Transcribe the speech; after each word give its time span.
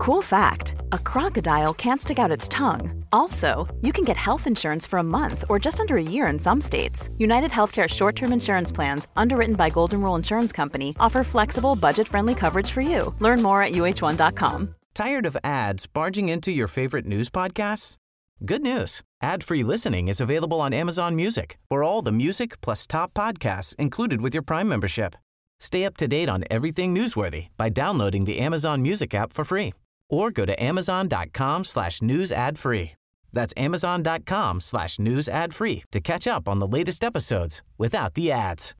Cool 0.00 0.22
fact 0.22 0.76
a 0.92 0.98
crocodile 0.98 1.74
can't 1.74 2.00
stick 2.00 2.18
out 2.18 2.30
its 2.30 2.48
tongue. 2.48 3.04
Also, 3.12 3.68
you 3.82 3.92
can 3.92 4.02
get 4.02 4.16
health 4.16 4.46
insurance 4.46 4.86
for 4.86 4.98
a 4.98 5.10
month 5.18 5.44
or 5.50 5.58
just 5.58 5.78
under 5.78 5.98
a 5.98 6.02
year 6.02 6.26
in 6.28 6.38
some 6.38 6.58
states. 6.58 7.10
United 7.18 7.50
Healthcare 7.50 7.86
short 7.86 8.16
term 8.16 8.32
insurance 8.32 8.72
plans, 8.72 9.08
underwritten 9.14 9.56
by 9.56 9.68
Golden 9.68 10.00
Rule 10.00 10.14
Insurance 10.14 10.52
Company, 10.52 10.96
offer 10.98 11.22
flexible, 11.22 11.76
budget 11.76 12.08
friendly 12.08 12.34
coverage 12.34 12.70
for 12.70 12.80
you. 12.80 13.14
Learn 13.18 13.42
more 13.42 13.62
at 13.62 13.72
uh1.com. 13.72 14.74
Tired 14.94 15.26
of 15.26 15.36
ads 15.44 15.86
barging 15.86 16.30
into 16.30 16.50
your 16.50 16.66
favorite 16.66 17.04
news 17.04 17.28
podcasts? 17.28 17.96
Good 18.42 18.62
news. 18.62 19.02
Ad-free 19.20 19.64
listening 19.64 20.08
is 20.08 20.18
available 20.18 20.62
on 20.62 20.72
Amazon 20.72 21.14
Music 21.14 21.58
for 21.68 21.82
all 21.82 22.00
the 22.00 22.12
music 22.12 22.58
plus 22.62 22.86
top 22.86 23.12
podcasts 23.12 23.76
included 23.76 24.22
with 24.22 24.32
your 24.32 24.42
Prime 24.42 24.66
membership. 24.66 25.14
Stay 25.58 25.84
up 25.84 25.98
to 25.98 26.08
date 26.08 26.30
on 26.30 26.44
everything 26.50 26.94
newsworthy 26.94 27.48
by 27.58 27.68
downloading 27.68 28.24
the 28.24 28.38
Amazon 28.38 28.80
Music 28.80 29.14
app 29.14 29.34
for 29.34 29.44
free 29.44 29.74
or 30.10 30.30
go 30.30 30.44
to 30.44 30.62
amazon.com 30.62 31.64
slash 31.64 32.02
news 32.02 32.30
ad 32.30 32.58
free. 32.58 32.92
That's 33.32 33.54
amazon.com 33.56 34.60
slash 34.60 34.98
news 34.98 35.28
ad 35.28 35.54
free 35.54 35.84
to 35.92 36.00
catch 36.00 36.26
up 36.26 36.48
on 36.48 36.58
the 36.58 36.66
latest 36.66 37.02
episodes 37.02 37.62
without 37.78 38.14
the 38.14 38.32
ads. 38.32 38.74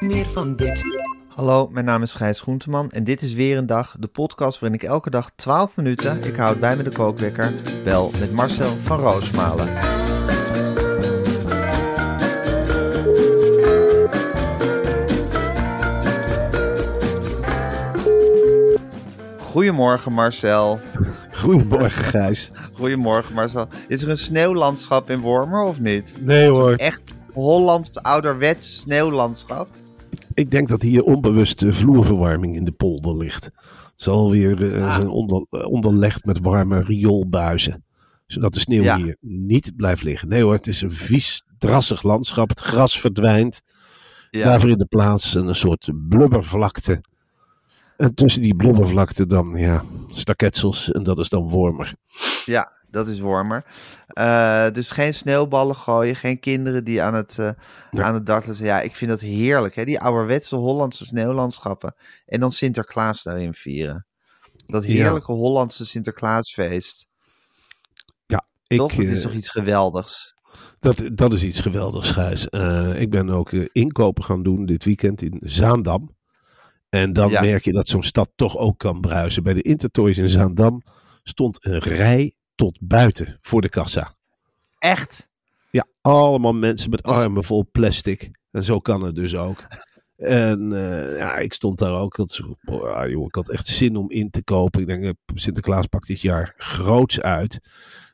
Meer 0.00 0.26
van 0.26 0.56
dit. 0.56 0.84
Hallo, 1.34 1.68
mijn 1.68 1.84
naam 1.84 2.02
is 2.02 2.14
Gijs 2.14 2.40
Groenteman 2.40 2.90
en 2.90 3.04
dit 3.04 3.22
is 3.22 3.32
weer 3.32 3.56
een 3.56 3.66
dag, 3.66 3.96
de 3.98 4.06
podcast 4.06 4.58
waarin 4.58 4.78
ik 4.78 4.88
elke 4.88 5.10
dag 5.10 5.30
12 5.34 5.76
minuten, 5.76 6.22
ik 6.22 6.36
houd 6.36 6.60
bij 6.60 6.76
me 6.76 6.82
de 6.82 6.90
kookwekker, 6.90 7.54
bel 7.84 8.10
met 8.18 8.32
Marcel 8.32 8.76
van 8.76 8.98
Roosmalen. 9.00 10.11
Goedemorgen 19.52 20.12
Marcel. 20.12 20.78
Goedemorgen, 21.32 21.90
Gijs. 22.04 22.50
Goedemorgen 22.72 23.34
Marcel. 23.34 23.68
Is 23.88 24.02
er 24.02 24.08
een 24.10 24.18
sneeuwlandschap 24.18 25.10
in 25.10 25.20
Wormer 25.20 25.62
of 25.62 25.80
niet? 25.80 26.14
Nee 26.20 26.48
hoor. 26.48 26.74
Echt 26.74 27.02
Hollands 27.32 28.02
ouderwets 28.02 28.76
sneeuwlandschap? 28.76 29.68
Ik 30.34 30.50
denk 30.50 30.68
dat 30.68 30.82
hier 30.82 31.02
onbewust 31.02 31.62
uh, 31.62 31.72
vloerverwarming 31.72 32.56
in 32.56 32.64
de 32.64 32.72
polder 32.72 33.16
ligt. 33.16 33.44
Het 33.44 34.02
zal 34.02 34.30
weer 34.30 34.60
uh, 34.60 34.84
Ah. 34.84 34.94
zijn 34.94 35.08
onder, 35.08 35.46
eh, 35.50 35.66
onderlegd 35.66 36.24
met 36.24 36.40
warme 36.40 36.82
rioolbuizen. 36.82 37.84
Zodat 38.26 38.52
de 38.54 38.60
sneeuw 38.60 38.82
Ja. 38.82 38.96
hier 38.96 39.16
niet 39.20 39.72
blijft 39.76 40.02
liggen. 40.02 40.28
Nee 40.28 40.42
hoor, 40.42 40.52
het 40.52 40.66
is 40.66 40.80
een 40.82 40.92
vies, 40.92 41.42
drassig 41.58 42.02
landschap. 42.02 42.48
Het 42.48 42.60
gras 42.60 43.00
verdwijnt. 43.00 43.60
Ja. 44.30 44.44
Daarvoor 44.44 44.70
in 44.70 44.78
de 44.78 44.86
plaats 44.86 45.34
een 45.34 45.54
soort 45.54 45.90
blubbervlakte. 46.08 47.00
En 48.02 48.14
tussen 48.14 48.42
die 48.42 48.56
blubbervlakte 48.56 49.26
dan, 49.26 49.52
ja, 49.56 49.84
staketsels. 50.10 50.90
En 50.92 51.02
dat 51.02 51.18
is 51.18 51.28
dan 51.28 51.48
Wormer. 51.48 51.94
Ja, 52.44 52.72
dat 52.90 53.08
is 53.08 53.20
warmer. 53.20 53.64
Eh, 54.06 54.70
dus 54.70 54.90
geen 54.90 55.14
sneeuwballen 55.14 55.74
gooien, 55.76 56.16
geen 56.16 56.40
kinderen 56.40 56.84
die 56.84 57.02
aan 57.02 57.14
het, 57.14 57.38
eh, 57.38 57.50
Ja. 57.90 58.02
aan 58.02 58.14
het 58.14 58.26
dartelen 58.26 58.56
zijn. 58.56 58.68
Ja, 58.68 58.80
ik 58.80 58.96
vind 58.96 59.10
dat 59.10 59.20
heerlijk, 59.20 59.74
hè? 59.74 59.84
die 59.84 60.00
ouderwetse 60.00 60.56
Hollandse 60.56 61.04
sneeuwlandschappen. 61.04 61.94
En 62.26 62.40
dan 62.40 62.50
Sinterklaas 62.50 63.22
daarin 63.22 63.54
vieren. 63.54 64.06
Dat 64.66 64.84
Ja. 64.86 64.92
heerlijke 64.92 65.32
Hollandse 65.32 65.86
Sinterklaasfeest. 65.86 67.06
Ja, 68.26 68.46
ik, 68.66 68.78
Toch? 68.78 68.96
Het 68.96 69.08
is 69.08 69.16
eh, 69.16 69.22
toch 69.22 69.32
iets 69.32 69.48
geweldigs? 69.50 70.34
Dat, 70.80 71.02
dat 71.12 71.32
is 71.32 71.42
iets 71.42 71.60
geweldigs, 71.60 72.10
Gijs. 72.10 72.48
Eh, 72.48 73.00
ik 73.00 73.10
ben 73.10 73.30
ook 73.30 73.52
eh, 73.52 73.68
inkopen 73.72 74.24
gaan 74.24 74.42
doen 74.42 74.66
dit 74.66 74.84
weekend 74.84 75.22
in 75.22 75.38
Zaandam. 75.40 76.20
En 76.92 77.12
dan 77.12 77.30
Ja. 77.30 77.40
merk 77.40 77.64
je 77.64 77.72
dat 77.72 77.88
zo'n 77.88 78.02
stad 78.02 78.30
toch 78.34 78.56
ook 78.56 78.78
kan 78.78 79.00
bruisen. 79.00 79.42
Bij 79.42 79.54
de 79.54 79.62
Intertoys 79.62 80.18
in 80.18 80.28
Zaandam 80.28 80.82
stond 81.22 81.58
een 81.60 81.78
rij 81.78 82.32
tot 82.54 82.78
buiten 82.80 83.38
voor 83.40 83.60
de 83.60 83.68
kassa. 83.68 84.14
Echt? 84.78 85.28
Ja, 85.70 85.86
allemaal 86.00 86.52
mensen 86.52 86.90
met 86.90 87.02
armen 87.02 87.44
vol 87.44 87.66
plastic. 87.72 88.30
En 88.50 88.64
zo 88.64 88.78
kan 88.80 89.02
het 89.02 89.14
dus 89.14 89.34
ook. 89.36 89.66
En 90.16 90.72
eh, 90.72 91.16
ja, 91.16 91.36
ik 91.36 91.52
stond 91.52 91.78
daar 91.78 91.92
ook. 91.92 92.16
Boah, 92.62 93.08
joh, 93.10 93.24
ik 93.26 93.34
had 93.34 93.48
echt 93.50 93.66
zin 93.66 93.96
om 93.96 94.10
in 94.10 94.30
te 94.30 94.42
kopen. 94.44 94.80
Ik 94.80 94.86
denk, 94.86 95.04
eh, 95.04 95.10
Sinterklaas 95.34 95.86
pakt 95.86 96.06
dit 96.06 96.20
jaar 96.20 96.54
groots 96.56 97.20
uit. 97.20 97.60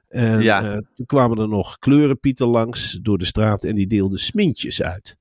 En 0.08 0.42
Ja. 0.42 0.72
eh, 0.72 0.78
toen 0.94 1.06
kwamen 1.06 1.38
er 1.38 1.48
nog 1.48 1.78
kleurenpieten 1.78 2.47
langs 2.47 2.98
door 3.03 3.19
de 3.19 3.24
straat. 3.24 3.64
En 3.64 3.74
die 3.74 3.86
deelden 3.86 4.19
smintjes 4.19 4.82
uit. 4.82 5.16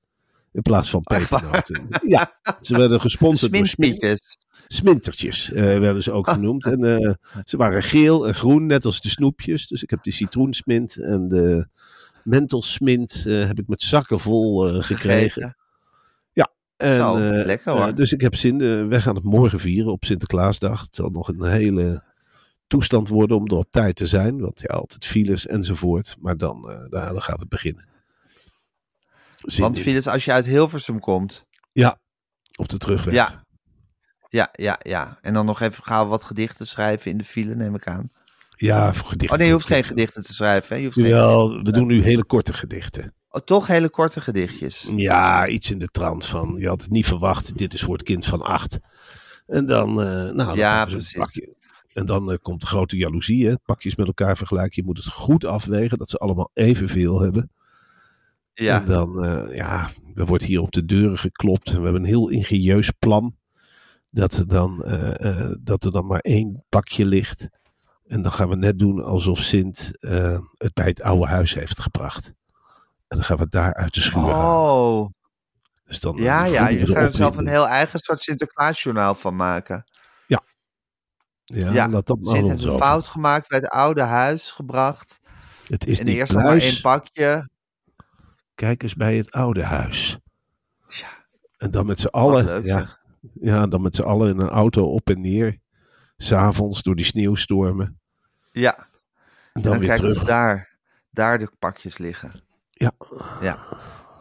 In 0.58 0.64
plaats 0.64 0.90
van 0.90 1.02
pepernoten. 1.02 1.86
Ja, 2.16 2.32
ze 2.60 2.76
werden 2.76 3.00
gesponsord 3.00 3.52
door 3.52 3.66
Smint. 3.66 3.94
Smintpietjes. 3.96 4.38
Smintertjes 4.66 5.52
eh, 5.52 5.62
werden 5.62 6.02
ze 6.02 6.12
ook 6.12 6.30
genoemd. 6.30 6.64
En 6.64 6.84
eh, 6.84 7.14
ze 7.44 7.56
waren 7.56 7.82
geel 7.82 8.26
en 8.26 8.34
groen, 8.34 8.66
net 8.66 8.84
als 8.84 9.00
de 9.00 9.08
snoepjes. 9.08 9.66
Dus 9.66 9.82
ik 9.82 9.90
heb 9.90 10.02
de 10.02 10.12
citroensmint 10.12 10.96
en 10.96 11.28
de 11.28 11.68
mentelsmint 12.24 13.24
eh, 13.26 13.46
heb 13.46 13.58
ik 13.58 13.68
met 13.68 13.82
zakken 13.82 14.20
vol 14.20 14.82
gekregen. 14.82 15.30
Gegeten. 15.30 15.56
En, 16.76 16.94
Zo, 16.94 17.18
lekker 17.18 17.72
hoor. 17.72 17.94
dus 17.94 18.12
ik 18.12 18.20
heb 18.20 18.34
zin, 18.34 18.88
wij 18.88 19.00
gaan 19.00 19.14
het 19.14 19.24
morgen 19.24 19.60
vieren 19.60 19.92
op 19.92 20.04
Sinterklaasdag. 20.04 20.80
Het 20.80 20.94
zal 20.96 21.10
nog 21.10 21.28
een 21.28 21.44
hele 21.44 22.02
toestand 22.66 23.08
worden 23.08 23.36
om 23.36 23.46
er 23.46 23.56
op 23.56 23.70
tijd 23.70 23.96
te 23.96 24.06
zijn. 24.06 24.40
Want 24.40 24.60
ja, 24.60 24.74
altijd 24.74 25.04
files 25.04 25.46
enzovoort. 25.46 26.16
Maar 26.20 26.36
dan, 26.36 26.88
dan 26.90 27.22
gaat 27.22 27.40
het 27.40 27.48
beginnen. 27.48 27.86
Zin 29.50 29.62
Want 29.62 29.76
in. 29.76 29.82
files 29.82 30.06
als 30.06 30.24
je 30.24 30.32
uit 30.32 30.46
Hilversum 30.46 31.00
komt. 31.00 31.46
Ja, 31.72 31.98
op 32.56 32.68
de 32.68 32.78
terugweg. 32.78 33.14
Ja. 33.14 33.46
Ja, 34.28 34.48
ja, 34.52 34.80
ja. 34.82 35.18
En 35.20 35.34
dan 35.34 35.46
nog 35.46 35.60
even 35.60 35.84
gauw 35.84 36.06
wat 36.06 36.24
gedichten 36.24 36.66
schrijven 36.66 37.10
in 37.10 37.18
de 37.18 37.24
file, 37.24 37.54
neem 37.54 37.74
ik 37.74 37.86
aan. 37.86 38.10
Ja, 38.56 38.92
voor 38.92 39.06
gedichten. 39.06 39.30
Oh 39.30 39.38
nee, 39.38 39.46
je 39.46 39.52
hoeft 39.52 39.66
geen 39.66 39.84
gedichten 39.84 40.22
te 40.22 40.34
schrijven. 40.34 40.68
Hè? 40.68 40.76
Je 40.76 40.84
hoeft 40.84 40.96
geen... 40.96 41.08
Jawel, 41.08 41.62
we 41.62 41.72
doen 41.72 41.86
nu 41.86 42.02
hele 42.02 42.24
korte 42.24 42.52
gedichten. 42.52 43.14
Oh, 43.30 43.42
toch 43.42 43.66
hele 43.66 43.88
korte 43.88 44.20
gedichtjes. 44.20 44.88
Ja, 44.96 45.46
iets 45.46 45.70
in 45.70 45.78
de 45.78 45.88
trant 45.88 46.26
van. 46.26 46.54
Je 46.58 46.68
had 46.68 46.82
het 46.82 46.90
niet 46.90 47.06
verwacht. 47.06 47.58
Dit 47.58 47.74
is 47.74 47.82
voor 47.82 47.94
het 47.94 48.02
kind 48.02 48.26
van 48.26 48.42
acht. 48.42 48.78
En 49.46 49.66
dan, 49.66 49.88
eh 49.88 50.06
nou, 50.06 50.34
dan 50.34 50.56
Ja, 50.56 50.84
precies. 50.84 51.16
En 51.92 52.06
dan 52.06 52.32
eh, 52.32 52.38
komt 52.42 52.60
de 52.60 52.66
grote 52.66 52.96
jaloezie. 52.96 53.46
Hè? 53.46 53.54
Pakjes 53.58 53.96
met 53.96 54.06
elkaar 54.06 54.36
vergelijken. 54.36 54.82
Je 54.82 54.88
moet 54.88 54.96
het 54.98 55.06
goed 55.12 55.44
afwegen. 55.44 55.98
Dat 55.98 56.10
ze 56.10 56.18
allemaal 56.18 56.50
evenveel 56.54 57.20
hebben. 57.20 57.50
Ja. 58.58 58.80
En 58.80 58.84
dan, 58.84 59.24
eh, 59.24 59.56
ja, 59.56 59.90
er 60.14 60.26
wordt 60.26 60.44
hier 60.44 60.60
op 60.60 60.72
de 60.72 60.84
deuren 60.84 61.18
geklopt. 61.18 61.68
En 61.68 61.76
we 61.76 61.82
hebben 61.82 62.02
een 62.02 62.08
heel 62.08 62.28
ingenieus 62.28 62.90
plan. 62.90 63.36
Dat 64.10 64.32
er 64.32 64.48
dan, 64.48 64.84
eh, 64.84 65.40
eh, 65.40 65.56
dat 65.60 65.84
er 65.84 65.92
dan 65.92 66.06
maar 66.06 66.20
één 66.20 66.64
pakje 66.68 67.06
ligt. 67.06 67.48
En 68.06 68.22
dan 68.22 68.32
gaan 68.32 68.48
we 68.48 68.56
net 68.56 68.78
doen 68.78 69.04
alsof 69.04 69.38
Sint 69.38 69.90
het 70.56 70.74
bij 70.74 70.84
het 70.84 71.02
oude 71.02 71.26
huis 71.26 71.54
heeft 71.54 71.80
gebracht. 71.80 72.26
En 73.08 73.16
dan 73.16 73.24
gaan 73.24 73.36
we 73.36 73.42
het 73.42 73.52
daar 73.52 73.74
uit 73.74 73.94
de 73.94 74.00
schuur. 74.00 74.24
Oh, 74.24 75.08
Dus 75.84 76.00
dan, 76.00 76.16
ja, 76.16 76.44
ja. 76.44 76.68
Je 76.68 76.84
kan 76.84 76.96
er 76.96 77.12
zelf 77.12 77.36
een 77.36 77.48
heel 77.48 77.68
eigen 77.68 77.98
soort 77.98 78.20
Sinterklaasjournaal 78.20 79.14
van 79.14 79.36
maken. 79.36 79.84
Ja, 80.26 80.42
Ja, 81.44 81.88
laat 81.88 82.06
dat 82.06 82.20
maar 82.20 82.36
Sint 82.36 82.48
heeft 82.48 82.64
een 82.64 82.78
fout 82.78 83.06
gemaakt 83.06 83.48
bij 83.48 83.58
het 83.58 83.68
oude 83.68 84.02
huis 84.02 84.50
gebracht. 84.50 85.18
Het 85.66 85.86
is 85.86 85.98
en 85.98 86.06
niet 86.06 86.16
eerst 86.16 86.32
nog 86.32 86.42
maar 86.42 86.58
één 86.58 86.80
pakje. 86.80 87.48
Kijk 88.58 88.82
eens 88.82 88.94
bij 88.94 89.16
het 89.16 89.30
oude 89.30 89.62
huis. 89.62 90.18
En 91.56 91.70
dan 91.70 91.86
met 91.86 92.00
z'n 92.00 92.06
allen. 92.06 92.44
leuk 92.44 92.66
ja, 92.66 92.78
zeg. 92.78 93.00
ja, 93.40 93.66
dan 93.66 93.82
met 93.82 93.94
z'n 93.94 94.02
allen 94.02 94.28
in 94.28 94.40
een 94.40 94.48
auto 94.48 94.92
op 94.92 95.10
en 95.10 95.20
neer. 95.20 95.58
S'avonds 96.16 96.82
door 96.82 96.96
die 96.96 97.04
sneeuwstormen. 97.04 98.00
Ja, 98.50 98.76
En 99.52 99.62
dan, 99.62 99.62
dan 99.62 99.78
weer 99.78 99.88
kijken 99.88 100.04
terug. 100.04 100.20
of 100.20 100.28
daar, 100.28 100.76
daar 101.10 101.38
de 101.38 101.50
pakjes 101.58 101.98
liggen. 101.98 102.42
Ja. 102.70 102.92
Ja. 103.40 103.58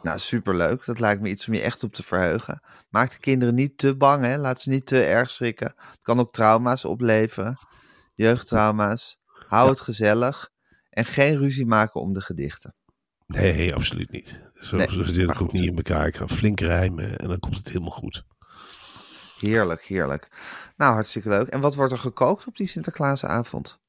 Nou, 0.02 0.20
superleuk. 0.20 0.86
Dat 0.86 1.00
lijkt 1.00 1.22
me 1.22 1.30
iets 1.30 1.48
om 1.48 1.54
je 1.54 1.62
echt 1.62 1.84
op 1.84 1.94
te 1.94 2.04
verheugen. 2.04 2.62
Maak 2.90 3.12
de 3.12 3.20
kinderen 3.20 3.56
niet 3.56 3.78
te 3.78 3.96
bang, 3.96 4.26
hè. 4.26 4.38
Laat 4.38 4.62
ze 4.62 4.70
niet 4.70 4.86
te 4.86 5.04
erg 5.04 5.30
schrikken. 5.30 5.74
Het 5.78 6.00
kan 6.02 6.20
ook 6.20 6.34
trauma's 6.34 6.86
opleveren. 6.86 7.58
Jeugdtrauma's. 8.14 9.20
Hou 9.48 9.70
het 9.70 9.82
gezellig. 9.82 10.50
En 10.90 11.06
geen 11.06 11.38
ruzie 11.38 11.66
maken 11.66 12.02
om 12.02 12.14
de 12.14 12.22
gedichten. 12.22 12.76
Nee, 13.28 13.76
absoluut 13.76 14.12
niet. 14.12 14.42
Zo, 14.60 14.76
Nee, 14.76 14.88
zo 14.92 15.04
zit 15.04 15.30
ik 15.30 15.42
ook 15.42 15.52
niet 15.52 15.66
in 15.66 15.76
elkaar. 15.76 16.08
Ik 16.08 16.16
ga 16.16 16.28
flink 16.28 16.60
rijmen 16.60 17.18
en 17.18 17.28
dan 17.28 17.40
komt 17.40 17.56
het 17.56 17.68
helemaal 17.68 17.90
goed. 17.90 18.24
Heerlijk, 19.40 19.84
heerlijk. 19.84 20.30
Nou, 20.78 20.94
hartstikke 20.94 21.30
leuk. 21.30 21.48
En 21.48 21.62
wat 21.62 21.76
wordt 21.76 21.92
er 21.92 21.98
gekookt 21.98 22.48
op 22.48 22.58
die 22.58 22.68
Sinterklaasavond? 22.68 23.80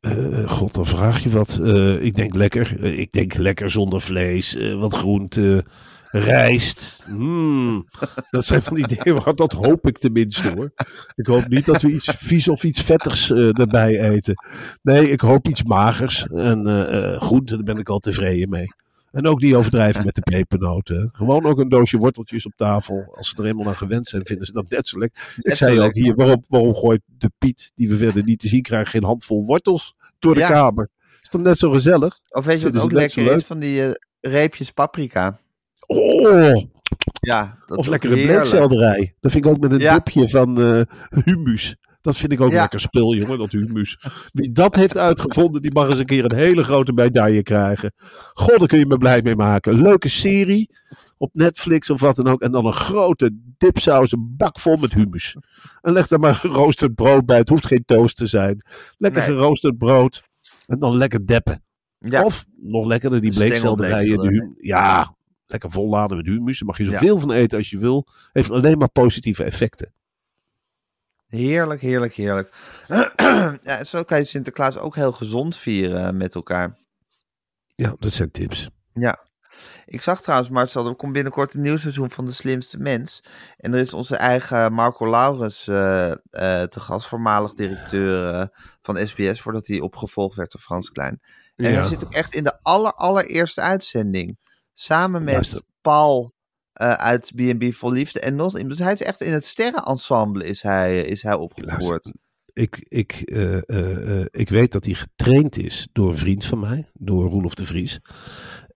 Eh, 0.00 0.48
God, 0.50 0.74
dan 0.74 0.86
vraag 0.86 1.22
je 1.22 1.30
wat. 1.30 1.58
Eh, 1.62 2.02
ik 2.02 2.14
denk 2.14 2.34
lekker. 2.34 2.84
Eh, 2.84 2.98
ik 2.98 3.12
denk 3.12 3.34
lekker 3.34 3.70
zonder 3.70 4.00
vlees. 4.00 4.56
wat 4.74 4.94
groente. 4.94 5.64
Rijst. 6.10 7.02
Hmm, 7.04 7.86
dat 8.30 8.44
zijn 8.46 8.62
van 8.62 8.74
die 8.76 8.86
dingen. 8.96 9.24
waar- 9.24 9.34
Dat 9.34 9.52
hoop 9.52 9.86
ik 9.86 9.98
tenminste 9.98 10.48
hoor. 10.56 10.70
Ik 11.14 11.26
hoop 11.26 11.48
niet 11.48 11.66
dat 11.66 11.82
we 11.82 11.92
iets 11.92 12.10
vies 12.16 12.48
of 12.48 12.64
iets 12.64 12.80
vettigs 12.82 13.30
eh, 13.30 13.58
erbij 13.58 14.00
eten. 14.10 14.34
Nee, 14.82 15.10
ik 15.10 15.20
hoop 15.20 15.48
iets 15.48 15.62
magers. 15.62 16.26
En 16.26 16.66
eh 16.66 17.12
eh, 17.14 17.20
groente, 17.20 17.54
daar 17.54 17.64
ben 17.64 17.78
ik 17.78 17.88
al 17.88 17.98
tevreden 17.98 18.48
mee. 18.48 18.66
En 19.10 19.26
ook 19.26 19.40
niet 19.40 19.54
overdrijven 19.54 20.04
met 20.04 20.14
de 20.14 20.20
pepernoten. 20.20 21.08
Gewoon 21.12 21.44
ook 21.44 21.58
een 21.58 21.68
doosje 21.68 21.96
worteltjes 21.98 22.46
op 22.46 22.52
tafel. 22.56 23.12
Als 23.16 23.28
ze 23.28 23.36
er 23.36 23.46
eenmaal 23.46 23.66
aan 23.66 23.76
gewend 23.76 24.08
zijn, 24.08 24.26
vinden 24.26 24.46
ze 24.46 24.52
dat 24.52 24.68
net 24.68 24.86
zo 24.86 24.98
lekker. 24.98 25.34
Ik 25.40 25.54
zei 25.54 25.80
ook 25.80 25.94
hier, 25.94 26.14
waarom, 26.14 26.44
waarom 26.48 26.74
gooit 26.74 27.00
de 27.06 27.30
Piet, 27.38 27.72
die 27.74 27.88
we 27.88 27.96
verder 27.96 28.24
niet 28.24 28.38
te 28.38 28.48
zien 28.48 28.62
krijgen, 28.62 28.90
geen 28.90 29.04
handvol 29.04 29.44
wortels 29.44 29.94
door 30.18 30.34
de 30.34 30.40
Ja. 30.40 30.48
kamer? 30.48 30.88
Is 31.22 31.28
toch 31.28 31.40
net 31.42 31.58
zo 31.58 31.70
gezellig? 31.70 32.18
Of 32.30 32.44
weet 32.44 32.60
je 32.60 32.70
wat 32.70 32.82
ook 32.82 32.92
lekker 32.92 33.32
is? 33.32 33.44
Van 33.44 33.58
die 33.58 33.82
reepjes 34.20 34.70
paprika. 34.70 35.38
Oh, 35.88 36.62
Ja, 37.20 37.58
dat 37.66 37.78
of 37.78 37.86
lekkere 37.86 38.14
bleekselderij. 38.14 39.14
Dat 39.20 39.32
vind 39.32 39.44
ik 39.44 39.50
ook 39.50 39.60
met 39.60 39.72
een 39.72 39.78
Ja. 39.78 39.94
dipje 39.94 40.28
van 40.28 40.60
eh, 40.62 40.82
humus. 41.24 41.76
Dat 42.00 42.16
vind 42.16 42.32
ik 42.32 42.40
ook 42.40 42.50
Ja. 42.50 42.60
lekker 42.60 42.80
spul, 42.80 43.14
jongen, 43.14 43.38
dat 43.38 43.50
humus. 43.52 43.98
Wie 44.32 44.52
dat 44.52 44.74
heeft 44.74 44.96
uitgevonden, 44.96 45.62
die 45.62 45.72
mag 45.72 45.88
eens 45.88 45.98
een 45.98 46.06
keer 46.06 46.24
een 46.24 46.36
hele 46.36 46.64
grote 46.64 46.92
medaille 46.92 47.42
krijgen. 47.42 47.92
God, 48.32 48.58
daar 48.58 48.68
kun 48.68 48.78
je 48.78 48.86
me 48.86 48.96
blij 48.96 49.22
mee 49.22 49.36
maken. 49.36 49.82
Leuke 49.82 50.08
serie 50.08 50.70
op 51.18 51.30
Netflix 51.32 51.90
of 51.90 52.00
wat 52.00 52.16
dan 52.16 52.26
ook. 52.28 52.42
En 52.42 52.52
dan 52.52 52.66
een 52.66 52.72
grote 52.72 53.30
dipsaus, 53.58 54.12
een 54.12 54.34
bak 54.36 54.58
vol 54.58 54.76
met 54.76 54.94
humus. 54.94 55.36
En 55.80 55.92
leg 55.92 56.06
daar 56.06 56.18
maar 56.20 56.34
geroosterd 56.34 56.94
brood 56.94 57.26
bij. 57.26 57.38
Het 57.38 57.48
hoeft 57.48 57.66
geen 57.66 57.84
toast 57.84 58.16
te 58.16 58.26
zijn. 58.26 58.62
Lekker 58.98 59.20
Nee. 59.28 59.30
geroosterd 59.36 59.78
brood. 59.78 60.22
En 60.66 60.78
dan 60.78 60.96
lekker 60.96 61.26
deppen. 61.26 61.62
Ja, 61.98 62.24
Of 62.24 62.44
nog 62.56 62.86
lekkerder 62.86 63.20
die 63.20 63.32
bleekselderij. 63.32 64.04
ja, 64.60 65.14
lekker 65.48 65.70
volladen 65.70 66.16
met 66.16 66.26
humus. 66.26 66.58
Daar 66.58 66.68
mag 66.68 66.78
je 66.78 66.84
zoveel 66.84 67.18
van 67.20 67.32
eten 67.32 67.58
als 67.58 67.70
je 67.70 67.78
wil. 67.78 68.06
Heeft 68.32 68.50
alleen 68.50 68.78
maar 68.78 68.90
positieve 68.90 69.44
effecten. 69.44 69.92
heerlijk, 71.26 71.80
heerlijk, 71.80 72.14
heerlijk. 72.14 72.54
ja, 73.62 73.84
zo 73.84 74.02
kan 74.02 74.18
je 74.18 74.24
Sinterklaas 74.24 74.78
ook 74.78 74.94
heel 74.94 75.12
gezond 75.12 75.56
vieren 75.56 76.06
eh, 76.06 76.12
met 76.12 76.34
elkaar. 76.34 76.76
Ja, 77.74 77.94
dat 77.98 78.12
zijn 78.12 78.30
tips. 78.30 78.70
Ja. 78.92 79.26
Ik 79.86 80.00
zag 80.02 80.22
trouwens, 80.22 80.50
Marcel, 80.50 80.86
er 80.88 80.94
komt 80.94 81.12
binnenkort 81.12 81.54
een 81.54 81.60
nieuw 81.60 81.76
seizoen 81.76 82.10
van 82.10 82.24
De 82.24 82.32
Slimste 82.32 82.78
Mens. 82.78 83.24
En 83.56 83.72
er 83.74 83.80
is 83.80 83.92
onze 83.94 84.16
eigen 84.16 84.72
Marco 84.72 85.10
Laurens 85.10 85.68
eh, 85.68 86.12
te 86.62 86.80
gast, 86.80 87.06
voormalig 87.06 87.54
directeur 87.54 88.48
van 88.82 89.06
SBS, 89.06 89.40
voordat 89.40 89.66
hij 89.66 89.80
opgevolgd 89.80 90.36
werd 90.36 90.52
door 90.52 90.60
Frans 90.60 90.90
Klein. 90.90 91.20
En 91.56 91.70
Ja. 91.70 91.78
hij 91.78 91.88
zit 91.88 92.04
ook 92.04 92.12
echt 92.12 92.34
in 92.34 92.44
de 92.44 92.58
aller, 92.62 92.92
allereerste 92.92 93.60
uitzending. 93.60 94.38
Samen 94.80 95.24
met 95.24 95.34
Luister. 95.34 95.62
Paul 95.80 96.32
eh, 96.72 96.92
uit 96.92 97.32
B&B 97.34 97.74
Vol 97.74 97.92
Liefde. 97.92 98.20
En 98.20 98.36
dus 98.36 98.78
hij 98.78 98.92
is 98.92 99.02
echt 99.02 99.20
in 99.20 99.32
het 99.32 99.44
sterrenensemble 99.44 100.44
is 100.44 100.62
hij, 100.62 101.02
is 101.02 101.22
hij 101.22 101.34
opgevoerd. 101.34 102.12
Ik, 102.52 102.86
ik, 102.88 103.12
eh, 103.12 104.20
eh, 104.20 104.26
ik 104.30 104.48
weet 104.48 104.72
dat 104.72 104.84
hij 104.84 104.94
getraind 104.94 105.56
is 105.56 105.88
door 105.92 106.10
een 106.10 106.18
vriend 106.18 106.44
van 106.44 106.60
mij, 106.60 106.88
door 106.92 107.28
Roelof 107.28 107.54
de 107.54 107.64
Vries. 107.64 108.00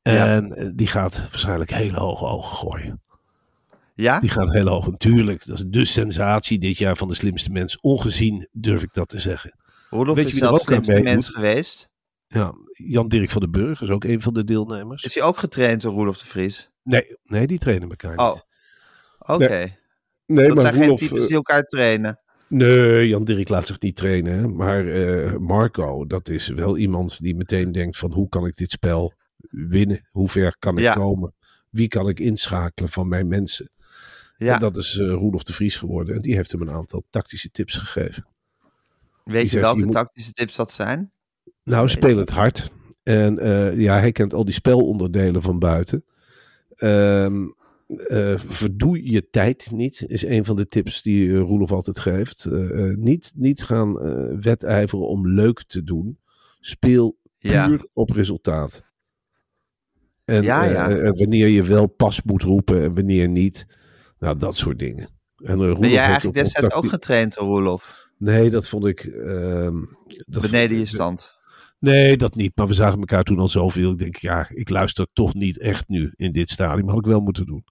En 0.02 0.72
die 0.76 0.86
gaat 0.86 1.18
waarschijnlijk 1.18 1.70
hele 1.70 1.98
hoge 1.98 2.24
ogen 2.24 2.56
gooien. 2.56 3.02
Ja? 3.94 4.20
Die 4.20 4.30
gaat 4.30 4.52
heel 4.52 4.68
hoog. 4.68 4.90
Natuurlijk, 4.90 5.46
dat 5.46 5.56
is 5.56 5.64
de 5.66 5.84
sensatie 5.84 6.58
dit 6.58 6.78
jaar 6.78 6.96
van 6.96 7.08
de 7.08 7.14
slimste 7.14 7.50
mens. 7.50 7.80
Ongezien 7.80 8.48
durf 8.52 8.82
ik 8.82 8.92
dat 8.92 9.08
te 9.08 9.18
zeggen. 9.18 9.58
Roelof 9.90 10.16
Weet 10.16 10.26
is 10.26 10.32
je 10.32 10.38
zelf 10.38 10.60
slimste 10.60 11.00
mens 11.00 11.28
geweest. 11.28 11.90
Ja, 12.26 12.54
Jan 12.72 13.08
Dirk 13.08 13.30
van 13.30 13.40
den 13.40 13.50
Burg 13.50 13.80
is 13.80 13.88
ook 13.90 14.04
een 14.04 14.20
van 14.20 14.34
de 14.34 14.44
deelnemers. 14.44 15.02
Is 15.04 15.14
hij 15.14 15.24
ook 15.24 15.36
getraind 15.38 15.82
door 15.82 15.92
Roelof 15.92 16.18
de 16.18 16.26
Vries? 16.26 16.70
Nee, 16.82 17.16
nee, 17.24 17.46
die 17.46 17.58
trainen 17.58 17.88
elkaar 17.88 18.16
Oh, 18.18 18.32
niet. 18.34 18.44
oké. 19.18 19.76
Nee, 20.26 20.46
dat 20.46 20.54
maar 20.56 20.64
zijn 20.64 20.74
geen 20.82 20.96
types 20.96 21.20
eh, 21.20 21.26
die 21.26 21.36
elkaar 21.36 21.62
trainen. 21.62 22.20
Nee, 22.48 23.08
Jan 23.08 23.24
Dirk 23.24 23.48
laat 23.48 23.66
zich 23.66 23.80
niet 23.80 23.96
trainen. 23.96 24.56
Maar 24.56 24.86
eh, 24.88 25.36
Marco, 25.36 26.06
dat 26.06 26.28
is 26.28 26.48
wel 26.48 26.76
iemand 26.76 27.20
die 27.22 27.34
meteen 27.36 27.72
denkt 27.72 27.96
van 27.96 28.12
hoe 28.12 28.28
kan 28.28 28.46
ik 28.46 28.56
dit 28.56 28.70
spel 28.70 29.12
winnen? 29.50 30.08
Hoe 30.10 30.28
ver 30.28 30.56
kan 30.58 30.76
ik 30.76 30.82
Ja. 30.82 30.92
komen? 30.92 31.34
Wie 31.70 31.88
kan 31.88 32.08
ik 32.08 32.20
inschakelen 32.20 32.90
van 32.90 33.08
mijn 33.08 33.28
mensen? 33.28 33.70
Ja, 34.36 34.54
En 34.54 34.60
dat 34.60 34.76
is 34.76 34.98
eh 34.98 35.06
Roelof 35.08 35.42
de 35.42 35.52
Vries 35.52 35.76
geworden. 35.76 36.14
En 36.14 36.20
die 36.20 36.34
heeft 36.34 36.52
hem 36.52 36.60
een 36.62 36.70
aantal 36.70 37.04
tactische 37.10 37.50
tips 37.50 37.76
gegeven. 37.76 38.26
weet 39.24 39.42
je 39.42 39.48
zegt, 39.48 39.62
welke 39.64 39.78
je 39.78 39.84
moet- 39.84 39.94
tactische 39.94 40.32
tips 40.32 40.56
dat 40.56 40.70
zijn? 40.72 41.12
Nou, 41.64 41.88
speel 41.88 42.18
het 42.18 42.30
hard. 42.30 42.72
En 43.02 43.38
eh, 43.38 43.78
ja, 43.78 43.98
hij 43.98 44.12
kent 44.12 44.34
al 44.34 44.44
die 44.44 44.54
spelonderdelen 44.54 45.42
van 45.42 45.58
buiten. 45.58 46.04
Ehm 46.74 47.46
eh, 48.06 48.38
verdoe 48.38 49.10
je 49.10 49.28
tijd 49.30 49.70
niet, 49.70 50.04
is 50.06 50.24
een 50.24 50.44
van 50.44 50.56
de 50.56 50.68
tips 50.68 51.02
die 51.02 51.28
eh, 51.32 51.38
Roelof 51.38 51.72
altijd 51.72 51.98
geeft. 51.98 52.46
Niet, 52.96 53.32
niet 53.34 53.62
gaan 53.62 53.92
wedijveren 54.40 55.06
om 55.08 55.28
leuk 55.28 55.62
te 55.66 55.82
doen. 55.82 56.18
Speel 56.60 57.18
puur 57.38 57.86
op 57.92 58.10
resultaat. 58.10 58.82
En 60.24 60.42
Ja, 60.42 60.64
ja. 60.64 61.12
wanneer 61.12 61.48
je 61.48 61.62
wel 61.62 61.86
pas 61.86 62.22
moet 62.22 62.42
roepen 62.42 62.82
en 62.82 62.94
wanneer 62.94 63.28
niet. 63.28 63.66
Nou, 64.18 64.36
dat 64.38 64.56
soort 64.56 64.78
dingen. 64.78 65.08
En, 65.36 65.56
Roelof 65.56 65.78
Ben 65.78 65.90
jij 65.90 66.02
eigenlijk 66.02 66.36
destijds 66.36 66.74
ook 66.74 66.88
getraind 66.88 67.34
Roelof? 67.34 68.08
Nee, 68.18 68.50
dat 68.50 68.68
vond 68.68 68.86
ik... 68.86 69.00
ehm, 69.00 69.76
dat 70.26 70.42
Beneden 70.42 70.76
vond- 70.76 70.88
je 70.88 70.94
stand. 70.94 71.40
Nee, 71.82 72.16
dat 72.16 72.34
niet. 72.34 72.52
Maar 72.54 72.66
we 72.66 72.74
zagen 72.74 72.98
elkaar 72.98 73.22
toen 73.22 73.38
al 73.38 73.48
zoveel. 73.48 73.90
Ik 73.90 73.98
denk, 73.98 74.16
ja, 74.16 74.46
ik 74.48 74.68
luister 74.68 75.06
toch 75.12 75.34
niet 75.34 75.58
echt 75.58 75.88
nu 75.88 76.12
in 76.16 76.32
dit 76.32 76.50
stadium. 76.50 76.88
Had 76.88 76.98
ik 76.98 77.06
wel 77.06 77.20
moeten 77.20 77.46
doen. 77.46 77.64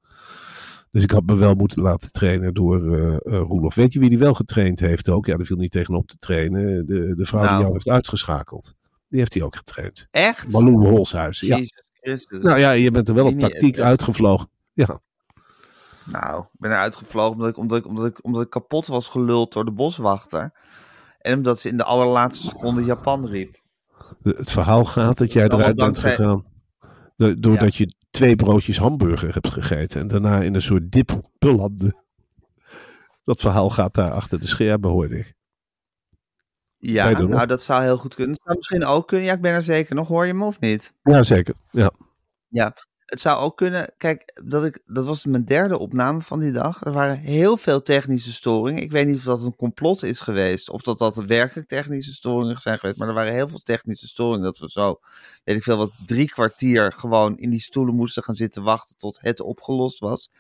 Dus 0.92 1.04
ik 1.04 1.12
had 1.12 1.26
me 1.26 1.38
wel 1.38 1.54
moeten 1.54 1.82
laten 1.82 2.12
trainen 2.12 2.54
door 2.54 2.94
eh 2.96 3.14
eh, 3.14 3.20
Roelof. 3.24 3.76
Weet 3.76 3.94
je 3.94 4.00
wie 4.00 4.10
die 4.10 4.18
wel 4.18 4.34
getraind 4.34 4.80
heeft 4.80 5.10
ook? 5.10 5.26
Ja, 5.26 5.38
daar 5.38 5.46
viel 5.46 5.58
niet 5.58 5.72
tegenop 5.72 6.08
te 6.08 6.18
trainen. 6.18 6.86
De, 6.86 7.16
de 7.16 7.26
vrouw 7.26 7.42
Nou. 7.42 7.54
die 7.54 7.62
jou 7.62 7.74
heeft 7.74 7.90
uitgeschakeld. 7.90 8.74
Die 9.08 9.20
heeft 9.20 9.34
hij 9.34 9.44
ook 9.44 9.56
getraind. 9.56 10.08
Echt? 10.12 10.52
Malou 10.52 10.88
Holshuizen. 10.88 11.48
Ja. 11.48 11.56
Jezus 11.56 11.84
Christus. 11.94 12.44
Nou 12.44 12.60
ja, 12.60 12.72
je 12.72 12.92
bent 12.92 13.08
er 13.08 13.14
wel 13.14 13.26
op 13.26 13.40
tactiek 13.40 13.80
uitgevlogen. 13.80 14.50
Ja. 14.74 15.02
Nou, 16.06 16.42
ik 16.42 16.60
ben 16.60 16.72
eruit 16.72 16.96
gevlogen 16.96 17.34
omdat 17.34 17.50
ik, 17.50 17.58
omdat, 17.58 17.78
ik, 17.78 17.88
omdat, 17.88 18.06
ik, 18.06 18.24
omdat 18.24 18.42
ik 18.42 18.50
kapot 18.50 18.88
was 18.88 19.08
geluld 19.08 19.54
door 19.54 19.66
de 19.66 19.72
boswachter. 19.72 20.52
En 21.20 21.38
omdat 21.38 21.60
ze 21.60 21.70
in 21.70 21.78
de 21.78 21.84
allerlaatste 21.84 22.48
seconde 22.48 22.84
Japan 22.84 23.28
riep. 23.28 23.61
De- 24.20 24.36
het 24.38 24.52
verhaal 24.52 24.86
gaat 24.86 25.18
dat 25.18 25.34
jij 25.34 25.44
eruit 25.44 25.76
bent 25.76 25.98
gegaan. 25.98 26.46
do- 27.16 27.36
Doordat 27.40 27.76
je 27.76 27.94
twee 28.10 28.36
broodjes 28.36 28.78
hamburger 28.78 29.34
hebt 29.34 29.50
gegeten. 29.50 30.02
En 30.02 30.08
daarna 30.08 30.42
in 30.42 30.56
een 30.56 30.62
soort 30.62 30.92
dip 30.92 31.22
belandde. 31.38 32.00
Dat 33.24 33.40
verhaal 33.40 33.70
gaat 33.70 33.94
daar 33.94 34.12
achter 34.12 34.40
de 34.40 34.48
schermen, 34.48 34.90
hoorde 34.90 35.18
ik. 35.20 35.34
Ja, 36.78 37.10
nog? 37.10 37.30
nou 37.30 37.48
dat 37.48 37.62
zou 37.62 37.84
heel 37.84 37.98
goed 37.98 38.16
kunnen. 38.16 38.34
Het 38.34 38.42
zou 38.44 38.58
misschien 38.58 38.86
ook 38.86 39.08
kunnen. 39.08 39.28
Ja, 39.28 39.34
ik 39.34 39.42
ben 39.42 39.54
er 39.54 39.62
zeker 39.62 39.96
nog. 39.96 40.08
Hoor 40.08 40.26
je 40.26 40.34
me 40.34 40.46
of 40.46 40.60
niet? 40.60 40.94
Ja, 41.04 41.24
zeker. 41.24 41.54
Ja. 41.72 41.92
Ja, 42.48 42.74
het 43.12 43.20
zou 43.20 43.40
ook 43.40 43.58
kunnen. 43.58 43.94
Kijk, 43.98 44.42
dat, 44.44 44.66
ik, 44.66 44.80
dat 44.86 45.06
was 45.06 45.26
mijn 45.26 45.46
derde 45.46 45.78
opname 45.80 46.22
van 46.22 46.40
die 46.40 46.52
dag. 46.52 46.86
Er 46.86 46.92
waren 46.92 47.18
heel 47.18 47.58
veel 47.58 47.82
technische 47.82 48.34
storingen. 48.34 48.84
Ik 48.84 48.92
weet 48.92 49.08
niet 49.08 49.18
of 49.18 49.24
dat 49.24 49.42
een 49.42 49.56
complot 49.56 50.04
is 50.04 50.20
geweest. 50.20 50.70
Of 50.70 50.82
dat 50.82 50.98
dat 50.98 51.16
werkelijk 51.16 51.68
technische 51.68 52.12
storingen 52.12 52.60
zijn 52.60 52.80
geweest. 52.80 52.98
Maar 52.98 53.08
er 53.08 53.14
waren 53.14 53.34
heel 53.34 53.48
veel 53.48 53.62
technische 53.64 54.08
storingen. 54.08 54.44
Dat 54.44 54.58
we 54.58 54.70
zo, 54.70 55.00
weet 55.44 55.56
ik 55.56 55.64
veel, 55.64 55.78
wat 55.78 55.98
drie 56.06 56.30
kwartier 56.30 56.94
gewoon 56.94 57.38
in 57.38 57.50
die 57.50 57.60
stoelen 57.60 57.96
moesten 57.96 58.24
gaan 58.24 58.36
zitten 58.36 58.64
wachten 58.64 58.98
tot 58.98 59.20
het 59.22 59.42
opgelost 59.42 60.00
was. 60.00 60.32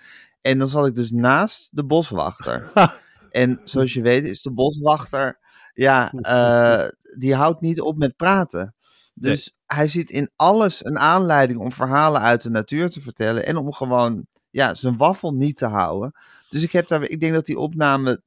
En 0.41 0.60
dan 0.60 0.69
zat 0.69 0.88
ik 0.88 0.95
dus 0.95 1.12
naast 1.12 1.69
de 1.72 1.86
boswachter. 1.86 2.72
En 3.31 3.62
zoals 3.63 3.93
je 3.93 4.01
weet 4.01 4.24
is 4.24 4.41
de 4.41 4.51
boswachter, 4.51 5.39
ja, 5.74 6.12
eh, 6.12 6.88
die 7.17 7.36
houdt 7.36 7.62
niet 7.62 7.81
op 7.81 7.98
met 7.98 8.15
praten. 8.15 8.75
Dus 9.13 9.55
hij 9.73 9.87
ziet 9.87 10.09
in 10.09 10.29
alles 10.35 10.85
een 10.85 10.99
aanleiding 10.99 11.59
om 11.59 11.71
verhalen 11.71 12.21
uit 12.21 12.41
de 12.41 12.49
natuur 12.49 12.89
te 12.89 13.01
vertellen 13.01 13.45
en 13.45 13.57
om 13.57 13.73
gewoon 13.73 14.25
ja, 14.49 14.73
zijn 14.73 14.97
waffel 14.97 15.33
niet 15.33 15.57
te 15.57 15.65
houden. 15.65 16.13
Dus 16.49 16.63
ik, 16.63 16.71
heb 16.71 16.87
daar, 16.87 17.03
ik 17.03 17.19
denk 17.19 17.33
dat 17.33 17.45
die 17.45 17.57
opname, 17.57 18.21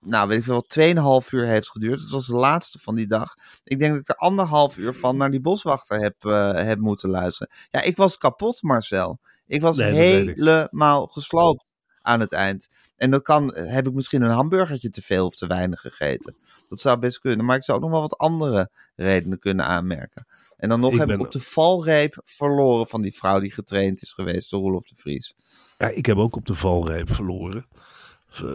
nou 0.00 0.28
weet 0.28 0.38
ik 0.38 0.44
veel, 0.44 0.64
wat 0.94 1.24
2,5 1.24 1.30
uur 1.30 1.46
heeft 1.46 1.70
geduurd. 1.70 2.00
Het 2.00 2.10
was 2.10 2.26
de 2.26 2.36
laatste 2.36 2.78
van 2.78 2.94
die 2.94 3.06
dag. 3.06 3.34
Ik 3.64 3.78
denk 3.78 3.92
dat 3.92 4.00
ik 4.00 4.08
er 4.08 4.14
anderhalf 4.14 4.76
uur 4.76 4.94
van 4.94 5.16
naar 5.16 5.30
die 5.30 5.40
boswachter 5.40 6.00
heb, 6.00 6.24
eh, 6.24 6.52
heb 6.52 6.78
moeten 6.78 7.10
luisteren. 7.10 7.52
Ja, 7.70 7.82
ik 7.82 7.96
was 7.96 8.18
kapot, 8.18 8.62
Marcel. 8.62 9.18
Ik 9.46 9.60
was 9.60 9.76
Nee, 9.76 9.92
helemaal 9.92 11.06
gesloopt 11.06 11.64
aan 12.02 12.20
het 12.20 12.32
eind. 12.32 12.68
En 12.96 13.10
dat 13.10 13.22
kan, 13.22 13.54
heb 13.54 13.86
ik 13.86 13.92
misschien 13.92 14.22
een 14.22 14.30
hamburgertje 14.30 14.90
te 14.90 15.02
veel 15.02 15.26
of 15.26 15.34
te 15.36 15.46
weinig 15.46 15.80
gegeten. 15.80 16.36
Dat 16.68 16.80
zou 16.80 16.98
best 16.98 17.18
kunnen. 17.18 17.46
Maar 17.46 17.56
ik 17.56 17.62
zou 17.64 17.78
ook 17.78 17.84
nog 17.84 17.92
wel 17.92 18.00
wat 18.00 18.18
andere 18.18 18.70
redenen 18.96 19.38
kunnen 19.38 19.64
aanmerken. 19.66 20.26
En 20.56 20.68
dan 20.68 20.80
nog 20.80 20.92
Ik 20.92 20.98
heb 20.98 21.06
ben- 21.06 21.18
ik 21.18 21.24
op 21.24 21.32
de 21.32 21.40
valreep 21.40 22.20
verloren 22.24 22.86
van 22.86 23.02
die 23.02 23.16
vrouw 23.16 23.40
die 23.40 23.52
getraind 23.52 24.02
is 24.02 24.12
geweest 24.12 24.50
door 24.50 24.60
Roelof 24.60 24.84
de 24.88 24.94
Vries. 24.96 25.34
ja, 25.78 25.88
ik 25.88 26.06
heb 26.06 26.16
ook 26.16 26.36
op 26.36 26.46
de 26.46 26.54
valreep 26.54 27.12
verloren. 27.14 27.66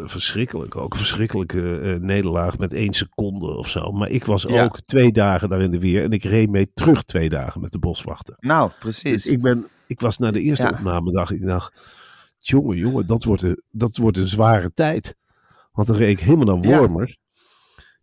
Verschrikkelijk 0.03 0.75
ook. 0.75 0.91
Een 0.93 0.99
verschrikkelijke 0.99 1.79
eh, 1.79 1.95
nederlaag 1.95 2.57
met 2.57 2.73
één 2.73 2.93
seconde 2.93 3.45
of 3.57 3.69
zo. 3.69 3.91
Maar 3.91 4.09
ik 4.09 4.25
was 4.25 4.43
Ja. 4.43 4.63
ook 4.63 4.81
twee 4.81 5.11
dagen 5.11 5.49
daar 5.49 5.61
in 5.61 5.71
de 5.71 5.79
weer. 5.79 6.03
En 6.03 6.11
ik 6.11 6.23
reed 6.23 6.49
mee 6.49 6.71
terug 6.73 7.03
twee 7.03 7.29
dagen 7.29 7.61
met 7.61 7.71
de 7.71 7.79
boswachter. 7.79 8.35
Nou, 8.39 8.69
Dus 8.69 8.77
precies. 8.79 9.25
ik, 9.25 9.41
ben, 9.41 9.67
ik 9.87 9.99
was 9.99 10.17
na 10.17 10.31
de 10.31 10.41
eerste 10.41 10.63
Ja. 10.63 10.69
opname, 10.69 11.11
dacht 11.11 11.31
ik, 11.31 11.45
dacht, 11.45 11.81
jongen, 12.47 12.77
jongen, 12.77 13.07
dat 13.07 13.23
wordt, 13.23 13.41
een, 13.41 13.61
dat 13.71 13.97
wordt 13.97 14.17
een 14.17 14.27
zware 14.27 14.71
tijd. 14.73 15.15
Want 15.71 15.87
dan 15.87 15.97
reed 15.97 16.09
ik 16.09 16.19
helemaal 16.19 16.57
naar. 16.57 16.77
Wormer. 16.77 17.17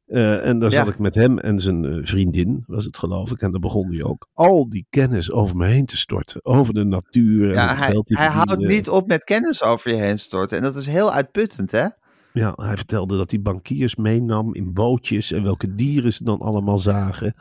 Eh, 0.07 0.47
en 0.47 0.59
daar 0.59 0.71
zat 0.71 0.89
ik 0.89 0.99
met 0.99 1.15
hem 1.15 1.39
en 1.39 1.61
zijn 1.61 1.85
eh, 1.85 1.99
vriendin, 2.03 2.65
was 2.67 2.85
het 2.85 2.99
geloof 2.99 3.31
ik. 3.31 3.41
En 3.41 3.51
daar 3.51 3.61
begon 3.61 3.93
hij 3.93 4.03
ook 4.03 4.29
al 4.33 4.69
die 4.69 4.87
kennis 4.91 5.31
over 5.31 5.57
me 5.57 5.67
heen 5.67 5.87
te 5.87 5.97
storten. 5.97 6.45
Over 6.45 6.75
de 6.75 6.85
natuur 6.85 7.49
en 7.49 7.55
Ja, 7.55 7.75
het 7.75 8.09
hij, 8.09 8.27
hij 8.27 8.29
houdt 8.29 8.57
niet 8.57 8.89
op 8.89 9.07
met 9.07 9.25
kennis 9.25 9.63
over 9.63 9.91
je 9.91 9.97
heen 9.97 10.19
storten. 10.19 10.57
En 10.57 10.63
dat 10.63 10.77
is 10.77 10.87
heel 10.87 11.13
uitputtend, 11.13 11.71
hè? 11.71 11.87
Ja, 12.39 12.53
hij 12.57 12.77
vertelde 12.77 13.17
dat 13.17 13.31
hij 13.31 13.41
bankiers 13.43 13.97
meenam 13.97 14.55
in 14.55 14.73
bootjes. 14.73 15.33
En 15.33 15.43
welke 15.43 15.75
dieren 15.75 16.13
ze 16.13 16.25
dan 16.25 16.39
allemaal 16.41 16.79
zagen. 16.79 17.35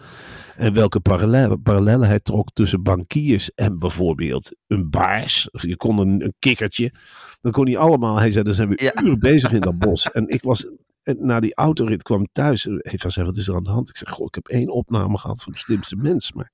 En 0.57 0.73
welke 0.73 0.99
parallellen, 0.99 1.61
parallellen 1.61 2.07
hij 2.07 2.19
trok 2.19 2.49
tussen 2.51 2.83
bankiers 2.83 3.53
en 3.53 3.79
bijvoorbeeld 3.79 4.55
een 4.67 4.89
baars. 4.89 5.51
Of 5.51 5.61
je 5.65 5.75
kon 5.77 5.97
een, 5.97 6.23
een 6.23 6.33
kikkertje. 6.39 6.93
Dan 7.41 7.51
kon 7.51 7.65
hij 7.65 7.77
allemaal, 7.77 8.17
hij 8.17 8.31
zei, 8.31 8.43
dan 8.43 8.53
zijn 8.53 8.69
we 8.69 8.83
Ja. 8.83 9.01
uren 9.03 9.19
bezig 9.19 9.51
in 9.51 9.61
dat 9.61 9.77
bos. 9.77 10.11
En 10.11 10.27
ik 10.27 10.41
was, 10.43 10.71
en 11.03 11.17
na 11.19 11.39
die 11.39 11.55
autorit 11.55 12.03
kwam 12.03 12.27
thuis. 12.31 12.67
En 12.67 12.79
Eva 12.81 13.09
zei, 13.09 13.25
wat 13.25 13.37
is 13.37 13.47
er 13.47 13.55
aan 13.55 13.63
de 13.63 13.69
hand? 13.69 13.89
Ik 13.89 13.97
zeg, 13.97 14.09
goh, 14.09 14.25
ik 14.25 14.35
heb 14.35 14.47
één 14.47 14.69
opname 14.69 15.17
gehad 15.17 15.43
van 15.43 15.53
de 15.53 15.59
slimste 15.59 15.95
mens. 15.95 16.33
Maar 16.33 16.51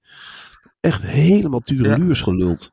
echt 0.79 1.01
helemaal 1.05 1.59
tureluurs 1.59 2.21
geluld. 2.21 2.71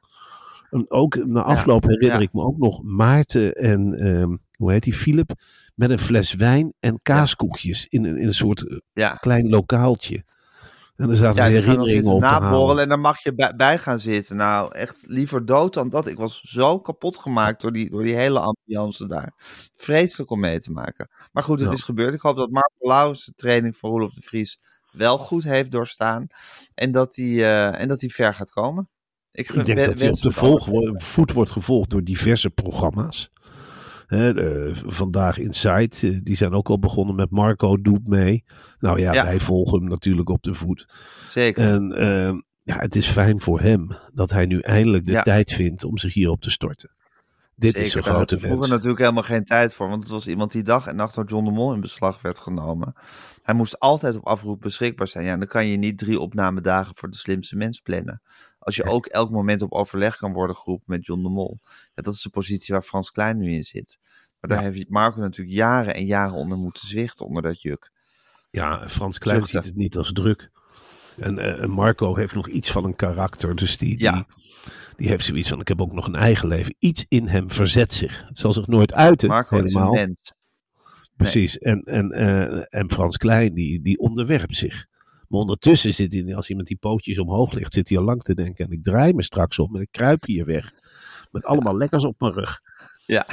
En 0.70 0.90
ook 0.90 1.26
na 1.26 1.42
afloop 1.42 1.84
herinner 1.84 2.20
ik 2.20 2.32
me 2.32 2.42
ook 2.42 2.58
nog 2.58 2.82
Maarten 2.82 3.52
en, 3.54 3.92
ehm, 3.94 4.36
hoe 4.56 4.72
heet 4.72 4.82
die, 4.82 4.94
Philip, 4.94 5.32
met 5.74 5.90
een 5.90 5.98
fles 5.98 6.34
wijn 6.34 6.72
en 6.80 6.98
kaaskoekjes 7.02 7.86
in, 7.86 8.04
een- 8.04 8.16
in 8.18 8.26
een 8.26 8.34
soort 8.34 8.68
eh, 8.68 8.76
Ja. 8.92 9.14
klein 9.14 9.48
lokaaltje. 9.48 10.24
En 10.96 11.10
er 11.10 11.16
zaten 11.16 11.42
Ja, 11.42 11.48
ze 11.48 11.54
dan 11.54 11.62
herinneringen 11.64 12.12
op 12.12 12.20
naborrelen 12.20 12.82
en 12.82 12.88
daar 12.88 13.00
mag 13.00 13.22
je 13.22 13.34
bij, 13.34 13.52
bij 13.56 13.78
gaan 13.78 13.98
zitten. 13.98 14.36
Nou, 14.36 14.74
echt 14.74 15.04
liever 15.08 15.44
dood 15.46 15.74
dan 15.74 15.88
dat. 15.88 16.06
Ik 16.06 16.16
was 16.16 16.40
zo 16.40 16.80
kapot 16.80 17.18
gemaakt 17.18 17.60
door 17.60 17.72
die, 17.72 17.90
door 17.90 18.02
die 18.02 18.14
hele 18.14 18.40
ambiance 18.40 19.06
daar. 19.06 19.32
Vreselijk 19.76 20.30
om 20.30 20.40
mee 20.40 20.58
te 20.58 20.70
maken. 20.72 21.08
Maar 21.32 21.42
goed, 21.42 21.60
het 21.60 21.68
Ja. 21.68 21.74
is 21.74 21.82
gebeurd. 21.82 22.14
Ik 22.14 22.20
hoop 22.20 22.36
dat 22.36 22.50
Marco 22.50 22.88
Lauwers 22.88 23.24
de 23.24 23.32
training 23.36 23.76
van 23.76 23.90
Roelof 23.90 24.14
de 24.14 24.22
Vries 24.22 24.58
wel 24.92 25.18
goed 25.18 25.44
heeft 25.44 25.70
doorstaan. 25.70 26.26
En 26.74 26.92
dat 26.92 27.16
hij, 27.16 27.26
eh, 27.26 27.80
en 27.80 27.88
dat 27.88 28.00
hij 28.00 28.10
ver 28.10 28.34
gaat 28.34 28.50
komen. 28.50 28.88
Ik, 29.32 29.52
denk 29.66 29.84
dat 29.84 29.98
hij 29.98 30.10
op 30.10 30.20
de 30.20 30.32
volg, 30.32 30.68
voet 30.92 31.32
wordt 31.32 31.50
gevolgd 31.50 31.90
door 31.90 32.02
diverse 32.02 32.50
programma's. 32.50 33.30
Hè, 34.06 34.34
de- 34.34 34.72
vandaag 34.86 35.38
Inside, 35.38 35.96
eh, 36.00 36.18
die 36.22 36.36
zijn 36.36 36.52
ook 36.52 36.68
al 36.68 36.78
begonnen 36.78 37.14
met 37.14 37.30
Marco 37.30 37.76
doet 37.76 38.06
mee. 38.06 38.44
Nou 38.78 39.00
ja, 39.00 39.12
Ja. 39.12 39.24
wij 39.24 39.40
volgen 39.40 39.78
hem 39.80 39.88
natuurlijk 39.88 40.28
op 40.28 40.42
de 40.42 40.54
voet. 40.54 40.88
Zeker. 41.28 41.64
En 41.72 41.92
ehm, 41.92 42.40
ja, 42.62 42.78
het 42.78 42.96
is 42.96 43.06
fijn 43.06 43.40
voor 43.40 43.60
hem 43.60 43.88
dat 44.14 44.30
hij 44.30 44.46
nu 44.46 44.60
eindelijk 44.60 45.04
de 45.04 45.12
Ja. 45.12 45.22
tijd 45.22 45.52
vindt 45.52 45.84
om 45.84 45.98
zich 45.98 46.14
hierop 46.14 46.40
te 46.40 46.50
storten. 46.50 46.94
Dit 47.58 47.74
Zeker, 47.74 47.86
is 47.88 47.94
had 47.94 48.04
grote 48.04 48.38
vroeger 48.38 48.58
wens. 48.58 48.70
natuurlijk 48.70 48.98
helemaal 48.98 49.22
geen 49.22 49.44
tijd 49.44 49.74
voor. 49.74 49.88
Want 49.88 50.02
het 50.02 50.12
was 50.12 50.26
iemand 50.26 50.52
die 50.52 50.62
dag 50.62 50.86
en 50.86 50.96
nacht 50.96 51.14
door 51.14 51.24
John 51.26 51.44
de 51.44 51.50
Mol 51.50 51.72
in 51.74 51.80
beslag 51.80 52.22
werd 52.22 52.38
genomen. 52.40 52.92
Hij 53.42 53.54
moest 53.54 53.78
altijd 53.78 54.16
op 54.16 54.26
afroep 54.26 54.60
beschikbaar 54.60 55.08
zijn. 55.08 55.24
Ja, 55.24 55.36
dan 55.36 55.46
kan 55.46 55.66
je 55.68 55.76
niet 55.76 55.98
drie 55.98 56.20
opnamedagen 56.20 56.92
voor 56.96 57.10
de 57.10 57.16
slimste 57.16 57.56
mens 57.56 57.80
plannen. 57.80 58.22
Als 58.66 58.76
je 58.76 58.84
ook 58.84 59.06
elk 59.06 59.30
moment 59.30 59.62
op 59.62 59.72
overleg 59.72 60.16
kan 60.16 60.32
worden 60.32 60.56
geroepen 60.56 60.84
met 60.86 61.06
John 61.06 61.22
de 61.22 61.28
Mol. 61.28 61.58
Ja, 61.94 62.02
dat 62.02 62.14
is 62.14 62.22
de 62.22 62.28
positie 62.30 62.74
waar 62.74 62.82
Frans 62.82 63.10
Klein 63.10 63.38
nu 63.38 63.52
in 63.52 63.62
zit. 63.64 63.98
Maar 64.40 64.50
daar 64.50 64.62
Ja. 64.64 64.70
heeft 64.70 64.88
Marco 64.88 65.20
natuurlijk 65.20 65.56
jaren 65.56 65.94
en 65.94 66.06
jaren 66.06 66.34
onder 66.34 66.58
moeten 66.58 66.88
zwichten, 66.88 67.26
onder 67.26 67.42
dat 67.42 67.62
juk. 67.62 67.90
Ja, 68.50 68.88
Frans 68.88 69.18
Klein 69.18 69.40
Zuchten. 69.40 69.62
ziet 69.62 69.70
het 69.70 69.80
niet 69.80 69.96
als 69.96 70.12
druk. 70.12 70.50
En 71.16 71.38
eh, 71.38 71.62
en 71.62 71.70
Marco 71.70 72.16
heeft 72.16 72.34
nog 72.34 72.48
iets 72.48 72.70
van 72.70 72.84
een 72.84 72.96
karakter. 72.96 73.54
Dus 73.56 73.78
die, 73.78 73.88
die, 73.96 74.02
Ja. 74.06 74.26
die 74.96 75.08
heeft 75.08 75.24
zoiets 75.24 75.48
van: 75.48 75.60
ik 75.60 75.68
heb 75.68 75.80
ook 75.80 75.92
nog 75.92 76.06
een 76.06 76.14
eigen 76.14 76.48
leven. 76.48 76.74
Iets 76.78 77.04
in 77.08 77.28
hem 77.28 77.50
verzet 77.50 77.92
zich. 77.94 78.24
Het 78.26 78.38
zal 78.38 78.52
zich 78.52 78.66
nooit 78.66 78.92
uiten. 78.94 79.28
Marco 79.28 79.56
helemaal. 79.56 79.94
is 79.94 80.00
een 80.00 80.06
mens. 80.06 80.32
Precies. 81.16 81.58
En, 81.58 81.82
en, 81.82 82.10
eh, 82.12 82.80
en 82.80 82.90
Frans 82.90 83.16
Klein, 83.16 83.54
die, 83.54 83.82
die 83.82 83.98
onderwerpt 83.98 84.56
zich. 84.56 84.86
Maar 85.28 85.40
ondertussen 85.40 85.94
zit 85.94 86.12
hij, 86.12 86.34
als 86.36 86.48
hij 86.48 86.56
met 86.56 86.66
die 86.66 86.76
pootjes 86.76 87.18
omhoog 87.18 87.52
ligt, 87.52 87.72
zit 87.72 87.88
hij 87.88 87.98
al 87.98 88.04
lang 88.04 88.22
te 88.22 88.34
denken. 88.34 88.64
En 88.64 88.72
ik 88.72 88.82
draai 88.82 89.12
me 89.14 89.22
straks 89.22 89.58
om 89.58 89.76
en 89.76 89.80
ik 89.82 89.88
kruip 89.90 90.24
hier 90.24 90.44
weg. 90.44 90.72
Met 91.30 91.44
allemaal 91.44 91.76
lekkers 91.76 92.04
op 92.04 92.20
mijn 92.20 92.32
rug. 92.32 92.60
Ja. 93.06 93.26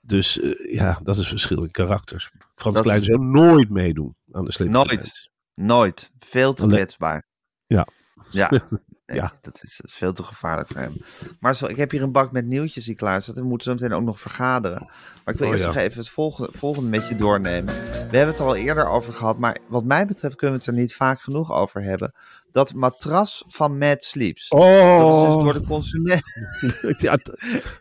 Dus 0.00 0.40
eh, 0.40 0.72
ja, 0.74 1.00
dat 1.02 1.16
is 1.18 1.28
verschil 1.28 1.62
in 1.62 1.70
karakters. 1.70 2.30
Frans 2.54 2.74
Dat 2.74 2.84
Klein 2.84 3.00
is- 3.00 3.06
zou 3.06 3.24
nooit 3.24 3.68
meedoen 3.70 4.14
aan 4.32 4.44
de 4.44 4.52
slimste 4.52 4.84
Nooit. 4.86 5.30
Nooit. 5.54 6.10
Veel 6.18 6.54
te 6.54 6.66
kwetsbaar. 6.66 7.26
Ja. 7.66 7.86
Ja. 8.30 8.50
Nee, 9.06 9.16
Ja. 9.16 9.32
Dat, 9.40 9.58
is, 9.62 9.76
dat 9.76 9.86
is 9.86 9.96
veel 9.96 10.12
te 10.12 10.22
gevaarlijk 10.22 10.68
voor 10.68 10.80
hem. 10.80 10.96
Maar 11.40 11.54
zo, 11.56 11.66
ik 11.66 11.76
heb 11.76 11.90
hier 11.90 12.02
een 12.02 12.12
bak 12.12 12.32
met 12.32 12.46
nieuwtjes 12.46 12.84
die 12.84 12.94
klaar 12.94 13.22
staat. 13.22 13.36
We 13.36 13.44
moeten 13.44 13.66
zo 13.66 13.72
meteen 13.84 13.98
ook 13.98 14.04
nog 14.04 14.20
vergaderen. 14.20 14.84
Maar 15.24 15.34
ik 15.34 15.40
wil 15.40 15.46
Oh, 15.48 15.52
eerst 15.52 15.64
ja. 15.66 15.72
nog 15.72 15.82
even 15.82 15.98
het 15.98 16.08
volgende, 16.08 16.50
volgende 16.58 16.88
met 16.90 17.08
je 17.08 17.16
doornemen. 17.16 17.74
We 17.74 18.16
hebben 18.16 18.26
het 18.26 18.38
er 18.38 18.44
al 18.44 18.56
eerder 18.56 18.88
over 18.88 19.12
gehad. 19.12 19.38
Maar 19.38 19.58
wat 19.68 19.84
mij 19.84 20.06
betreft 20.06 20.34
kunnen 20.36 20.58
we 20.58 20.64
het 20.64 20.74
er 20.74 20.80
niet 20.80 20.94
vaak 20.94 21.20
genoeg 21.20 21.52
over 21.52 21.82
hebben. 21.82 22.14
Dat 22.52 22.74
matras 22.74 23.44
van 23.48 23.78
Mad 23.78 24.04
Sleeps. 24.04 24.48
Dat 24.48 24.60
is 24.60 24.66
dus 24.68 25.34
Oh, 25.34 25.42
door 25.42 25.52
de 25.52 25.64
consument. 25.66 26.22
ja, 26.98 27.18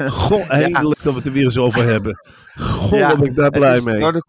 goh, 0.09 0.45
eindelijk 0.51 1.03
dat 1.03 1.11
we 1.13 1.17
het 1.17 1.27
er 1.27 1.31
weer 1.33 1.43
eens 1.45 1.57
over 1.57 1.83
hebben. 1.85 2.21
Goh, 2.59 2.89
ben 3.19 3.23
ik 3.23 3.35
daar 3.35 3.51
blij 3.51 3.75
is 3.77 3.83
mee. 3.83 3.99
Door 3.99 4.13
de 4.13 4.25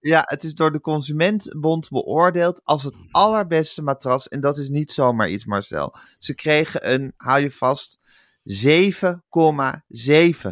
ja, 0.00 0.22
het 0.24 0.44
is 0.44 0.54
door 0.54 0.72
de 0.72 0.80
Consumentenbond 0.80 1.88
beoordeeld 1.88 2.60
als 2.64 2.82
het 2.82 2.96
allerbeste 3.10 3.82
matras. 3.82 4.28
En 4.28 4.40
dat 4.40 4.58
is 4.58 4.68
niet 4.68 4.92
zomaar 4.92 5.30
iets, 5.30 5.44
Marcel. 5.44 5.96
Ze 6.18 6.34
kregen 6.34 6.92
een, 6.92 7.12
hou 7.16 7.40
je 7.40 7.50
vast, 7.50 7.98
7,7 8.42 8.60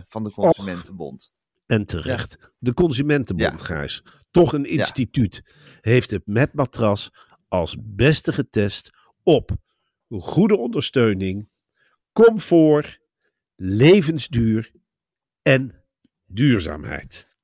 van 0.09 0.25
de 0.25 0.31
Consumentenbond. 0.31 1.33
En 1.67 1.85
terecht. 1.85 2.53
De 2.59 2.75
Consumentenbond, 2.75 3.61
Gijs, 3.61 4.03
toch 4.31 4.53
een 4.53 4.65
instituut, 4.65 5.43
heeft 5.81 6.11
het 6.11 6.27
met 6.27 6.55
matras 6.55 7.11
als 7.49 7.77
beste 7.81 8.33
getest 8.33 8.91
op 9.23 9.51
goede 10.09 10.57
ondersteuning, 10.57 11.49
comfort, 12.13 13.01
levensduur 13.55 14.73
en 15.43 15.85
duurzaamheid. 16.27 17.36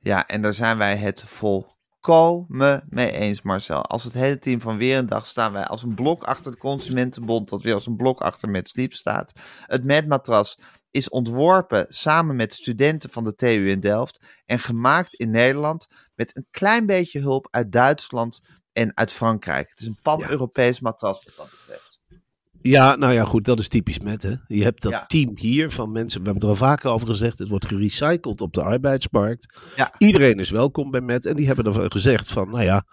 Ja, 0.00 0.26
en 0.26 0.42
daar 0.42 0.54
zijn 0.54 0.78
wij 0.78 0.96
het 0.96 1.22
volkomen 1.26 2.86
mee 2.88 3.10
eens, 3.10 3.42
Marcel. 3.42 3.82
Als 3.82 4.04
het 4.04 4.14
hele 4.14 4.38
team 4.38 4.60
van 4.60 4.76
Weer 4.76 4.98
een 4.98 5.06
Dag 5.06 5.26
staan 5.26 5.52
wij 5.52 5.64
als 5.64 5.82
een 5.82 5.94
blok 5.94 6.24
achter 6.24 6.52
de 6.52 6.58
Consumentenbond, 6.58 7.48
dat 7.48 7.62
weer 7.62 7.74
als 7.74 7.86
een 7.86 7.96
blok 7.96 8.20
achter 8.20 8.48
met 8.48 8.68
Sleep 8.68 8.92
staat. 8.92 9.32
Het 9.66 10.06
matras 10.06 10.58
is 10.90 11.08
ontworpen 11.08 11.86
samen 11.88 12.36
met 12.36 12.54
studenten 12.54 13.10
van 13.10 13.24
de 13.24 13.34
TU 13.34 13.70
in 13.70 13.80
Delft 13.80 14.24
en 14.46 14.58
gemaakt 14.58 15.14
in 15.14 15.30
Nederland 15.30 15.86
met 16.14 16.36
een 16.36 16.46
klein 16.50 16.86
beetje 16.86 17.20
hulp 17.20 17.48
uit 17.50 17.72
Duitsland 17.72 18.40
en 18.72 18.96
uit 18.96 19.12
Frankrijk. 19.12 19.70
Het 19.70 19.80
is 19.80 19.86
een 19.86 19.98
pan-Europees 20.02 20.80
matras 20.80 21.24
wat 21.24 21.36
dat 21.36 21.50
betreft. 21.50 21.87
Ja, 22.62 22.96
nou 22.96 23.12
ja, 23.12 23.24
goed, 23.24 23.44
dat 23.44 23.58
is 23.58 23.68
typisch 23.68 23.98
met. 23.98 24.22
Hè. 24.22 24.32
Je 24.46 24.62
hebt 24.62 24.82
dat 24.82 24.92
Ja. 24.92 25.04
team 25.06 25.32
hier 25.34 25.70
van 25.70 25.92
mensen, 25.92 26.20
we 26.20 26.28
hebben 26.28 26.48
het 26.48 26.58
er 26.58 26.62
al 26.62 26.68
vaker 26.68 26.90
over 26.90 27.06
gezegd, 27.06 27.38
het 27.38 27.48
wordt 27.48 27.66
gerecycled 27.66 28.40
op 28.40 28.52
de 28.52 28.62
arbeidsmarkt. 28.62 29.58
Ja. 29.76 29.92
Iedereen 29.98 30.38
is 30.38 30.50
welkom 30.50 30.90
bij 30.90 31.00
Met 31.00 31.26
en 31.26 31.36
die 31.36 31.46
hebben 31.46 31.64
ervan 31.64 31.90
gezegd 31.90 32.28
van, 32.28 32.50
nou 32.50 32.64
ja, 32.64 32.84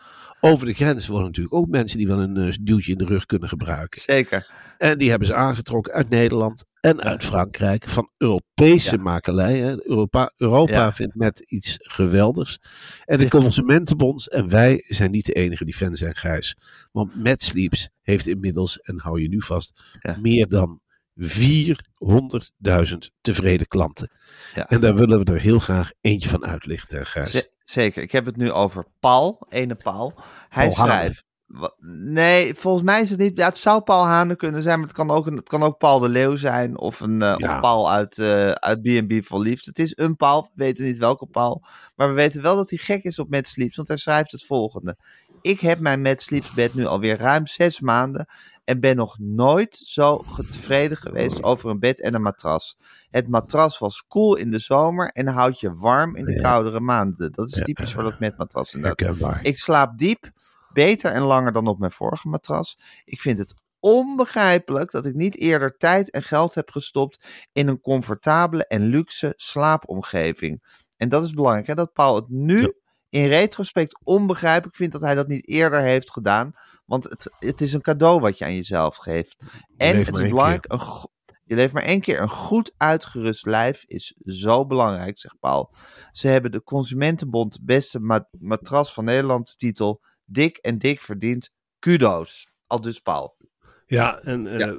over 0.45 0.65
de 0.65 0.73
grens 0.73 1.07
worden 1.07 1.27
natuurlijk 1.27 1.55
ook 1.55 1.67
mensen 1.67 1.97
die 1.97 2.07
wel 2.07 2.19
een 2.21 2.37
eh, 2.37 2.53
duwtje 2.61 2.91
in 2.91 2.97
de 2.97 3.05
rug 3.05 3.25
kunnen 3.25 3.49
gebruiken. 3.49 4.01
Zeker. 4.01 4.51
En 4.77 4.97
die 4.97 5.09
hebben 5.09 5.27
ze 5.27 5.33
aangetrokken 5.35 5.93
uit 5.93 6.09
Nederland 6.09 6.63
en 6.81 7.01
uit 7.01 7.23
Frankrijk. 7.23 7.87
Van 7.89 8.09
Europese 8.17 8.95
Ja. 8.95 9.01
makelij. 9.01 9.57
Hè. 9.57 9.87
Europa, 9.87 10.33
Europa 10.37 10.73
Ja. 10.73 10.93
vindt 10.93 11.15
met 11.15 11.39
iets 11.39 11.75
geweldigs. 11.79 12.59
En 13.05 13.17
de 13.17 13.27
Consumentenbond. 13.27 14.29
En 14.29 14.49
wij 14.49 14.83
zijn 14.87 15.11
niet 15.11 15.25
de 15.25 15.33
enige 15.33 15.65
die 15.65 15.73
fan 15.73 15.95
zijn, 15.95 16.15
Gijs. 16.15 16.55
Want 16.91 17.23
Mad 17.23 17.43
Sleeps 17.43 17.89
heeft 18.01 18.27
inmiddels, 18.27 18.79
en 18.79 18.99
hou 18.99 19.21
je 19.21 19.27
nu 19.27 19.41
vast, 19.41 19.83
Ja. 20.01 20.17
meer 20.21 20.47
dan 20.47 20.79
400.000 21.15 23.11
tevreden 23.21 23.67
klanten. 23.67 24.11
Ja. 24.55 24.69
En 24.69 24.81
daar 24.81 24.95
willen 24.95 25.19
we 25.25 25.33
er 25.33 25.39
heel 25.41 25.59
graag 25.59 25.91
eentje 26.01 26.29
van 26.29 26.45
uitlichten, 26.45 27.05
Gijs. 27.05 27.47
Zeker. 27.65 28.01
Ik 28.01 28.11
heb 28.11 28.25
het 28.25 28.35
nu 28.37 28.51
over 28.51 28.85
Paul, 28.99 29.45
ene 29.49 29.75
Paul. 29.75 30.13
Hij 30.49 30.67
Paul 30.67 30.85
schrijft. 30.85 31.23
Nee, 31.87 32.53
volgens 32.55 32.83
mij 32.83 33.01
is 33.01 33.09
het 33.09 33.19
niet. 33.19 33.37
Ja, 33.37 33.45
het 33.47 33.57
zou 33.57 33.81
Paul 33.81 34.05
Hane 34.05 34.35
kunnen 34.35 34.63
zijn, 34.63 34.77
maar 34.79 34.87
het 34.87 34.97
kan 34.97 35.11
ook, 35.11 35.27
een, 35.27 35.35
het 35.35 35.49
kan 35.49 35.63
ook 35.63 35.77
Paul 35.77 35.99
de 35.99 36.09
Leeuw 36.09 36.35
zijn. 36.35 36.77
Of, 36.77 36.99
een, 36.99 37.21
eh, 37.21 37.35
Ja. 37.37 37.53
of 37.55 37.59
Paul 37.59 37.91
uit, 37.91 38.17
eh 38.17 38.51
uit 38.51 38.81
B&B 38.81 39.25
voor 39.25 39.39
Liefde. 39.39 39.69
Het 39.69 39.79
is 39.79 39.91
een 39.95 40.15
Paul. 40.15 40.41
We 40.41 40.49
weten 40.63 40.85
niet 40.85 40.97
welke 40.97 41.25
Paul. 41.25 41.63
Maar 41.95 42.07
we 42.07 42.13
weten 42.13 42.41
wel 42.41 42.55
dat 42.55 42.69
hij 42.69 42.79
gek 42.79 43.03
is 43.03 43.19
op 43.19 43.29
Mad 43.29 43.47
Sleeps. 43.47 43.75
Want 43.75 43.87
hij 43.87 43.97
schrijft 43.97 44.31
het 44.31 44.45
volgende. 44.45 44.97
Ik 45.41 45.59
heb 45.59 45.79
mijn 45.79 46.01
Mad 46.01 46.21
Sleeps 46.21 46.53
bed 46.53 46.73
nu 46.73 46.85
alweer 46.85 47.17
ruim 47.17 47.47
zes 47.47 47.79
maanden. 47.79 48.27
En 48.65 48.79
ben 48.79 48.95
nog 48.95 49.19
nooit 49.19 49.75
zo 49.83 50.23
tevreden 50.51 50.97
geweest 50.97 51.43
over 51.43 51.69
een 51.69 51.79
bed 51.79 52.01
en 52.01 52.13
een 52.13 52.21
matras. 52.21 52.77
Het 53.09 53.27
matras 53.27 53.77
was 53.77 54.03
koel 54.07 54.35
in 54.35 54.51
de 54.51 54.59
zomer 54.59 55.07
en 55.11 55.27
houdt 55.27 55.59
je 55.59 55.73
warm 55.73 56.15
in 56.15 56.25
de 56.25 56.33
Ja. 56.33 56.41
koudere 56.41 56.79
maanden. 56.79 57.31
Dat 57.31 57.47
is 57.55 57.63
typisch 57.63 57.93
voor 57.93 58.03
dat 58.03 58.37
matras. 58.37 58.73
inderdaad. 58.73 58.99
Herkenbaar. 58.99 59.43
Ik 59.43 59.57
slaap 59.57 59.97
diep, 59.97 60.31
beter 60.73 61.11
en 61.11 61.21
langer 61.21 61.51
dan 61.51 61.67
op 61.67 61.79
mijn 61.79 61.91
vorige 61.91 62.27
matras. 62.27 62.79
Ik 63.03 63.21
vind 63.21 63.37
het 63.39 63.53
onbegrijpelijk 63.79 64.91
dat 64.91 65.05
ik 65.05 65.13
niet 65.13 65.37
eerder 65.37 65.77
tijd 65.77 66.11
en 66.11 66.23
geld 66.23 66.53
heb 66.55 66.69
gestopt 66.71 67.25
in 67.51 67.67
een 67.67 67.81
comfortabele 67.81 68.65
en 68.67 68.81
luxe 68.81 69.33
slaapomgeving. 69.35 70.63
En 70.97 71.09
dat 71.09 71.23
is 71.23 71.31
belangrijk, 71.33 71.67
hè, 71.67 71.75
dat 71.75 71.93
Paul 71.93 72.15
het 72.15 72.29
nu. 72.29 72.73
In 73.15 73.27
retrospect 73.27 73.99
onbegrijpelijk 74.03 74.75
vind 74.75 74.91
dat 74.91 75.01
hij 75.01 75.15
dat 75.15 75.27
niet 75.27 75.47
eerder 75.47 75.81
heeft 75.81 76.11
gedaan. 76.11 76.51
Want 76.85 77.03
het, 77.03 77.29
het 77.39 77.61
is 77.61 77.73
een 77.73 77.81
cadeau 77.81 78.19
wat 78.19 78.37
je 78.37 78.45
aan 78.45 78.55
jezelf 78.55 78.95
geeft. 78.95 79.43
En 79.77 79.97
het 79.97 80.15
is 80.15 80.21
belangrijk, 80.21 80.65
een, 80.67 80.79
je 81.43 81.55
leeft 81.55 81.73
maar 81.73 81.83
één 81.83 82.01
keer. 82.01 82.21
Een 82.21 82.29
goed 82.29 82.73
uitgerust 82.77 83.45
lijf 83.45 83.83
is 83.83 84.15
zo 84.17 84.65
belangrijk, 84.65 85.17
zegt 85.17 85.39
Paul. 85.39 85.73
Ze 86.11 86.27
hebben 86.27 86.51
de 86.51 86.63
Consumentenbond 86.63 87.59
Beste 87.61 87.99
ma- 87.99 88.29
Matras 88.39 88.93
van 88.93 89.05
Nederland 89.05 89.57
titel 89.57 90.01
Dik 90.25 90.57
en 90.57 90.77
Dik 90.77 91.01
verdient. 91.01 91.49
Kudo's. 91.79 92.47
Al 92.67 92.81
dus 92.81 92.99
Paul. 92.99 93.34
Ja, 93.85 94.19
en 94.19 94.47
eh, 94.47 94.73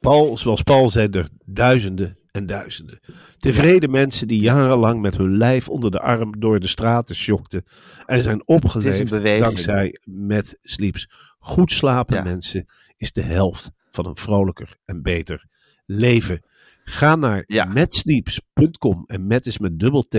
Paul, 0.00 0.38
zoals 0.38 0.62
Paul 0.62 0.88
zei, 0.88 1.08
er 1.08 1.28
duizenden 1.44 2.18
en 2.30 2.46
duizenden. 2.46 3.00
Tevreden 3.38 3.90
mensen 3.90 4.28
die 4.28 4.40
jarenlang 4.40 5.00
met 5.00 5.16
hun 5.16 5.36
lijf 5.36 5.68
onder 5.68 5.90
de 5.90 6.00
arm 6.00 6.40
door 6.40 6.60
de 6.60 6.66
straten 6.66 7.14
sjokten. 7.14 7.64
En 8.06 8.22
zijn 8.22 8.46
opgeleefd 8.46 9.22
dankzij 9.40 9.98
met 10.04 10.58
sleeps. 10.62 11.10
Goed 11.38 11.72
slapen 11.72 12.16
Ja. 12.16 12.22
mensen 12.22 12.66
is 12.96 13.12
de 13.12 13.22
helft 13.22 13.70
van 13.90 14.06
een 14.06 14.16
vrolijker 14.16 14.76
en 14.84 15.02
beter 15.02 15.46
leven. 15.86 16.42
Ga 16.84 17.16
naar 17.16 17.44
metsleeps.com 17.72 19.04
en 19.06 19.26
met 19.26 19.46
is 19.46 19.58
met 19.58 19.78
dubbel 19.78 20.02
T. 20.02 20.14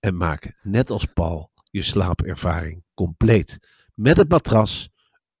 En 0.00 0.16
maak 0.16 0.52
net 0.62 0.90
als 0.90 1.04
Paul 1.04 1.50
je 1.70 1.82
slaapervaring 1.82 2.84
compleet. 2.94 3.58
Met 3.94 4.16
het 4.16 4.28
matras, 4.28 4.90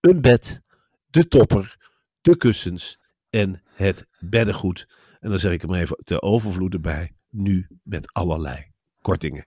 een 0.00 0.20
bed, 0.20 0.60
de 1.06 1.28
topper, 1.28 1.76
de 2.24 2.36
kussens 2.36 2.98
en 3.30 3.62
het 3.64 4.06
beddengoed. 4.18 4.88
En 5.20 5.30
dan 5.30 5.38
zeg 5.38 5.52
ik 5.52 5.60
hem 5.60 5.74
even 5.74 5.96
te 6.04 6.22
overvloed 6.22 6.74
erbij. 6.74 7.12
Nu 7.30 7.66
met 7.82 8.12
allerlei 8.12 8.70
kortingen. 9.00 9.46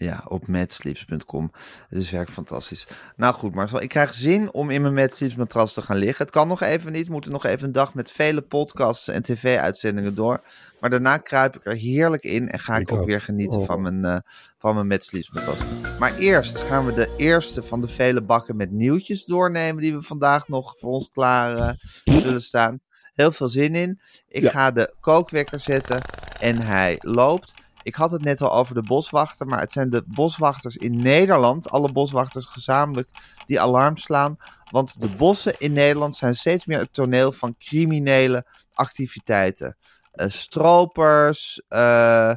Ja, 0.00 0.24
op 0.28 0.46
matsleeps.com. 0.46 1.50
Het 1.88 1.98
is 1.98 2.10
werk 2.10 2.30
fantastisch. 2.30 2.86
Nou 3.16 3.34
goed, 3.34 3.54
Marcel, 3.54 3.82
ik 3.82 3.88
krijg 3.88 4.14
zin 4.14 4.52
om 4.52 4.70
in 4.70 4.82
mijn 4.82 4.94
Matsleeps 4.94 5.34
matras 5.34 5.72
te 5.74 5.82
gaan 5.82 5.96
liggen. 5.96 6.24
Het 6.24 6.34
kan 6.34 6.48
nog 6.48 6.62
even 6.62 6.92
niet. 6.92 7.06
We 7.06 7.12
moeten 7.12 7.32
nog 7.32 7.44
even 7.44 7.66
een 7.66 7.72
dag 7.72 7.94
met 7.94 8.10
vele 8.10 8.40
podcasts 8.40 9.08
en 9.08 9.22
tv-uitzendingen 9.22 10.14
door. 10.14 10.40
Maar 10.80 10.90
daarna 10.90 11.16
kruip 11.18 11.56
ik 11.56 11.66
er 11.66 11.76
heerlijk 11.76 12.22
in 12.22 12.48
en 12.50 12.58
ga 12.58 12.74
ik, 12.74 12.80
Ik 12.80 12.92
ook 12.92 13.00
ook. 13.00 13.06
weer 13.06 13.20
genieten 13.20 13.60
Oh. 13.60 13.66
van 13.66 13.82
mijn, 13.82 14.04
eh 14.04 14.18
van 14.58 14.74
mijn 14.74 14.86
Matsleeps 14.86 15.30
matras. 15.30 15.58
Maar 15.98 16.16
eerst 16.16 16.60
gaan 16.60 16.86
we 16.86 16.94
de 16.94 17.14
eerste 17.16 17.62
van 17.62 17.80
de 17.80 17.88
vele 17.88 18.20
bakken 18.22 18.56
met 18.56 18.70
nieuwtjes 18.70 19.24
doornemen 19.24 19.82
die 19.82 19.94
we 19.94 20.02
vandaag 20.02 20.48
nog 20.48 20.74
voor 20.78 20.90
ons 20.92 21.10
klaar 21.12 21.56
eh, 21.56 21.74
zullen 22.20 22.42
staan. 22.42 22.80
Heel 23.14 23.32
veel 23.32 23.48
zin 23.48 23.74
in. 23.74 24.00
Ik 24.28 24.42
Ja. 24.42 24.50
ga 24.50 24.70
de 24.70 24.94
kookwekker 25.00 25.60
zetten 25.60 26.00
en 26.40 26.60
hij 26.62 26.96
loopt. 27.00 27.54
Ik 27.82 27.94
had 27.94 28.10
het 28.10 28.22
net 28.22 28.40
al 28.42 28.52
over 28.54 28.74
de 28.74 28.82
boswachter, 28.82 29.46
maar 29.46 29.60
het 29.60 29.72
zijn 29.72 29.90
de 29.90 30.04
boswachters 30.06 30.76
in 30.76 30.96
Nederland, 30.96 31.70
alle 31.70 31.92
boswachters 31.92 32.46
gezamenlijk, 32.46 33.08
die 33.46 33.60
alarm 33.60 33.96
slaan. 33.96 34.36
Want 34.70 35.00
de 35.00 35.08
bossen 35.08 35.54
in 35.58 35.72
Nederland 35.72 36.14
zijn 36.14 36.34
steeds 36.34 36.66
meer 36.66 36.78
het 36.78 36.92
toneel 36.92 37.32
van 37.32 37.54
criminele 37.58 38.46
activiteiten. 38.72 39.76
Eh, 40.10 40.28
stropers, 40.28 41.62
eh, 41.68 42.34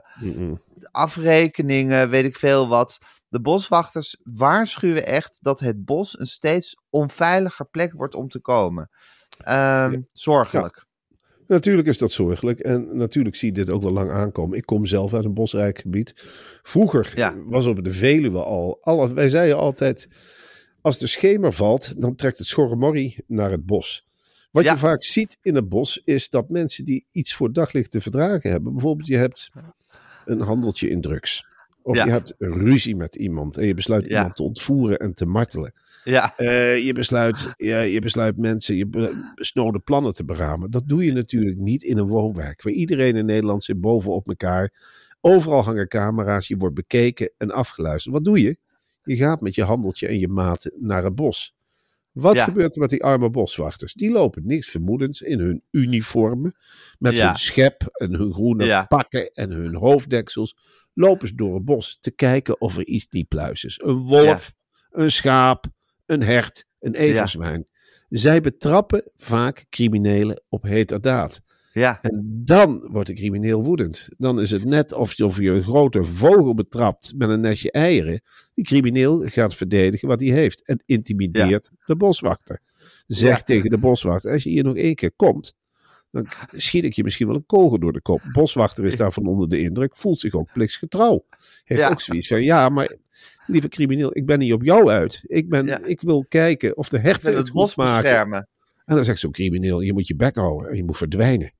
afrekeningen, 0.91 2.09
weet 2.09 2.25
ik 2.25 2.37
veel 2.37 2.67
wat. 2.67 2.97
De 3.27 3.41
boswachters 3.41 4.21
waarschuwen 4.23 5.05
echt 5.05 5.37
dat 5.41 5.59
het 5.59 5.85
bos 5.85 6.19
een 6.19 6.25
steeds 6.25 6.77
onveiliger 6.89 7.65
plek 7.65 7.93
wordt 7.93 8.15
om 8.15 8.29
te 8.29 8.39
komen. 8.39 8.89
Ehm, 9.37 10.01
Zorgelijk. 10.11 10.85
Natuurlijk 11.47 11.87
is 11.87 11.97
dat 11.97 12.11
zorgelijk 12.11 12.59
en 12.59 12.97
natuurlijk 12.97 13.35
zie 13.35 13.47
je 13.47 13.53
dit 13.53 13.69
ook 13.69 13.81
wel 13.81 13.91
lang 13.91 14.11
aankomen. 14.11 14.57
Ik 14.57 14.65
kom 14.65 14.85
zelf 14.85 15.13
uit 15.13 15.25
een 15.25 15.33
bosrijk 15.33 15.79
gebied. 15.79 16.13
Vroeger 16.63 17.11
Ja. 17.15 17.35
was 17.45 17.65
op 17.65 17.83
de 17.83 17.93
Veluwe 17.93 18.43
al, 18.43 18.77
alle, 18.81 19.13
wij 19.13 19.29
zeiden 19.29 19.57
altijd, 19.57 20.07
als 20.81 20.97
de 20.97 21.07
schemer 21.07 21.53
valt, 21.53 22.01
dan 22.01 22.15
trekt 22.15 22.37
het 22.37 22.47
schorremorrie 22.47 23.23
naar 23.27 23.51
het 23.51 23.65
bos. 23.65 24.05
Wat 24.51 24.63
Ja. 24.63 24.71
je 24.71 24.77
vaak 24.77 25.03
ziet 25.03 25.37
in 25.41 25.55
het 25.55 25.69
bos 25.69 26.01
is 26.05 26.29
dat 26.29 26.49
mensen 26.49 26.85
die 26.85 27.05
iets 27.11 27.33
voor 27.35 27.53
daglicht 27.53 27.91
te 27.91 28.01
verdragen 28.01 28.51
hebben. 28.51 28.73
Bijvoorbeeld 28.73 29.07
je 29.07 29.17
hebt 29.17 29.49
een 30.25 30.41
handeltje 30.41 30.89
in 30.89 31.01
drugs. 31.01 31.45
Of 31.81 31.95
Ja. 31.95 32.05
je 32.05 32.11
hebt 32.11 32.33
ruzie 32.37 32.95
met 32.95 33.15
iemand 33.15 33.57
en 33.57 33.65
je 33.65 33.73
besluit 33.73 34.07
iemand 34.07 34.35
te 34.35 34.43
ontvoeren 34.43 34.97
en 34.99 35.13
te 35.13 35.25
martelen. 35.25 35.73
Ja, 36.03 36.33
Eh, 36.37 36.85
je, 36.85 36.93
besluit, 36.93 37.53
ja, 37.57 37.79
je 37.79 38.01
besluit 38.01 38.37
mensen 38.37 38.75
je 38.75 38.87
be- 38.87 39.31
besnode 39.35 39.79
plannen 39.79 40.13
te 40.13 40.25
beramen. 40.25 40.71
Dat 40.71 40.87
doe 40.87 41.05
je 41.05 41.11
natuurlijk 41.11 41.57
niet 41.57 41.83
in 41.83 41.97
een 41.97 42.07
woonwijk. 42.07 42.61
Waar 42.63 42.73
iedereen 42.73 43.15
in 43.15 43.25
Nederland 43.25 43.63
zit 43.63 43.81
bovenop 43.81 44.27
elkaar. 44.27 44.73
Overal 45.21 45.63
hangen 45.63 45.87
camera's. 45.87 46.47
Je 46.47 46.57
wordt 46.57 46.75
bekeken 46.75 47.31
en 47.37 47.51
afgeluisterd. 47.51 48.13
Wat 48.15 48.23
doe 48.23 48.41
je? 48.41 48.57
Je 49.03 49.15
gaat 49.15 49.41
met 49.41 49.55
je 49.55 49.63
handeltje 49.63 50.07
en 50.07 50.19
je 50.19 50.27
maat 50.27 50.71
naar 50.79 51.03
het 51.03 51.15
bos. 51.15 51.55
Wat 52.11 52.35
Ja. 52.35 52.43
gebeurt 52.43 52.75
er 52.75 52.81
met 52.81 52.89
die 52.89 53.03
arme 53.03 53.29
boswachters? 53.29 53.93
Die 53.93 54.11
lopen 54.11 54.41
niks 54.45 54.69
vermoedens 54.69 55.21
in 55.21 55.39
hun 55.39 55.63
uniformen. 55.71 56.55
Met 56.99 57.15
Ja. 57.15 57.25
hun 57.25 57.35
schep 57.35 57.83
en 57.93 58.13
hun 58.13 58.33
groene 58.33 58.65
Ja. 58.65 58.85
pakken 58.85 59.31
en 59.33 59.51
hun 59.51 59.75
hoofddeksels. 59.75 60.57
Lopen 60.93 61.27
ze 61.27 61.35
door 61.35 61.53
het 61.55 61.65
bos 61.65 61.97
te 62.01 62.11
kijken 62.11 62.61
of 62.61 62.77
er 62.77 62.85
iets 62.85 63.07
niet 63.09 63.27
pluis 63.27 63.63
is. 63.63 63.79
Een 63.83 63.97
wolf, 64.03 64.53
een 64.91 65.11
schaap, 65.11 65.65
een 66.05 66.23
hert, 66.23 66.65
een 66.79 66.95
everzwijn. 66.95 67.67
Zij 68.09 68.41
betrappen 68.41 69.09
vaak 69.17 69.65
criminelen 69.69 70.43
op 70.49 70.63
heterdaad. 70.63 71.41
ja, 71.73 72.01
En 72.01 72.41
dan 72.45 72.87
wordt 72.91 73.07
de 73.07 73.13
crimineel 73.15 73.63
woedend. 73.63 74.07
Dan 74.17 74.41
is 74.41 74.51
het 74.51 74.65
net 74.65 74.93
of 74.93 75.13
je, 75.13 75.25
of 75.25 75.39
je 75.39 75.49
een 75.49 75.63
grote 75.63 76.03
vogel 76.03 76.53
betrapt 76.53 77.13
met 77.15 77.29
een 77.29 77.41
nestje 77.41 77.71
eieren. 77.71 78.21
Die 78.53 78.65
crimineel 78.65 79.19
gaat 79.27 79.55
verdedigen 79.55 80.07
wat 80.07 80.19
hij 80.19 80.29
heeft. 80.29 80.65
En 80.65 80.83
intimideert 80.85 81.69
de 81.85 81.95
boswachter. 81.95 82.59
Zegt 83.07 83.47
Ja. 83.47 83.55
tegen 83.55 83.69
de 83.69 83.77
boswachter, 83.77 84.31
als 84.31 84.43
je 84.43 84.49
hier 84.49 84.63
nog 84.63 84.75
één 84.75 84.95
keer 84.95 85.11
komt, 85.15 85.53
dan 86.13 86.27
schiet 86.55 86.83
ik 86.83 86.93
je 86.93 87.03
misschien 87.03 87.27
wel 87.27 87.35
een 87.35 87.45
kogel 87.45 87.79
door 87.79 87.93
de 87.93 88.01
kop. 88.01 88.21
Boswachter 88.31 88.85
is 88.85 88.95
daarvan 89.03 89.27
onder 89.27 89.49
de 89.49 89.59
indruk, 89.59 89.95
voelt 89.95 90.19
zich 90.19 90.33
ook 90.33 90.49
plichtsgetrouw. 90.53 91.25
Heeft 91.63 91.81
Ja. 91.81 91.89
ook 91.89 92.01
zoiets 92.01 92.27
van, 92.27 92.43
ja, 92.43 92.69
maar 92.69 92.95
lieve 93.47 93.67
crimineel, 93.67 94.17
ik 94.17 94.25
ben 94.25 94.39
niet 94.39 94.53
op 94.53 94.63
jou 94.63 94.89
uit. 94.89 95.23
Ik, 95.27 95.49
ben, 95.49 95.65
Ja. 95.65 95.83
ik 95.83 96.01
wil 96.01 96.25
kijken 96.29 96.77
of 96.77 96.89
de 96.89 96.99
herten 96.99 97.29
het 97.35 97.37
het 97.45 97.51
bos 97.53 97.75
maken. 97.75 98.01
beschermen. 98.01 98.47
En 98.85 98.95
dan 98.95 99.05
zegt 99.05 99.19
zo'n 99.19 99.31
crimineel, 99.31 99.81
je 99.81 99.93
moet 99.93 100.07
je 100.07 100.15
bek 100.15 100.35
houden 100.35 100.69
en 100.69 100.75
je 100.75 100.83
moet 100.83 100.97
verdwijnen. 100.97 101.51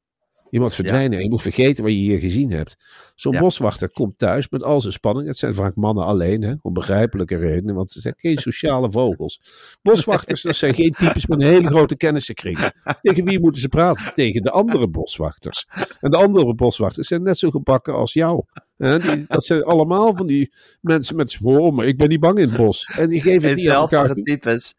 Je 0.53 0.59
moet 0.59 0.75
verdwijnen 0.75 1.17
en 1.17 1.23
je 1.23 1.29
moet 1.29 1.41
vergeten 1.41 1.83
wat 1.83 1.91
je 1.91 1.97
hier 1.97 2.19
gezien 2.19 2.51
hebt. 2.51 2.77
Zo'n 3.15 3.33
Ja. 3.33 3.39
boswachter 3.39 3.89
komt 3.89 4.17
thuis 4.17 4.49
met 4.49 4.63
al 4.63 4.81
zijn 4.81 4.93
spanning. 4.93 5.27
Het 5.27 5.37
zijn 5.37 5.53
vaak 5.53 5.75
mannen 5.75 6.05
alleen, 6.05 6.41
hè, 6.41 6.53
om 6.61 6.73
begrijpelijke 6.73 7.35
redenen, 7.35 7.75
want 7.75 7.91
ze 7.91 7.99
zijn 7.99 8.13
geen 8.17 8.37
sociale 8.47 8.91
vogels. 8.91 9.41
Boswachters, 9.81 10.41
dat 10.41 10.55
zijn 10.55 10.73
geen 10.73 10.91
types 10.91 11.25
met 11.25 11.41
een 11.41 11.47
hele 11.47 11.67
grote 11.67 11.95
kennissenkring. 11.97 12.71
Tegen 13.01 13.25
wie 13.25 13.39
moeten 13.39 13.61
ze 13.61 13.67
praten? 13.67 14.13
Tegen 14.13 14.41
de 14.41 14.49
andere 14.51 14.87
boswachters. 14.87 15.65
En 15.99 16.11
de 16.11 16.17
andere 16.17 16.55
boswachters 16.55 17.07
zijn 17.07 17.23
net 17.23 17.37
zo 17.37 17.49
gebakken 17.49 17.93
als 17.93 18.13
jou. 18.13 18.43
Hè, 18.77 18.99
die, 18.99 19.25
dat 19.27 19.45
zijn 19.45 19.63
allemaal 19.63 20.15
van 20.15 20.27
die 20.27 20.53
mensen 20.81 21.15
met, 21.15 21.37
oh, 21.43 21.75
maar 21.75 21.85
ik 21.85 21.97
ben 21.97 22.09
niet 22.09 22.19
bang 22.19 22.37
in 22.39 22.47
het 22.47 22.57
bos. 22.57 22.85
En 22.97 23.09
die 23.09 23.21
geven 23.21 23.49
het 23.49 23.57
niet 23.57 23.69
aan 23.69 23.81
elkaar 23.81 24.13
types. 24.13 24.73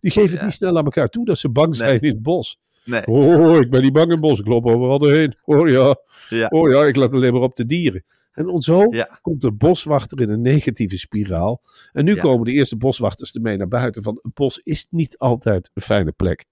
die 0.00 0.10
geven 0.10 0.30
het 0.30 0.38
Ja. 0.38 0.44
niet 0.44 0.54
snel 0.54 0.78
aan 0.78 0.84
elkaar 0.84 1.08
toe 1.08 1.24
dat 1.24 1.38
ze 1.38 1.48
bang 1.50 1.68
Nee. 1.68 1.76
zijn 1.78 2.00
in 2.00 2.08
het 2.08 2.22
bos. 2.22 2.58
Nee. 2.86 3.06
Oh, 3.06 3.56
ik 3.56 3.70
ben 3.70 3.82
niet 3.82 3.92
bang 3.92 4.12
in 4.12 4.20
bos. 4.20 4.38
Ik 4.38 4.46
loop 4.46 4.66
overal 4.66 4.98
doorheen. 4.98 5.36
Oh 5.44 5.68
ja. 5.68 5.96
Ja. 6.28 6.46
Oh 6.46 6.70
ja, 6.70 6.84
ik 6.84 6.96
let 6.96 7.12
alleen 7.12 7.32
maar 7.32 7.42
op 7.42 7.56
de 7.56 7.66
dieren. 7.66 8.04
En 8.32 8.60
zo 8.62 8.86
Ja. 8.90 9.18
komt 9.22 9.40
de 9.40 9.52
boswachter 9.52 10.20
in 10.20 10.30
een 10.30 10.40
negatieve 10.40 10.98
spiraal. 10.98 11.62
En 11.92 12.04
nu 12.04 12.14
Ja. 12.14 12.20
komen 12.20 12.44
de 12.44 12.52
eerste 12.52 12.76
boswachters 12.76 13.32
ermee 13.32 13.56
naar 13.56 13.68
buiten. 13.68 14.02
Van 14.02 14.18
een 14.22 14.30
bos 14.34 14.58
is 14.58 14.86
niet 14.90 15.18
altijd 15.18 15.70
een 15.74 15.82
fijne 15.82 16.12
plek. 16.12 16.44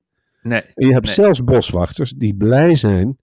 Nee. 0.42 0.60
En 0.74 0.86
je 0.86 0.92
hebt 0.92 1.04
Nee. 1.04 1.14
zelfs 1.14 1.44
boswachters 1.44 2.10
die 2.10 2.34
blij 2.36 2.74
zijn 2.74 3.18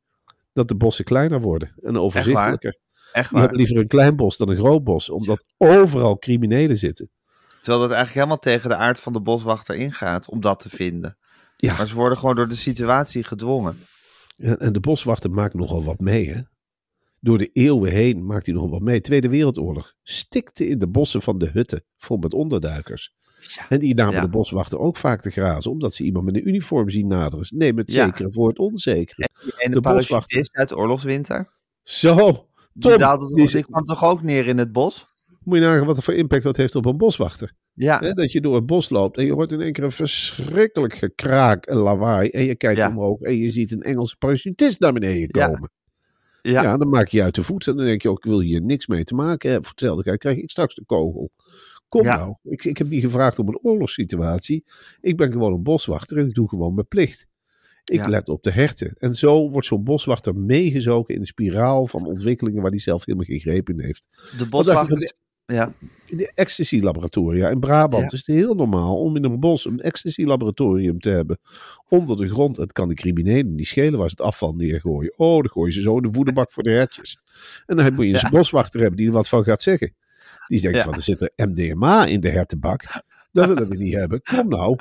dat 0.54 0.68
de 0.68 0.76
bossen 0.76 1.06
kleiner 1.06 1.42
worden. 1.42 1.74
En 1.84 1.98
overzichtelijker. 1.98 2.78
Echt 3.12 3.30
Die 3.30 3.40
hebben 3.40 3.42
waar. 3.50 3.54
liever 3.66 3.78
een 3.78 3.88
klein 3.88 4.16
bos 4.16 4.38
dan 4.38 4.50
een 4.50 4.58
groot 4.58 4.84
bos. 4.84 5.10
Omdat 5.10 5.44
overal 5.58 6.18
criminelen 6.18 6.78
zitten. 6.78 7.10
Terwijl 7.62 7.82
dat 7.88 7.92
eigenlijk 7.96 8.14
helemaal 8.14 8.40
tegen 8.40 8.70
de 8.70 8.76
aard 8.76 9.00
van 9.00 9.14
de 9.14 9.22
boswachter 9.22 9.76
ingaat 9.76 10.30
om 10.30 10.42
dat 10.42 10.60
te 10.60 10.70
vinden. 10.70 11.18
Ja. 11.62 11.78
Maar 11.78 11.88
ze 11.88 11.96
worden 11.96 12.18
gewoon 12.18 12.36
door 12.36 12.48
de 12.48 12.56
situatie 12.56 13.24
gedwongen. 13.24 13.78
En, 14.38 14.60
en 14.60 14.74
de 14.74 14.80
boswachter 14.80 15.32
maakt 15.32 15.54
nogal 15.54 15.84
wat 15.84 16.00
mee, 16.00 16.30
hè? 16.30 16.42
Door 17.20 17.38
de 17.38 17.48
eeuwen 17.48 17.92
heen 17.92 18.26
maakt 18.26 18.46
hij 18.46 18.56
nogal 18.56 18.70
wat 18.70 18.82
mee. 18.82 19.02
Tweede 19.02 19.30
Wereldoorlog 19.30 19.94
stikte 20.04 20.68
in 20.68 20.80
de 20.80 20.88
bossen 20.88 21.22
van 21.22 21.38
de 21.38 21.50
hutten, 21.50 21.84
vol 21.98 22.18
met 22.18 22.34
onderduikers. 22.34 23.14
Ja. 23.56 23.66
En 23.70 23.80
die 23.80 23.94
namen 23.94 24.14
Ja. 24.16 24.22
de 24.22 24.30
boswachter 24.30 24.80
ook 24.80 24.98
vaak 24.98 25.22
te 25.22 25.30
grazen, 25.30 25.72
omdat 25.72 25.94
ze 25.94 26.04
iemand 26.04 26.26
met 26.26 26.36
een 26.36 26.48
uniform 26.48 26.90
zien 26.90 27.08
naderen. 27.08 27.46
Nemen 27.50 27.84
het 27.84 27.94
Ja. 27.94 28.06
zekere 28.06 28.32
voor 28.32 28.48
het 28.50 28.60
onzekere. 28.60 29.30
En 29.58 29.72
De 29.72 29.82
de 29.82 29.82
boswachter. 29.82 30.50
uit 30.52 30.76
oorlogswinter. 30.76 31.48
Zo, 31.84 32.16
Tom, 32.80 32.98
die- 33.34 33.48
die 33.48 33.64
kwam 33.64 33.86
toch 33.86 34.04
ook 34.04 34.22
neer 34.24 34.48
in 34.48 34.58
het 34.58 34.72
bos? 34.72 35.10
moet 35.44 35.58
je 35.58 35.64
nagaan 35.64 35.86
wat 35.86 36.04
voor 36.04 36.14
impact 36.14 36.44
dat 36.44 36.58
heeft 36.58 36.76
op 36.76 36.86
een 36.86 36.98
boswachter. 36.98 37.54
Ja. 37.84 38.00
Hè, 38.00 38.14
dat 38.14 38.32
je 38.32 38.42
door 38.42 38.56
het 38.56 38.66
bos 38.66 38.90
loopt 38.90 39.18
en 39.18 39.26
je 39.26 39.34
hoort 39.34 39.52
in 39.52 39.62
één 39.62 39.72
keer 39.74 39.84
een 39.84 39.92
verschrikkelijk 39.92 40.94
gekraak 40.94 41.66
en 41.66 41.76
lawaai. 41.78 42.30
En 42.30 42.44
je 42.44 42.56
kijkt 42.56 42.78
Ja. 42.78 42.88
omhoog 42.90 43.20
en 43.22 43.36
je 43.38 43.50
ziet 43.52 43.72
een 43.72 43.82
Engelse 43.82 44.16
parachutist 44.18 44.80
naar 44.80 44.94
beneden 44.94 45.30
komen. 45.30 45.72
Ja. 46.42 46.64
Ja. 46.64 46.78
dan 46.78 46.90
maak 46.90 47.08
je 47.08 47.18
je 47.18 47.24
uit 47.24 47.36
de 47.36 47.44
voet. 47.44 47.68
En 47.68 47.76
dan 47.76 47.86
denk 47.86 48.02
je 48.02 48.10
ook, 48.10 48.18
ik 48.18 48.30
wil 48.30 48.40
hier 48.40 48.62
niks 48.62 48.88
mee 48.88 49.04
te 49.04 49.16
maken 49.16 49.50
hebben. 49.50 49.68
Voor 49.70 49.76
hetzelfde 49.78 50.18
krijg 50.18 50.38
ik 50.38 50.50
straks 50.50 50.76
de 50.76 50.84
kogel. 50.86 51.32
Kom 51.88 52.04
Ja. 52.04 52.18
nou, 52.18 52.36
ik, 52.44 52.66
ik 52.66 52.78
heb 52.78 52.90
niet 52.90 53.02
gevraagd 53.04 53.40
om 53.40 53.48
een 53.48 53.60
oorlogssituatie. 53.62 54.64
Ik 55.02 55.18
ben 55.18 55.32
gewoon 55.32 55.54
een 55.54 55.64
boswachter 55.64 56.18
en 56.18 56.28
ik 56.28 56.34
doe 56.34 56.50
gewoon 56.50 56.74
mijn 56.74 56.88
plicht. 56.88 57.28
Ik 57.86 58.00
Ja. 58.00 58.08
let 58.10 58.30
op 58.30 58.44
de 58.44 58.52
herten. 58.52 58.94
En 58.98 59.14
zo 59.16 59.50
wordt 59.50 59.68
zo'n 59.68 59.84
boswachter 59.84 60.36
meegezogen 60.36 61.14
in 61.14 61.20
de 61.20 61.26
spiraal 61.28 61.88
van 61.88 62.06
ontwikkelingen 62.06 62.62
waar 62.62 62.72
hij 62.72 62.80
zelf 62.80 63.06
helemaal 63.06 63.28
geen 63.28 63.40
greep 63.40 63.70
in 63.70 63.80
heeft. 63.82 64.08
De 64.38 64.46
boswachters... 64.50 65.14
Ja, 65.52 65.74
In 66.06 66.18
de 66.18 66.32
ecstasy-laboratoria 66.36 67.50
in 67.50 67.60
Brabant 67.60 68.04
Ja. 68.04 68.18
is 68.18 68.26
het 68.26 68.36
heel 68.36 68.56
normaal 68.56 69.00
om 69.00 69.16
in 69.16 69.24
een 69.24 69.40
bos 69.40 69.66
een 69.66 69.80
ecstasy-laboratorium 69.80 71.00
te 71.00 71.10
hebben. 71.10 71.40
Onder 71.90 72.18
de 72.18 72.30
grond. 72.30 72.58
Het 72.58 72.72
kan 72.72 72.88
de 72.88 72.94
criminelen 72.94 73.56
niet 73.56 73.68
schelen 73.68 74.00
waar 74.00 74.10
ze 74.10 74.16
het 74.18 74.26
afval 74.26 74.54
neergooien. 74.54 75.14
Oh, 75.18 75.36
dan 75.42 75.50
gooien 75.50 75.74
ze 75.74 75.82
zo 75.82 75.96
in 75.98 76.04
de 76.04 76.14
voederbak 76.14 76.52
voor 76.52 76.64
de 76.64 76.72
hertjes. 76.72 77.18
En 77.66 77.76
dan 77.78 77.94
moet 77.94 78.06
je 78.06 78.14
een 78.24 78.30
boswachter 78.30 78.80
hebben 78.80 78.98
die 78.98 79.08
er 79.08 79.14
wat 79.14 79.28
van 79.28 79.44
gaat 79.44 79.62
zeggen. 79.62 79.94
Die 80.48 80.62
denkt 80.62 80.78
Ja. 80.78 80.84
van, 80.84 80.94
er 80.94 81.02
zit 81.02 81.22
er 81.22 81.32
MDMA 81.36 82.06
in 82.06 82.20
de 82.20 82.30
hertenbak. 82.30 82.84
Dat 83.32 83.48
willen 83.48 83.70
we 83.70 83.76
niet 83.78 83.94
hebben. 83.94 84.22
Kom 84.22 84.48
nou. 84.50 84.76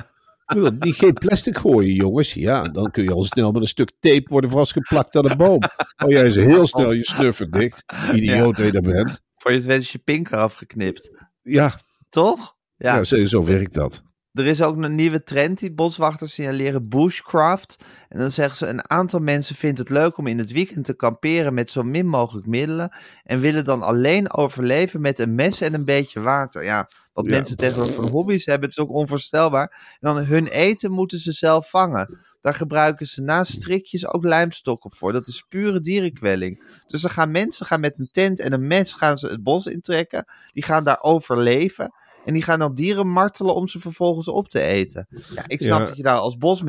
We 0.47 0.55
willen 0.55 0.77
niet 0.81 0.95
geen 0.95 1.13
plastic 1.13 1.59
gooien, 1.59 1.95
jongens. 1.95 2.35
Ja, 2.35 2.63
dan 2.69 2.91
kun 2.91 3.03
je 3.05 3.13
al 3.13 3.25
snel 3.25 3.53
met 3.53 3.63
een 3.63 3.69
stuk 3.69 3.93
tape 4.01 4.23
worden 4.25 4.51
vastgeplakt 4.51 5.17
aan 5.17 5.31
een 5.31 5.37
boom. 5.37 5.61
Oh, 6.05 6.11
jij 6.11 6.27
is 6.27 6.37
heel 6.37 6.67
snel 6.67 6.93
je 6.93 7.05
snuffer 7.05 7.51
dicht. 7.51 7.85
Idioot 8.15 8.57
dat 8.57 8.67
je 8.67 8.73
dat 8.73 8.83
bent. 8.83 9.21
Voor 9.41 9.51
je 9.51 9.57
het 9.57 9.67
weet 9.67 9.81
is 9.81 9.93
je 9.93 9.99
pink 9.99 10.31
eraf 10.31 10.55
geknipt. 10.55 11.11
Ja, 11.43 11.81
Toch? 12.09 12.57
Ja. 12.77 12.97
ja. 12.97 13.05
zo, 13.05 13.27
zo 13.27 13.45
werkt 13.45 13.75
dat. 13.75 14.03
Er 14.33 14.47
is 14.47 14.63
ook 14.63 14.77
een 14.77 14.95
nieuwe 14.95 15.23
trend 15.23 15.59
die 15.59 15.73
boswachters 15.75 16.35
signaleren 16.35 16.89
bushcraft. 16.89 17.85
En 18.09 18.19
dan 18.19 18.31
zeggen 18.31 18.57
ze, 18.57 18.67
een 18.67 18.91
aantal 18.91 19.21
mensen 19.21 19.55
vindt 19.55 19.79
het 19.79 19.89
leuk 19.89 20.17
om 20.19 20.27
in 20.27 20.39
het 20.39 20.53
weekend 20.53 20.85
te 20.85 20.95
kamperen 20.95 21.55
met 21.55 21.71
zo 21.71 21.83
min 21.83 22.07
mogelijk 22.07 22.47
middelen. 22.47 22.97
En 23.25 23.39
willen 23.41 23.65
dan 23.65 23.83
alleen 23.83 24.33
overleven 24.33 25.01
met 25.01 25.19
een 25.19 25.35
mes 25.35 25.61
en 25.61 25.75
een 25.75 25.85
beetje 25.85 26.21
water. 26.21 26.65
Ja, 26.65 26.89
wat 27.13 27.25
Ja. 27.25 27.31
mensen 27.31 27.57
tegenwoordig 27.57 27.95
van 27.95 28.09
hobby's 28.09 28.45
hebben, 28.45 28.69
het 28.69 28.79
is 28.79 28.85
ook 28.85 28.95
onvoorstelbaar. 28.95 29.97
En 30.01 30.15
dan 30.15 30.25
hun 30.25 30.47
eten 30.47 30.91
moeten 30.91 31.19
ze 31.19 31.33
zelf 31.33 31.71
vangen. 31.71 32.19
Daar 32.41 32.55
gebruiken 32.55 33.07
ze 33.07 33.23
naast 33.23 33.53
strikjes 33.53 34.07
ook 34.07 34.25
lijmstokken 34.25 34.93
voor. 34.93 35.13
Dat 35.13 35.29
is 35.29 35.45
pure 35.49 35.81
dierenkwelling. 35.81 36.83
Dus 36.87 37.05
er 37.05 37.11
gaan 37.11 37.31
mensen 37.31 37.67
gaan 37.67 37.81
met 37.81 37.99
een 37.99 38.09
tent 38.13 38.41
en 38.41 38.53
een 38.53 38.67
mes 38.67 38.93
gaan 38.93 39.19
ze 39.19 39.27
het 39.27 39.43
bos 39.43 39.67
intrekken. 39.67 40.25
Die 40.53 40.63
gaan 40.65 40.85
daar 40.85 41.01
overleven. 41.03 41.93
En 42.25 42.35
die 42.35 42.43
gaan 42.43 42.59
dan 42.59 42.75
dieren 42.75 43.09
martelen 43.09 43.55
om 43.55 43.67
ze 43.69 43.81
vervolgens 43.81 44.29
op 44.29 44.49
te 44.49 44.61
eten. 44.61 45.07
Ja, 45.35 45.45
ik 45.47 45.61
snap 45.61 45.81
Ja. 45.81 45.87
dat 45.87 45.97
je 45.97 46.03
daar 46.03 46.19
als 46.19 46.37
bos, 46.37 46.63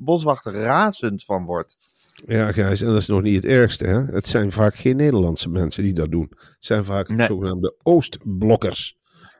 boswachter 0.00 0.52
razend 0.52 1.24
van 1.24 1.44
wordt. 1.44 1.76
Ja, 2.26 2.52
Gijs, 2.52 2.80
en 2.80 2.86
dat 2.86 2.96
is 2.96 3.06
nog 3.06 3.22
niet 3.22 3.34
het 3.34 3.44
ergste. 3.44 3.86
Hè? 3.86 4.04
Het 4.04 4.28
zijn 4.28 4.52
vaak 4.52 4.74
geen 4.76 4.96
Nederlandse 4.96 5.48
mensen 5.50 5.82
die 5.84 5.92
dat 5.92 6.10
doen. 6.10 6.26
Het 6.30 6.56
zijn 6.58 6.84
vaak 6.84 7.08
Nee. 7.08 7.26
zogenaamde 7.26 7.74
Oostblokkers. 7.82 8.98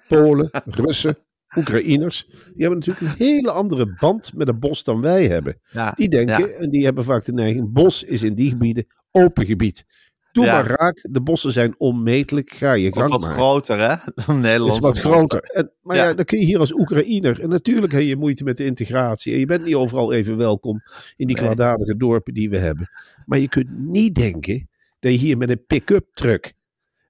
Polen, 0.08 0.50
Russen, 0.64 1.18
Oekraïners. 1.56 2.24
Die 2.28 2.66
hebben 2.66 2.78
natuurlijk 2.78 3.06
een 3.06 3.26
hele 3.26 3.50
andere 3.50 3.94
band 3.98 4.34
met 4.34 4.46
het 4.46 4.60
bos 4.60 4.84
dan 4.84 5.00
wij 5.00 5.26
hebben. 5.28 5.60
Ja, 5.70 5.92
Die 5.96 6.08
denken, 6.08 6.38
ja. 6.38 6.46
en 6.46 6.70
die 6.70 6.84
hebben 6.84 7.04
vaak 7.04 7.24
de 7.24 7.32
neiging, 7.32 7.72
bos 7.72 8.02
is 8.02 8.22
in 8.22 8.34
die 8.34 8.48
gebieden 8.50 8.86
open 9.10 9.46
gebied. 9.46 9.84
Doe 10.32 10.44
Ja. 10.44 10.52
maar 10.52 10.66
raak, 10.66 11.08
de 11.10 11.20
bossen 11.20 11.52
zijn 11.52 11.74
onmetelijk, 11.78 12.50
ga 12.52 12.72
je 12.72 12.92
gang 12.92 13.08
wat 13.10 13.20
maken. 13.20 13.36
groter, 13.36 13.78
hè? 13.78 13.86
Dan 14.14 14.34
Het 14.34 14.44
Nederlandse 14.44 14.78
is 14.78 14.86
wat 14.86 14.98
groter. 14.98 15.40
En, 15.42 15.70
maar 15.82 15.96
ja. 15.96 16.04
Ja. 16.08 16.14
dan 16.14 16.24
kun 16.24 16.38
je 16.38 16.44
hier 16.44 16.58
als 16.58 16.72
Oekraïner. 16.72 17.40
En 17.40 17.48
natuurlijk 17.48 17.92
heb 17.92 18.02
je 18.02 18.16
moeite 18.16 18.44
met 18.44 18.56
de 18.56 18.64
integratie. 18.64 19.32
En 19.32 19.38
je 19.38 19.46
bent 19.46 19.64
niet 19.64 19.74
overal 19.74 20.12
even 20.12 20.36
welkom 20.36 20.82
in 21.16 21.26
die 21.26 21.36
Nee. 21.36 21.44
kwaadaardige 21.44 21.96
dorpen 21.96 22.34
die 22.34 22.50
we 22.50 22.58
hebben. 22.58 22.90
Maar 23.26 23.38
je 23.38 23.48
kunt 23.48 23.78
niet 23.78 24.14
denken 24.14 24.68
dat 25.00 25.12
je 25.12 25.18
hier 25.18 25.36
met 25.36 25.50
een 25.50 25.64
pick-up 25.66 26.06
truck 26.12 26.52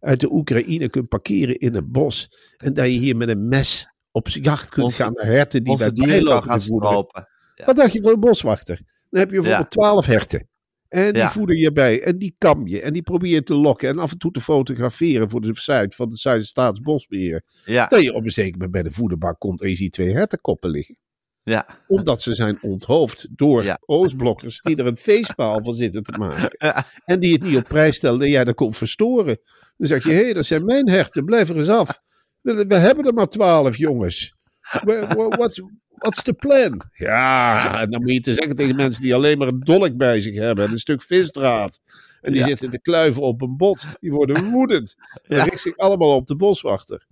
uit 0.00 0.20
de 0.20 0.32
Oekraïne 0.32 0.88
kunt 0.88 1.08
parkeren 1.08 1.58
in 1.58 1.74
een 1.74 1.90
bos. 1.90 2.28
En 2.56 2.74
dat 2.74 2.84
je 2.84 2.90
hier 2.92 3.16
met 3.16 3.28
een 3.28 3.48
mes 3.48 3.88
op 4.10 4.28
jacht 4.28 4.70
kunt 4.70 4.84
Onze- 4.86 5.02
gaan 5.02 5.12
naar 5.12 5.26
herten 5.26 5.64
die 5.64 5.76
bij 5.78 5.92
bijlopen 5.92 6.42
gaan 6.48 6.60
stropen. 6.60 7.28
Wat 7.64 7.76
dacht 7.76 7.92
je 7.92 8.02
van 8.02 8.12
een 8.12 8.20
boswachter? 8.20 8.80
Dan 9.10 9.20
heb 9.20 9.30
je 9.30 9.36
bijvoorbeeld 9.36 9.70
twaalf 9.70 10.06
herten. 10.06 10.46
En 10.92 11.12
die 11.12 11.22
Ja. 11.22 11.30
voeder 11.30 11.56
je 11.56 11.72
bij. 11.72 12.02
En 12.02 12.18
die 12.18 12.34
kam 12.38 12.66
je. 12.66 12.80
En 12.80 12.92
die 12.92 13.02
probeer 13.02 13.30
je 13.30 13.42
te 13.42 13.54
lokken. 13.54 13.88
En 13.88 13.98
af 13.98 14.12
en 14.12 14.18
toe 14.18 14.30
te 14.30 14.40
fotograferen 14.40 15.30
voor 15.30 15.40
de 15.40 15.50
site 15.54 15.96
van 15.96 16.08
het 16.08 16.18
Zuid-Staatsbosbeheer. 16.18 17.42
Ja, 17.64 17.86
Dat 17.86 18.02
je 18.02 18.14
op 18.14 18.24
een 18.24 18.30
zeker 18.30 18.52
moment 18.52 18.70
bij 18.70 18.82
de 18.82 18.90
voederbak 18.90 19.38
komt 19.38 19.62
en 19.62 19.68
je 19.68 19.74
ziet 19.76 19.92
twee 19.92 20.12
hertenkoppen 20.12 20.70
liggen. 20.70 20.96
ja. 21.42 21.66
Omdat 21.86 22.22
ze 22.22 22.34
zijn 22.34 22.58
onthoofd 22.62 23.28
door 23.30 23.64
Ja. 23.64 23.78
Oostblokkers 23.86 24.60
die 24.60 24.76
er 24.76 24.86
een 24.86 24.96
feestpaal 24.96 25.62
van 25.62 25.74
zitten 25.74 26.02
te 26.02 26.18
maken. 26.18 26.50
Ja. 26.58 26.84
En 27.04 27.20
die 27.20 27.32
het 27.32 27.42
niet 27.42 27.56
op 27.56 27.64
prijs 27.64 27.96
stellen 27.96 28.20
en 28.20 28.30
jij 28.30 28.44
dat 28.44 28.54
komt 28.54 28.76
verstoren. 28.76 29.38
Dan 29.76 29.86
zeg 29.86 30.04
je, 30.04 30.10
hé, 30.12 30.22
hey, 30.22 30.32
dat 30.32 30.44
zijn 30.44 30.64
mijn 30.64 30.88
herten, 30.88 31.24
blijf 31.24 31.48
er 31.48 31.56
eens 31.56 31.68
af. 31.68 31.98
We 32.40 32.74
hebben 32.74 33.04
er 33.04 33.14
maar 33.14 33.28
twaalf, 33.28 33.76
jongens. 33.76 34.34
What's, 34.80 35.62
what's 35.88 36.22
the 36.22 36.32
plan? 36.34 36.82
Ja, 36.92 37.80
en 37.80 37.90
dan 37.90 38.02
moet 38.02 38.12
je 38.12 38.20
te 38.20 38.34
zeggen 38.34 38.56
tegen 38.56 38.76
mensen 38.76 39.02
die 39.02 39.14
alleen 39.14 39.38
maar 39.38 39.48
een 39.48 39.60
dolk 39.60 39.96
bij 39.96 40.20
zich 40.20 40.34
hebben 40.34 40.64
en 40.64 40.70
een 40.72 40.78
stuk 40.78 41.02
visdraad. 41.02 41.80
En 42.20 42.32
die 42.32 42.40
Ja. 42.40 42.46
zitten 42.46 42.70
te 42.70 42.80
kluiven 42.80 43.22
op 43.22 43.42
een 43.42 43.56
bot. 43.56 43.86
Die 44.00 44.12
worden 44.12 44.50
woedend. 44.50 44.94
En 45.22 45.36
Ja. 45.36 45.44
richt 45.44 45.60
zich 45.60 45.76
allemaal 45.76 46.16
op 46.16 46.26
de 46.26 46.36
boswachter. 46.36 47.06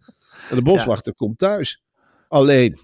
En 0.51 0.57
de 0.57 0.63
boswachter 0.63 1.15
komt 1.15 1.39
thuis. 1.39 1.83
Alleen. 2.29 2.79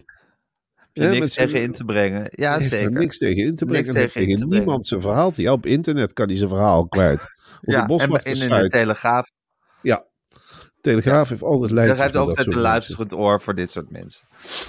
Heb 0.93 1.12
je 1.12 1.19
niks 1.21 1.35
tegen 1.35 1.62
in 1.62 1.73
te 1.73 1.85
brengen. 1.85 2.27
Ja, 2.31 2.55
er 2.55 2.61
zeker. 2.61 2.91
niks 2.93 3.19
tegen 3.19 3.45
in 3.45 3.57
te 3.57 3.65
Niks 3.65 3.79
brengen. 3.81 4.01
Heeft 4.01 4.12
tegen 4.12 4.27
tegen 4.29 4.49
brengen. 4.49 4.65
niemand 4.65 4.87
zijn 4.87 5.01
verhaal. 5.01 5.33
Ja, 5.35 5.53
op 5.53 5.67
internet 5.67 6.12
kan 6.12 6.27
hij 6.29 6.37
zijn 6.37 6.49
verhaal 6.49 6.89
kwijt. 6.89 7.23
Op 7.23 7.73
Ja, 7.73 7.87
de 7.87 7.95
en 7.95 8.11
in, 8.25 8.43
in 8.43 8.49
de. 8.49 8.69
Telegraaf. 8.69 9.31
Ja. 9.83 10.05
Telegraaf 10.87 11.29
heeft 11.29 11.42
altijd 11.42 11.70
Daar 11.75 11.79
lijntjes 11.79 12.03
heeft 12.03 12.16
ook 12.16 12.27
dat 12.29 12.37
altijd 12.38 12.57
een 12.57 12.62
luisterend 12.62 13.12
oor 13.12 13.40
voor 13.40 13.55
dit 13.55 13.70
soort 13.70 13.90
mensen. 13.90 14.25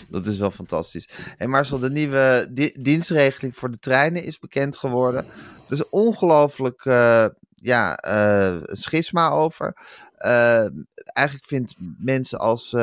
Dat 0.10 0.26
is 0.26 0.38
wel 0.38 0.52
fantastisch. 0.52 1.10
En 1.38 1.50
Marcel, 1.50 1.80
de 1.80 1.90
nieuwe 1.90 2.48
di- 2.52 2.76
dienstregeling 2.80 3.56
voor 3.56 3.72
de 3.72 3.80
treinen 3.80 4.24
is 4.24 4.40
bekend 4.40 4.78
geworden. 4.78 5.26
Er 5.68 5.74
is 5.74 5.90
ongelooflijk 5.90 6.86
eh, 6.86 7.26
ja, 7.56 7.96
eh, 7.98 8.58
schisma 8.64 9.30
over. 9.30 9.76
Eh, 10.18 10.66
eigenlijk 11.04 11.48
vindt 11.48 11.76
mensen 12.00 12.40
als 12.40 12.76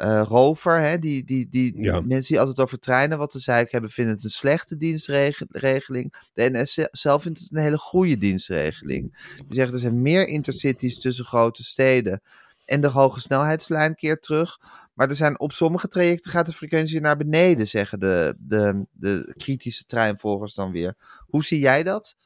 eh, 0.00 0.22
Rover, 0.28 0.80
hè, 0.80 0.98
die, 0.98 1.24
die, 1.24 1.48
die 1.48 1.82
Ja. 1.82 2.00
mensen 2.00 2.28
die 2.28 2.38
altijd 2.40 2.60
over 2.60 2.78
treinen 2.78 3.18
wat 3.18 3.30
te 3.30 3.38
zeiken 3.38 3.70
hebben, 3.72 3.90
vinden 3.90 4.14
het 4.14 4.24
een 4.24 4.30
slechte 4.30 4.76
dienstregeling. 4.76 6.14
De 6.32 6.48
NS 6.52 6.72
ze- 6.74 6.88
zelf 6.90 7.22
vindt 7.22 7.38
het 7.40 7.50
een 7.52 7.62
hele 7.62 7.78
goede 7.78 8.18
dienstregeling. 8.18 9.32
Die 9.36 9.44
zeggen 9.54 9.74
er 9.74 9.80
zijn 9.80 10.02
meer 10.02 10.26
intercities 10.26 10.98
tussen 10.98 11.24
grote 11.24 11.64
steden. 11.64 12.22
En 12.64 12.80
de 12.80 12.88
hoge 12.88 13.20
snelheidslijn 13.20 13.94
keert 13.94 14.22
terug. 14.22 14.58
Maar 14.94 15.08
er 15.08 15.14
zijn 15.14 15.40
op 15.40 15.52
sommige 15.52 15.88
trajecten 15.88 16.30
gaat 16.30 16.46
de 16.46 16.52
frequentie 16.52 17.00
naar 17.00 17.16
beneden, 17.16 17.66
zeggen 17.66 18.00
de, 18.00 18.34
de, 18.38 18.86
de 18.92 19.34
kritische 19.36 19.84
treinvolgers 19.84 20.54
dan 20.54 20.72
weer. 20.72 20.96
Hoe 21.26 21.44
zie 21.44 21.58
jij 21.58 21.82
dat? 21.82 22.16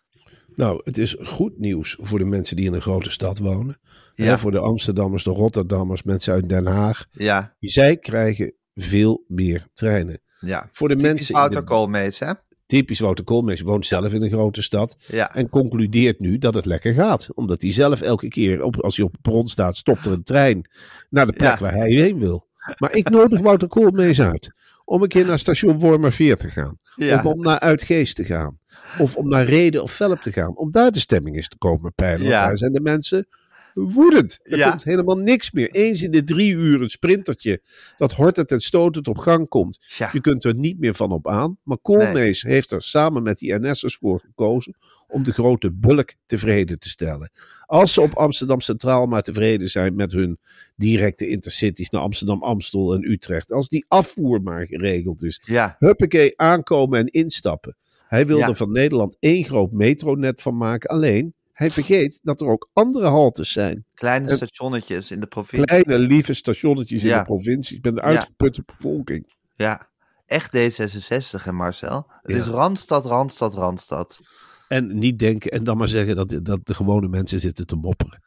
Nou, 0.56 0.80
het 0.84 0.98
is 0.98 1.16
goed 1.22 1.58
nieuws 1.58 1.96
voor 2.00 2.18
de 2.18 2.24
mensen 2.24 2.56
die 2.56 2.66
in 2.66 2.72
een 2.72 2.80
grote 2.80 3.10
stad 3.10 3.38
wonen. 3.38 3.76
Ja. 4.14 4.24
Hè, 4.24 4.38
voor 4.38 4.50
de 4.50 4.58
Amsterdammers, 4.58 5.24
de 5.24 5.30
Rotterdammers, 5.30 6.02
mensen 6.02 6.32
uit 6.32 6.48
Den 6.48 6.66
Haag. 6.66 7.06
Ja, 7.10 7.56
Zij 7.60 7.96
krijgen 7.96 8.52
veel 8.74 9.24
meer 9.28 9.66
treinen. 9.72 10.20
ja. 10.40 10.68
Voor 10.72 10.88
de 10.88 10.94
Typisch 10.94 11.10
mensen 11.10 11.34
in 11.34 11.40
Wouter 11.40 11.62
Koolmees, 11.62 12.18
hè? 12.18 12.32
Typisch 12.66 12.98
Wouter 13.00 13.24
Koolmees 13.24 13.60
woont 13.60 13.86
zelf 13.86 14.12
in 14.12 14.22
een 14.22 14.30
grote 14.30 14.62
stad. 14.62 14.96
Ja, 15.06 15.34
En 15.34 15.48
concludeert 15.48 16.20
nu 16.20 16.38
dat 16.38 16.54
het 16.54 16.66
lekker 16.66 16.94
gaat. 16.94 17.28
Omdat 17.34 17.62
hij 17.62 17.72
zelf 17.72 18.00
elke 18.00 18.28
keer, 18.28 18.62
op, 18.62 18.80
als 18.80 18.96
hij 18.96 19.04
op 19.04 19.12
het 19.12 19.20
perron 19.22 19.48
staat, 19.48 19.76
stopt 19.76 20.06
er 20.06 20.12
een 20.12 20.22
trein 20.22 20.70
naar 21.10 21.26
de 21.26 21.32
plek 21.32 21.50
Ja. 21.50 21.58
waar 21.58 21.72
hij 21.74 21.90
heen 21.90 22.18
wil. 22.18 22.46
Maar 22.78 22.92
ik 22.92 23.08
nodig 23.10 23.40
Wouter 23.40 23.68
Koolmees 23.68 24.20
uit. 24.20 24.53
Om 24.84 25.02
een 25.02 25.08
keer 25.08 25.26
naar 25.26 25.38
station 25.38 25.78
Wormerveer 25.78 26.36
te 26.36 26.48
gaan. 26.48 26.78
Ja. 26.96 27.18
Of 27.18 27.24
om 27.24 27.40
naar 27.42 27.58
Uitgeest 27.58 28.16
te 28.16 28.24
gaan. 28.24 28.58
Of 28.98 29.16
om 29.16 29.28
naar 29.28 29.44
Reden 29.46 29.82
of 29.82 29.92
Velp 29.92 30.20
te 30.22 30.32
gaan. 30.32 30.56
Om 30.56 30.70
daar 30.70 30.90
de 30.92 30.98
stemming 30.98 31.36
eens 31.36 31.48
te 31.48 31.58
komen 31.58 31.92
peilen. 31.94 32.26
Ja. 32.26 32.46
daar 32.46 32.56
zijn 32.56 32.72
de 32.72 32.80
mensen 32.80 33.26
woedend. 33.74 34.38
Er 34.42 34.58
Ja. 34.58 34.68
komt 34.70 34.84
helemaal 34.84 35.16
niks 35.18 35.50
meer. 35.52 35.70
Eens 35.70 36.02
in 36.02 36.10
de 36.10 36.24
drie 36.24 36.52
uur 36.52 36.82
een 36.82 36.90
sprintertje. 36.90 37.60
Dat 37.96 38.12
hortend 38.12 38.50
en 38.50 38.60
stotend 38.60 39.08
op 39.08 39.18
gang 39.18 39.48
komt. 39.48 39.84
Je 40.12 40.20
kunt 40.20 40.44
er 40.44 40.54
niet 40.54 40.78
meer 40.78 40.94
van 40.94 41.12
op 41.12 41.28
aan. 41.28 41.58
Maar 41.62 41.78
Koolmees 41.78 42.42
heeft 42.42 42.70
er 42.70 42.82
samen 42.82 43.22
met 43.22 43.38
die 43.38 43.58
NS'ers 43.58 43.96
voor 43.96 44.20
gekozen 44.20 44.76
om 45.14 45.22
de 45.22 45.32
grote 45.32 45.70
bulk 45.72 46.14
tevreden 46.26 46.78
te 46.78 46.88
stellen. 46.88 47.30
Als 47.66 47.92
ze 47.92 48.00
op 48.00 48.14
Amsterdam 48.14 48.60
Centraal 48.60 49.06
maar 49.06 49.22
tevreden 49.22 49.70
zijn 49.70 49.94
met 49.94 50.12
hun 50.12 50.38
directe 50.76 51.28
intercities 51.28 51.90
naar 51.90 52.00
Amsterdam, 52.02 52.42
Amstel 52.42 52.94
en 52.94 53.10
Utrecht. 53.10 53.52
Als 53.52 53.68
die 53.68 53.84
afvoer 53.88 54.42
maar 54.42 54.66
geregeld 54.66 55.22
is. 55.24 55.42
ja, 55.44 55.76
Huppakee, 55.78 56.32
aankomen 56.36 56.98
en 56.98 57.06
instappen. 57.06 57.76
Hij 58.08 58.26
wil 58.26 58.38
Ja. 58.38 58.48
er 58.48 58.56
van 58.56 58.72
Nederland 58.72 59.16
één 59.20 59.44
groot 59.44 59.72
metronet 59.72 60.42
van 60.42 60.56
maken. 60.56 60.90
Alleen, 60.90 61.34
hij 61.52 61.70
vergeet 61.70 62.20
dat 62.22 62.40
er 62.40 62.46
ook 62.46 62.68
andere 62.72 63.06
haltes 63.06 63.52
zijn. 63.52 63.84
kleine 63.94 64.28
En- 64.28 64.36
stationnetjes 64.36 65.10
in 65.10 65.20
de 65.20 65.26
provincie. 65.26 65.66
Kleine, 65.82 65.98
lieve 66.06 66.34
stationnetjes 66.34 67.02
in 67.02 67.08
Ja. 67.08 67.18
de 67.18 67.24
provincies 67.24 67.78
met 67.80 67.92
een 67.92 68.00
uitgeputte 68.02 68.62
bevolking. 68.66 69.32
Ja, 69.56 69.88
echt 70.26 70.50
D66 70.56 71.44
hè 71.44 71.52
Marcel? 71.52 72.06
Het 72.22 72.32
Ja. 72.32 72.36
is 72.38 72.46
Randstad, 72.46 73.06
Randstad, 73.06 73.54
Randstad. 73.54 74.20
En 74.68 74.98
niet 74.98 75.18
denken 75.18 75.50
en 75.50 75.64
dan 75.64 75.76
maar 75.76 75.88
zeggen 75.88 76.16
dat, 76.16 76.38
dat 76.42 76.60
de 76.66 76.74
gewone 76.74 77.08
mensen 77.08 77.40
zitten 77.40 77.66
te 77.66 77.76
mopperen. 77.76 78.22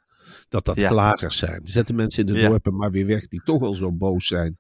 Dat 0.49 0.65
dat 0.65 0.75
Ja. 0.75 0.87
klagers 0.87 1.37
zijn. 1.37 1.61
Zet 1.63 1.87
de 1.87 1.93
mensen 1.93 2.27
in 2.27 2.33
de 2.33 2.41
dorpen 2.41 2.75
maar 2.75 2.91
weer 2.91 3.05
weg 3.05 3.27
die 3.27 3.41
toch 3.43 3.61
al 3.61 3.73
zo 3.73 3.91
boos 3.91 4.27
zijn. 4.27 4.57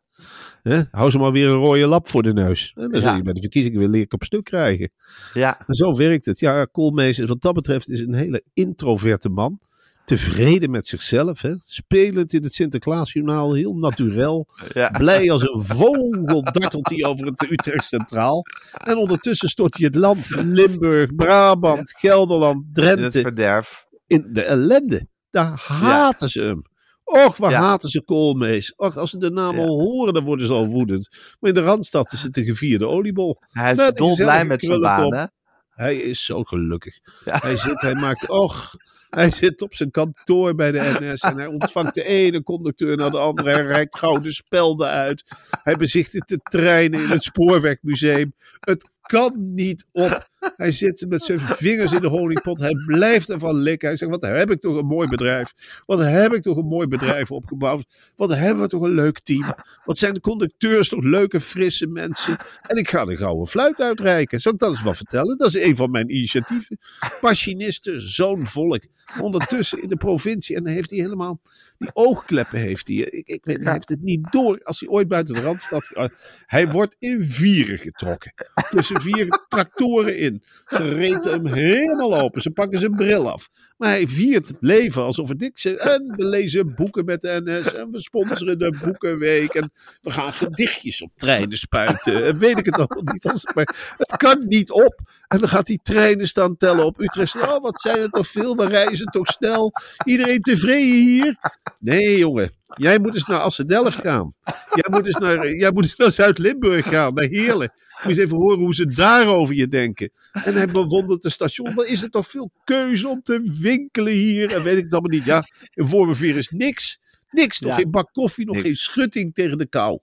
Hou 0.91 1.11
ze 1.11 1.17
maar 1.17 1.31
weer 1.31 1.47
een 1.47 1.55
rode 1.55 1.87
lap 1.87 2.07
voor 2.07 2.23
de 2.23 2.33
neus. 2.33 2.71
En 2.75 2.91
dan 2.91 3.01
zul 3.01 3.15
je 3.15 3.21
bij 3.21 3.33
de 3.33 3.41
verkiezingen 3.41 3.79
weer 3.79 3.87
leer 3.87 4.05
op 4.09 4.23
stuk 4.23 4.43
krijgen. 4.43 4.91
Ja, 5.33 5.67
En 5.67 5.73
zo 5.73 5.95
werkt 5.95 6.25
het. 6.25 6.39
Ja, 6.39 6.65
Koolmees 6.65 7.19
is 7.19 7.27
wat 7.27 7.41
dat 7.41 7.53
betreft 7.53 7.89
is 7.89 7.99
een 7.99 8.13
hele 8.13 8.43
introverte 8.53 9.29
man. 9.29 9.59
Tevreden 10.07 10.71
met 10.71 10.87
zichzelf. 10.87 11.41
Hè? 11.41 11.53
Spelend 11.65 12.33
in 12.33 12.43
het 12.43 12.53
Sinterklaasjournaal. 12.53 13.53
Heel 13.53 13.73
naturel. 13.73 14.47
ja. 14.73 14.89
Blij 14.89 15.31
als 15.31 15.41
een 15.41 15.63
vogel 15.63 16.43
dartelt 16.43 16.89
hij 16.89 17.03
over 17.05 17.25
het 17.25 17.51
Utrecht 17.51 17.85
Centraal. 17.85 18.43
En 18.85 18.97
ondertussen 18.97 19.49
stort 19.49 19.77
hij 19.77 19.85
het 19.85 19.95
land. 19.95 20.29
Limburg, 20.29 21.15
Brabant, 21.15 21.91
Gelderland, 21.97 22.55
in 22.77 22.83
het 22.83 22.97
Drenthe. 22.97 23.21
verderf. 23.21 23.85
In 24.07 24.27
de 24.33 24.41
ellende. 24.41 25.07
Daar 25.29 25.61
haten 25.67 26.29
ze 26.29 26.41
hem. 26.41 26.61
Och, 27.03 27.37
waar 27.37 27.51
Ja. 27.51 27.61
haten 27.61 27.89
ze 27.89 28.03
Koolmees. 28.03 28.75
Och, 28.75 28.97
als 28.97 29.09
ze 29.09 29.17
de 29.17 29.29
naam 29.31 29.55
Ja. 29.55 29.61
al 29.65 29.79
horen, 29.79 30.13
dan 30.13 30.23
worden 30.23 30.47
ze 30.47 30.53
al 30.53 30.67
woedend. 30.67 31.09
Maar 31.39 31.49
in 31.49 31.55
de 31.55 31.61
Randstad 31.63 32.11
is 32.11 32.21
het 32.21 32.37
een 32.37 32.45
gevierde 32.45 32.87
oliebol. 32.87 33.41
Hij 33.47 33.73
is 33.73 33.91
dolblij 33.93 34.45
met 34.45 34.63
zijn 34.63 34.79
baan? 34.81 35.29
Hij 35.69 35.95
is 35.95 36.23
zo 36.25 36.43
gelukkig. 36.43 36.95
Ja. 37.25 37.37
Hij 37.41 37.55
zit, 37.57 37.81
hij 37.81 37.95
maakt, 37.95 38.29
och, 38.29 38.73
hij 39.09 39.31
zit 39.31 39.61
op 39.61 39.73
zijn 39.73 39.91
kantoor 39.91 40.55
bij 40.55 40.71
de 40.71 40.97
NS 40.99 41.21
en 41.21 41.37
hij 41.37 41.47
ontvangt 41.47 41.93
de 41.93 42.03
ene 42.03 42.43
conducteur 42.43 42.97
naar 42.97 43.11
de 43.11 43.17
andere. 43.17 43.51
Hij 43.51 43.65
reikt 43.65 43.97
gouden 43.97 44.31
spelden 44.31 44.89
uit. 44.89 45.23
Hij 45.63 45.75
bezichtigt 45.75 46.27
de 46.27 46.39
treinen 46.43 46.99
in 46.99 47.09
het 47.09 47.23
Spoorwegmuseum. 47.23 48.33
Het 48.59 48.89
kan 49.07 49.53
niet 49.53 49.85
op. 49.91 50.29
Hij 50.57 50.71
zit 50.71 51.05
met 51.09 51.23
zijn 51.23 51.39
vingers 51.39 51.91
in 51.91 52.01
de 52.01 52.07
honingpot. 52.07 52.59
Hij 52.59 52.75
blijft 52.85 53.29
ervan 53.29 53.55
likken. 53.55 53.87
Hij 53.87 53.97
zegt, 53.97 54.11
wat 54.11 54.21
heb 54.21 54.51
ik 54.51 54.59
toch 54.59 54.77
een 54.77 54.85
mooi 54.85 55.07
bedrijf. 55.07 55.53
Wat 55.85 55.99
heb 55.99 56.33
ik 56.33 56.41
toch 56.41 56.57
een 56.57 56.67
mooi 56.67 56.87
bedrijf 56.87 57.31
opgebouwd. 57.31 57.85
Wat 58.15 58.35
hebben 58.35 58.63
we 58.63 58.69
toch 58.69 58.81
een 58.81 58.93
leuk 58.93 59.19
team. 59.19 59.53
Wat 59.85 59.97
zijn 59.97 60.13
de 60.13 60.19
conducteurs 60.19 60.89
toch 60.89 61.03
leuke, 61.03 61.39
frisse 61.39 61.87
mensen. 61.87 62.37
En 62.61 62.77
ik 62.77 62.89
ga 62.89 63.05
de 63.05 63.17
gouden 63.17 63.47
fluit 63.47 63.81
uitreiken. 63.81 64.41
Zal 64.41 64.53
ik 64.53 64.59
dat 64.59 64.69
eens 64.69 64.83
wel 64.83 64.93
vertellen? 64.93 65.37
Dat 65.37 65.47
is 65.47 65.61
een 65.61 65.75
van 65.75 65.91
mijn 65.91 66.09
initiatieven. 66.09 66.77
Machinisten, 67.21 68.01
zo'n 68.01 68.45
volk. 68.45 68.83
Ondertussen 69.21 69.81
in 69.81 69.89
de 69.89 69.97
provincie. 69.97 70.55
En 70.55 70.63
dan 70.63 70.73
heeft 70.73 70.89
hij 70.89 70.99
helemaal... 70.99 71.39
Die 71.77 71.89
oogkleppen 71.93 72.59
heeft 72.59 72.87
hij. 72.87 72.95
Ik, 72.95 73.27
ik 73.27 73.45
weet, 73.45 73.63
hij 73.63 73.73
heeft 73.73 73.89
het 73.89 74.01
niet 74.01 74.31
door. 74.31 74.59
Als 74.63 74.79
hij 74.79 74.89
ooit 74.89 75.07
buiten 75.07 75.35
de 75.35 75.41
Randstad... 75.41 75.85
gaat. 75.85 76.11
Hij 76.45 76.67
wordt 76.67 76.95
in 76.99 77.21
vieren 77.23 77.77
getrokken. 77.77 78.33
Tussen 78.69 79.01
vier 79.01 79.27
tractoren 79.47 80.17
in. 80.17 80.43
Ze 80.67 80.93
reten 80.93 81.31
hem 81.31 81.45
helemaal 81.45 82.19
open. 82.19 82.41
Ze 82.41 82.51
pakken 82.51 82.79
zijn 82.79 82.91
bril 82.91 83.31
af. 83.31 83.49
Maar 83.77 83.89
hij 83.89 84.07
viert 84.07 84.47
het 84.47 84.57
leven 84.59 85.03
alsof 85.03 85.29
het 85.29 85.39
niks 85.39 85.65
is. 85.65 85.75
En 85.75 86.13
we 86.15 86.25
lezen 86.25 86.75
boeken 86.75 87.05
met 87.05 87.21
de 87.21 87.41
NS. 87.43 87.73
En 87.73 87.91
we 87.91 88.01
sponsoren 88.01 88.59
de 88.59 88.77
Boekenweek. 88.83 89.53
En 89.53 89.71
we 90.01 90.11
gaan 90.11 90.33
gedichtjes 90.33 91.01
op 91.01 91.11
treinen 91.15 91.57
spuiten. 91.57 92.25
En 92.25 92.37
weet 92.37 92.57
ik 92.57 92.65
het 92.65 92.75
allemaal 92.75 93.13
niet. 93.13 93.25
Als, 93.27 93.53
maar 93.55 93.75
het 93.97 94.17
kan 94.17 94.47
niet 94.47 94.71
op. 94.71 94.99
En 95.27 95.39
dan 95.39 95.49
gaat 95.49 95.65
die 95.65 95.79
treinen 95.83 96.27
staan 96.27 96.57
tellen 96.57 96.85
op 96.85 96.99
Utrecht. 96.99 97.35
Oh, 97.35 97.61
wat 97.61 97.81
zijn 97.81 98.01
het 98.01 98.11
toch 98.11 98.27
veel. 98.27 98.55
We 98.55 98.65
reizen 98.65 99.05
toch 99.05 99.27
snel. 99.27 99.71
Iedereen 100.05 100.41
tevreden 100.41 101.01
hier? 101.01 101.37
Nee, 101.79 102.17
jongen. 102.17 102.49
Jij 102.75 102.99
moet 102.99 103.13
eens 103.13 103.27
naar 103.27 103.39
Assendelft 103.39 103.97
gaan. 103.99 104.33
Jij 104.73 104.85
moet 104.89 105.05
eens 105.05 105.17
naar, 105.17 105.49
jij 105.55 105.71
moet 105.71 105.83
eens 105.83 105.95
naar 105.95 106.11
Zuid-Limburg 106.11 106.87
gaan. 106.87 107.13
Naar 107.13 107.25
Heerlen. 107.25 107.71
Moet 107.97 108.07
eens 108.09 108.17
even 108.17 108.37
horen 108.37 108.59
hoe 108.59 108.75
ze 108.75 108.85
daarover 108.85 109.55
je 109.55 109.67
denken. 109.67 110.11
En 110.31 110.53
hij 110.53 110.67
bewondert 110.67 111.21
de 111.21 111.29
station. 111.29 111.73
Wat 111.75 111.85
is 111.85 112.01
er 112.03 112.09
toch 112.09 112.27
veel 112.27 112.51
keuze 112.63 113.07
om 113.07 113.21
te 113.21 113.55
winkelen 113.61 114.13
hier? 114.13 114.53
En 114.53 114.63
weet 114.63 114.77
ik 114.77 114.83
het 114.83 114.93
allemaal 114.93 115.11
niet. 115.11 115.25
Ja, 115.25 115.43
in 115.73 115.85
Wormerveer 115.85 116.37
is 116.37 116.49
niks. 116.49 116.99
Niks. 117.29 117.59
Nog 117.59 117.69
Ja. 117.71 117.77
geen 117.77 117.91
bak 117.91 118.09
koffie. 118.13 118.45
Nog 118.45 118.55
Niks. 118.55 118.67
geen 118.67 118.77
schutting 118.77 119.33
tegen 119.33 119.57
de 119.57 119.65
kou. 119.67 119.99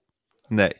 Nee. 0.49 0.73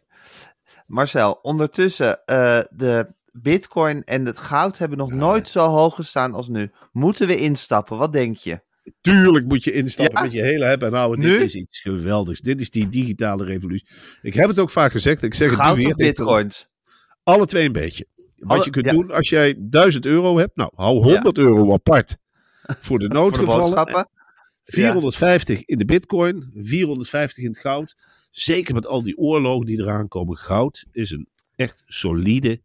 Marcel, 0.87 1.39
ondertussen, 1.43 2.25
eh, 2.25 2.61
de 2.71 3.13
bitcoin 3.41 4.05
en 4.05 4.25
het 4.27 4.39
goud 4.39 4.79
hebben 4.79 4.99
nog 4.99 5.11
nooit 5.13 5.49
zo 5.49 5.61
hoog 5.69 5.95
gestaan 5.95 6.35
als 6.35 6.49
nu. 6.49 6.71
Moeten 6.93 7.27
we 7.27 7.37
instappen? 7.37 7.99
Wat 7.99 8.13
denk 8.13 8.37
je? 8.37 8.61
Tuurlijk 9.01 9.47
moet 9.47 9.65
je 9.65 9.73
instappen 9.73 10.17
Ja? 10.17 10.23
met 10.23 10.33
je 10.33 10.43
hele 10.43 10.65
hebben 10.65 10.89
en 10.89 10.95
houden. 10.95 11.19
Nu? 11.25 11.33
Dit 11.39 11.41
is 11.49 11.55
iets 11.55 11.81
geweldigs. 11.81 12.41
Dit 12.41 12.61
is 12.61 12.71
die 12.71 12.89
digitale 12.89 13.45
revolutie. 13.45 13.89
Ik 14.23 14.35
heb 14.35 14.49
het 14.49 14.59
ook 14.59 14.71
vaak 14.71 14.93
gezegd. 14.93 15.23
Ik 15.23 15.35
zeg 15.35 15.51
het 15.51 15.61
Goud 15.61 15.77
nu 15.77 15.83
weer. 15.83 15.95
bitcoins? 15.95 16.69
Alle 17.23 17.47
twee 17.47 17.67
een 17.67 17.73
beetje. 17.73 18.07
Wat 18.37 18.51
Alle- 18.57 18.65
je 18.65 18.71
kunt 18.71 18.85
ja. 18.87 18.93
doen 18.93 19.11
als 19.11 19.29
jij 19.29 19.55
1000 19.59 20.07
euro 20.07 20.39
hebt. 20.39 20.57
Nou, 20.57 20.71
hou 20.75 21.03
100 21.03 21.39
euro 21.39 21.73
apart. 21.73 22.17
Voor 22.63 22.77
de 22.77 22.79
Voor 22.87 22.99
de 22.99 23.09
noodgevallen. 23.09 23.61
boodschappen? 23.61 24.09
450 24.65 25.65
in 25.65 25.79
de 25.79 25.85
bitcoin. 25.85 26.51
450 26.55 27.43
in 27.43 27.49
het 27.51 27.59
goud. 27.59 27.97
Zeker 28.31 28.75
met 28.75 28.87
al 28.87 29.03
die 29.03 29.17
oorlogen 29.19 29.67
die 29.67 29.81
eraan 29.81 30.09
komen. 30.09 30.37
Goud 30.37 30.85
is 30.93 31.11
een 31.11 31.29
echt 31.57 31.83
solide 31.87 32.61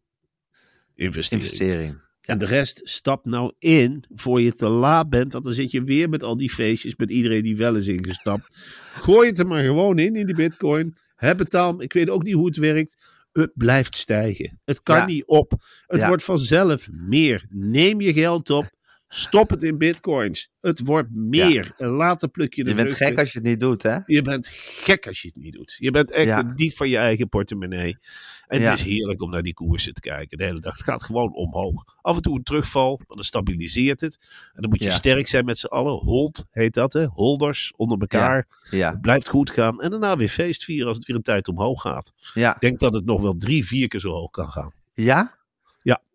investering. 0.94 1.42
Investering. 1.44 2.00
En 2.30 2.38
de 2.38 2.46
rest, 2.46 2.80
stap 2.84 3.24
nou 3.24 3.52
in 3.58 4.04
voor 4.14 4.40
je 4.40 4.52
te 4.54 4.68
laat 4.68 5.08
bent. 5.08 5.32
Want 5.32 5.44
dan 5.44 5.52
zit 5.52 5.70
je 5.70 5.82
weer 5.82 6.08
met 6.08 6.22
al 6.22 6.36
die 6.36 6.50
feestjes, 6.50 6.96
met 6.96 7.10
iedereen 7.10 7.42
die 7.42 7.56
wel 7.56 7.76
is 7.76 7.86
ingestapt. 7.86 8.48
Gooi 8.94 9.28
het 9.28 9.38
er 9.38 9.46
maar 9.46 9.62
gewoon 9.62 9.98
in, 9.98 10.16
in 10.16 10.26
die 10.26 10.34
bitcoin. 10.34 10.96
Heb 11.14 11.38
het 11.38 11.50
dan. 11.50 11.80
Ik 11.80 11.92
weet 11.92 12.10
ook 12.10 12.22
niet 12.22 12.34
hoe 12.34 12.46
het 12.46 12.56
werkt. 12.56 12.96
Het 13.32 13.50
blijft 13.54 13.96
stijgen. 13.96 14.60
Het 14.64 14.82
kan 14.82 14.96
Ja. 14.96 15.06
niet 15.06 15.26
op. 15.26 15.50
Het 15.86 16.00
Ja. 16.00 16.08
wordt 16.08 16.24
vanzelf 16.24 16.88
meer. 16.90 17.46
Neem 17.48 18.00
je 18.00 18.12
geld 18.12 18.50
op. 18.50 18.70
Stop 19.12 19.50
het 19.50 19.62
in 19.62 19.78
bitcoins. 19.78 20.50
Het 20.60 20.80
wordt 20.80 21.08
meer. 21.10 21.72
En 21.76 21.88
later 21.88 22.28
pluk 22.28 22.54
je 22.54 22.64
de 22.64 22.70
Je 22.70 22.76
bent 22.76 22.90
gek 22.90 23.18
als 23.18 23.32
je 23.32 23.38
het 23.38 23.46
niet 23.48 23.60
doet, 23.60 23.82
hè? 23.82 23.98
Je 24.06 24.22
bent 24.22 24.46
gek 24.82 25.06
als 25.06 25.22
je 25.22 25.28
het 25.34 25.42
niet 25.42 25.52
doet. 25.52 25.76
Je 25.78 25.90
bent 25.90 26.10
echt 26.10 26.26
Ja. 26.26 26.38
een 26.38 26.56
dief 26.56 26.76
van 26.76 26.88
je 26.88 26.96
eigen 26.96 27.28
portemonnee. 27.28 27.98
En 28.46 28.60
Ja. 28.60 28.70
het 28.70 28.78
is 28.78 28.84
heerlijk 28.84 29.22
om 29.22 29.30
naar 29.30 29.42
die 29.42 29.54
koersen 29.54 29.94
te 29.94 30.00
kijken 30.00 30.38
de 30.38 30.44
hele 30.44 30.60
dag. 30.60 30.72
Het 30.72 30.82
gaat 30.82 31.02
gewoon 31.02 31.34
omhoog. 31.34 31.84
Af 32.02 32.16
en 32.16 32.22
toe 32.22 32.36
een 32.36 32.42
terugval, 32.42 32.96
maar 33.06 33.16
dan 33.16 33.24
stabiliseert 33.24 34.00
het. 34.00 34.18
En 34.54 34.60
dan 34.60 34.70
moet 34.70 34.82
je 34.82 34.90
sterk 34.90 35.28
zijn 35.28 35.44
met 35.44 35.58
z'n 35.58 35.66
allen. 35.66 35.98
Hold 35.98 36.44
heet 36.50 36.74
dat, 36.74 36.92
hè? 36.92 37.04
Holders 37.04 37.72
onder 37.76 37.98
elkaar. 38.00 38.46
Ja, 38.70 38.90
Het 38.90 39.00
blijft 39.00 39.28
goed 39.28 39.50
gaan. 39.50 39.80
En 39.80 39.90
daarna 39.90 40.16
weer 40.16 40.28
feest 40.28 40.64
vieren 40.64 40.88
als 40.88 40.96
het 40.96 41.06
weer 41.06 41.16
een 41.16 41.22
tijd 41.22 41.48
omhoog 41.48 41.80
gaat. 41.80 42.12
ja. 42.34 42.54
Ik 42.54 42.60
denk 42.60 42.78
dat 42.78 42.94
het 42.94 43.04
nog 43.04 43.20
wel 43.20 43.36
drie, 43.36 43.66
vier 43.66 43.88
keer 43.88 44.00
zo 44.00 44.10
hoog 44.10 44.30
kan 44.30 44.48
gaan. 44.50 44.72
Ja? 44.94 45.38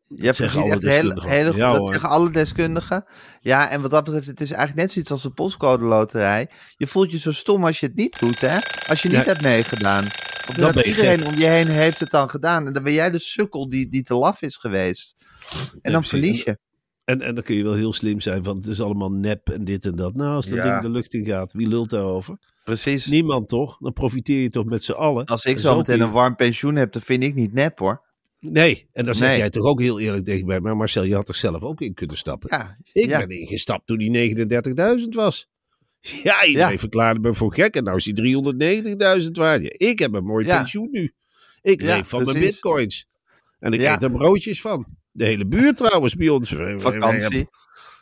Je 0.08 0.26
hebt 0.26 0.38
voorzien 0.38 0.62
alle 0.62 0.72
echt 0.72 1.02
goed. 1.12 1.56
Ja, 1.56 1.72
dat 1.72 1.82
hoor. 1.82 1.92
zeggen 1.94 2.10
alle 2.10 2.32
deskundigen. 2.32 3.06
Ja, 3.40 3.70
en 3.70 3.82
wat 3.82 3.92
dat 3.92 4.04
betreft, 4.04 4.28
het 4.28 4.42
is 4.42 4.52
eigenlijk 4.52 4.80
net 4.82 4.92
zoiets 4.92 5.12
als 5.12 5.22
de 5.22 5.30
postcode 5.30 5.84
loterij. 5.84 6.50
Je 6.78 6.88
voelt 6.88 7.12
je 7.12 7.20
zo 7.20 7.32
stom 7.32 7.66
als 7.66 7.80
je 7.80 7.86
het 7.86 7.96
niet 7.96 8.20
doet, 8.20 8.42
hè? 8.42 8.58
Als 8.88 9.02
je 9.02 9.10
niet 9.10 9.18
Ja. 9.18 9.24
hebt 9.24 9.42
meegedaan. 9.42 10.06
Want 10.58 10.76
iedereen 10.80 11.20
gek. 11.20 11.28
om 11.28 11.36
je 11.36 11.46
heen 11.46 11.68
heeft 11.68 12.00
het 12.00 12.10
dan 12.10 12.30
gedaan. 12.30 12.68
En 12.68 12.74
dan 12.74 12.84
ben 12.84 12.94
jij 12.94 13.12
de 13.12 13.20
sukkel 13.20 13.70
die, 13.70 13.90
die 13.90 14.04
te 14.04 14.14
laf 14.14 14.42
is 14.42 14.58
geweest. 14.58 15.16
En 15.82 15.92
dan 15.92 16.02
precies. 16.02 16.10
verlies 16.10 16.44
je. 16.44 16.58
En, 17.06 17.22
en 17.22 17.36
dan 17.36 17.44
kun 17.44 17.56
je 17.56 17.64
wel 17.64 17.74
heel 17.74 17.94
slim 17.94 18.20
zijn, 18.20 18.44
want 18.44 18.58
het 18.58 18.74
is 18.74 18.82
allemaal 18.82 19.12
nep 19.12 19.50
en 19.50 19.64
dit 19.64 19.86
en 19.86 19.96
dat. 19.96 20.16
Nou, 20.16 20.36
als 20.36 20.48
dat 20.48 20.64
ding 20.64 20.82
de 20.82 20.90
lucht 20.90 21.14
in 21.14 21.26
gaat, 21.26 21.52
wie 21.54 21.68
lult 21.68 21.90
daarover? 21.90 22.38
Precies. 22.64 23.06
Niemand 23.06 23.48
toch? 23.48 23.78
Dan 23.80 23.94
profiteer 23.94 24.42
je 24.42 24.50
toch 24.50 24.66
met 24.66 24.84
z'n 24.84 24.92
allen. 24.92 25.26
Als 25.26 25.46
ik 25.46 25.60
zo 25.60 25.78
meteen 25.78 26.02
een 26.02 26.12
warm 26.12 26.36
pensioen 26.36 26.76
heb, 26.76 26.92
dan 26.92 27.02
vind 27.02 27.24
ik 27.24 27.34
niet 27.36 27.54
nep, 27.54 27.80
hoor. 27.80 28.05
Nee, 28.52 28.88
en 28.94 29.06
dan 29.06 29.16
zeg 29.16 29.28
Nee. 29.30 29.38
jij 29.38 29.50
toch 29.50 29.64
ook 29.66 29.82
heel 29.82 30.00
eerlijk 30.00 30.24
tegen 30.24 30.46
mij, 30.46 30.60
maar 30.60 30.78
Marcel, 30.78 31.04
je 31.04 31.14
had 31.16 31.30
er 31.30 31.36
zelf 31.36 31.62
ook 31.62 31.82
in 31.82 31.94
kunnen 31.94 32.18
stappen. 32.18 32.50
Ja, 32.52 32.78
ik 32.94 33.06
ja. 33.06 33.18
ben 33.26 33.40
ingestapt 33.40 33.88
toen 33.88 33.98
die 33.98 34.10
39.000 35.02 35.08
was. 35.16 35.50
Ja, 36.24 36.46
iedereen 36.46 36.72
Ja. 36.72 36.78
verklaarde 36.78 37.20
me 37.20 37.34
voor 37.34 37.54
gek 37.54 37.76
en 37.76 37.84
nou 37.84 37.98
is 37.98 38.04
die 38.04 38.14
390.000 38.14 39.38
waard. 39.38 39.76
Ik 39.82 40.00
heb 40.00 40.14
een 40.14 40.24
mooi 40.26 40.46
pensioen 40.46 40.88
nu. 40.92 41.14
Ik 41.62 41.82
Ja, 41.82 41.96
leef 41.96 42.08
van 42.08 42.24
mijn 42.26 42.40
bitcoins. 42.40 43.08
En 43.60 43.74
ik 43.74 43.82
eet 43.82 44.04
er 44.04 44.12
broodjes 44.12 44.62
van. 44.62 44.86
De 45.12 45.26
hele 45.26 45.46
buurt 45.48 45.78
trouwens 45.78 46.16
bij 46.16 46.30
ons. 46.30 46.56
Vakantie. 46.76 47.38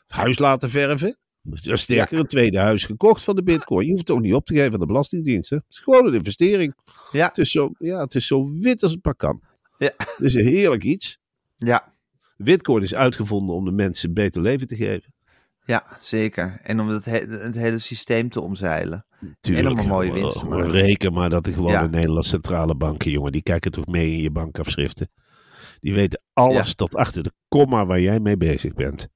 Het 0.07 0.11
huis 0.21 0.39
laten 0.39 0.69
verven. 0.69 1.17
Dus 1.41 1.81
sterker, 1.81 2.19
een 2.19 2.27
tweede 2.27 2.57
huis 2.59 2.85
gekocht 2.85 3.23
van 3.23 3.35
de 3.35 3.43
bitcoin. 3.43 3.85
Je 3.85 3.91
hoeft 3.91 4.07
het 4.07 4.17
ook 4.17 4.23
niet 4.23 4.33
op 4.33 4.45
te 4.45 4.53
geven 4.53 4.73
aan 4.73 4.79
de 4.79 4.85
Belastingdienst. 4.85 5.49
Hè? 5.49 5.55
Het 5.55 5.65
is 5.69 5.79
gewoon 5.79 6.05
een 6.07 6.13
investering. 6.13 6.75
Ja, 7.11 7.27
Het 7.27 7.37
is 7.37 7.51
zo, 7.51 7.71
ja, 7.79 7.99
het 8.01 8.15
is 8.15 8.27
zo 8.27 8.49
wit 8.59 8.83
als 8.83 8.91
het 8.91 9.03
maar 9.05 9.15
kan. 9.15 9.41
Ja. 9.83 9.91
Het 9.97 10.19
is 10.29 10.33
een 10.33 10.45
heerlijk 10.47 10.83
iets. 10.83 11.19
ja, 11.57 11.93
Bitcoin 12.37 12.83
is 12.83 12.95
uitgevonden 12.95 13.55
om 13.55 13.65
de 13.65 13.71
mensen 13.71 14.07
een 14.07 14.13
beter 14.13 14.41
leven 14.41 14.67
te 14.67 14.75
geven. 14.75 15.13
ja, 15.65 15.97
zeker. 15.99 16.59
En 16.63 16.79
om 16.79 16.87
het, 16.87 17.05
he- 17.05 17.25
het 17.29 17.55
hele 17.55 17.77
systeem 17.79 18.29
te 18.29 18.41
omzeilen. 18.41 19.05
Tuurlijk. 19.39 19.65
Helemaal 19.67 19.93
mooie 19.95 20.11
Wel, 20.11 20.21
winst 20.21 20.39
te 20.39 20.45
maken. 20.45 20.71
Reken 20.71 21.13
maar 21.13 21.29
dat 21.29 21.47
er 21.47 21.53
gewoon 21.53 21.71
Ja. 21.71 21.81
de 21.83 21.89
Nederlandse 21.89 22.29
centrale 22.29 22.75
banken, 22.75 23.11
jongen, 23.11 23.31
die 23.31 23.43
kijken 23.43 23.71
toch 23.71 23.85
mee 23.85 24.11
in 24.11 24.21
je 24.21 24.31
bankafschriften. 24.31 25.09
Die 25.79 25.93
weten 25.93 26.21
alles 26.33 26.67
Ja. 26.67 26.73
tot 26.73 26.95
achter 26.95 27.23
de 27.23 27.31
komma 27.47 27.85
waar 27.85 27.99
jij 28.01 28.19
mee 28.19 28.37
bezig 28.37 28.73
bent. 28.73 29.07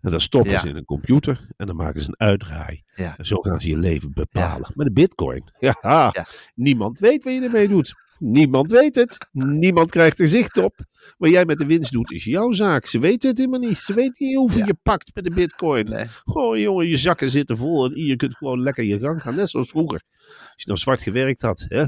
En 0.00 0.10
dan 0.10 0.20
stoppen 0.20 0.50
Ja. 0.52 0.60
ze 0.60 0.68
in 0.68 0.76
een 0.76 0.84
computer 0.84 1.46
en 1.56 1.66
dan 1.66 1.76
maken 1.76 2.00
ze 2.00 2.08
een 2.08 2.26
uitdraai. 2.26 2.82
Ja. 2.94 3.14
En 3.18 3.26
zo 3.26 3.36
gaan 3.40 3.60
ze 3.60 3.68
je 3.68 3.78
leven 3.78 4.12
bepalen. 4.12 4.70
Met 4.74 4.86
een 4.86 4.92
bitcoin. 4.92 5.50
Ja, 5.58 5.76
Ja. 5.82 6.26
niemand 6.54 6.98
weet 6.98 7.24
wat 7.24 7.34
je 7.34 7.40
ermee 7.40 7.68
doet. 7.68 7.94
Niemand 8.24 8.70
weet 8.70 8.94
het. 8.94 9.16
Niemand 9.32 9.90
krijgt 9.90 10.18
er 10.18 10.28
zicht 10.28 10.56
op. 10.58 10.74
Wat 11.18 11.30
jij 11.30 11.44
met 11.44 11.58
de 11.58 11.66
winst 11.66 11.92
doet, 11.92 12.10
is 12.12 12.24
jouw 12.24 12.52
zaak. 12.52 12.86
Ze 12.86 12.98
weten 12.98 13.28
het 13.28 13.38
helemaal 13.38 13.60
niet. 13.60 13.76
Ze 13.78 13.94
weten 13.94 14.26
niet 14.26 14.36
hoeveel 14.36 14.60
Ja. 14.60 14.66
je 14.66 14.76
pakt 14.82 15.10
met 15.14 15.24
de 15.24 15.30
bitcoin. 15.30 15.88
Nee. 15.88 16.06
Gewoon, 16.24 16.60
jongen, 16.60 16.86
je 16.88 16.96
zakken 16.96 17.30
zitten 17.30 17.56
vol 17.56 17.84
en 17.84 18.04
je 18.04 18.16
kunt 18.16 18.36
gewoon 18.36 18.62
lekker 18.62 18.84
je 18.84 18.98
gang 18.98 19.22
gaan. 19.22 19.34
Net 19.34 19.50
zoals 19.50 19.68
vroeger. 19.70 20.02
Als 20.28 20.52
je 20.62 20.70
nog 20.70 20.78
zwart 20.78 21.00
gewerkt 21.00 21.42
had, 21.42 21.64
hè? 21.68 21.84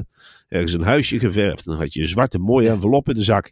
ergens 0.47 0.73
een 0.73 0.81
huisje 0.83 1.19
geverfd, 1.19 1.65
dan 1.65 1.77
had 1.77 1.93
je 1.93 2.01
een 2.01 2.07
zwarte 2.07 2.39
mooie 2.39 2.69
envelop 2.69 3.09
in 3.09 3.15
de 3.15 3.23
zak. 3.23 3.51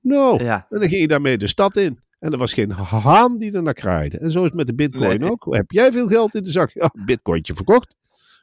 Nou, 0.00 0.44
Ja. 0.44 0.66
en 0.70 0.80
dan 0.80 0.88
ging 0.88 1.00
je 1.00 1.08
daarmee 1.08 1.38
de 1.38 1.46
stad 1.46 1.76
in. 1.76 2.00
En 2.18 2.32
er 2.32 2.38
was 2.38 2.52
geen 2.52 2.70
haan 2.70 3.38
die 3.38 3.52
er 3.52 3.62
naar 3.62 3.74
kraaide. 3.74 4.18
En 4.18 4.30
zo 4.30 4.38
is 4.38 4.44
het 4.44 4.54
met 4.54 4.66
de 4.66 4.74
bitcoin 4.74 5.20
Nee. 5.20 5.30
ook. 5.30 5.46
Heb 5.50 5.70
jij 5.70 5.92
veel 5.92 6.06
geld 6.06 6.34
in 6.34 6.42
de 6.42 6.50
zak? 6.50 6.70
Ja, 6.70 6.90
bitcointje 7.04 7.54
verkocht. 7.54 7.96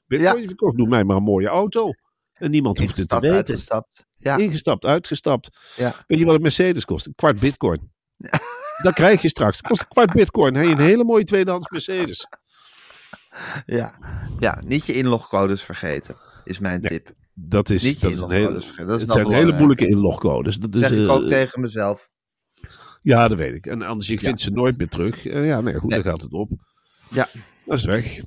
Bitcointje 0.08 0.48
verkocht. 0.48 0.78
Doe 0.78 0.88
mij 0.88 1.04
maar 1.04 1.16
een 1.16 1.24
mooie 1.24 1.48
auto. 1.48 1.92
En 2.40 2.52
niemand 2.52 2.78
hoeft 2.80 2.98
het 2.98 3.10
te 3.10 3.20
weten. 3.20 3.36
uitgestapt. 3.36 4.06
Ja. 4.18 4.38
Ingestapt, 4.38 4.86
uitgestapt. 4.86 5.50
Ja. 5.76 5.94
Weet 6.08 6.20
je 6.20 6.26
wat 6.26 6.36
een 6.36 6.42
Mercedes 6.42 6.86
kost? 6.86 7.06
Een 7.06 7.16
kwart 7.16 7.40
bitcoin. 7.40 7.92
Dat 8.84 8.94
krijg 8.94 9.22
je 9.22 9.30
straks. 9.30 9.58
Het 9.58 9.68
kost 9.68 9.82
een 9.82 9.88
kwart 9.88 10.12
bitcoin. 10.12 10.54
Je 10.54 10.60
een 10.72 10.78
hele 10.78 11.04
mooie 11.04 11.24
tweedehands 11.24 11.70
Mercedes. 11.70 12.28
Ja. 13.66 14.00
ja, 14.40 14.62
niet 14.66 14.86
je 14.86 14.94
inlogcodes 14.94 15.62
vergeten, 15.64 16.16
is 16.44 16.60
mijn 16.60 16.82
Nee, 16.82 16.90
tip. 16.90 17.14
Dat 17.34 17.70
is, 17.70 17.84
Niet 17.84 18.02
dat 18.02 18.12
is 18.12 18.22
een 18.22 18.32
hele. 18.32 18.54
Dat 18.54 18.62
is 18.64 18.68
het 18.78 18.88
wel 18.88 19.08
zijn 19.08 19.32
hele 19.32 19.54
moeilijke 19.54 19.88
inlogcodes. 19.88 20.58
Dat 20.58 20.74
is, 20.76 20.80
zeg 20.80 20.92
ik 20.92 21.10
ook 21.10 21.22
eh, 21.22 21.28
tegen 21.28 21.62
mezelf. 21.62 22.10
Ja, 23.02 23.28
dat 23.28 23.38
weet 23.38 23.54
ik. 23.54 23.66
En 23.66 23.82
anders, 23.82 24.10
ik 24.10 24.22
Ja. 24.22 24.28
vind 24.28 24.42
ze 24.42 24.52
nooit 24.52 24.78
meer 24.78 24.90
terug. 24.90 25.26
Eh, 25.26 25.46
ja, 25.48 25.62
nee, 25.62 25.74
goed, 25.74 25.90
Nee. 25.90 26.02
dan 26.04 26.12
gaat 26.12 26.22
het 26.22 26.34
op. 26.34 26.50
Ja. 27.10 27.28
Dat 27.68 27.78
is 27.78 27.86
weg. 27.86 28.20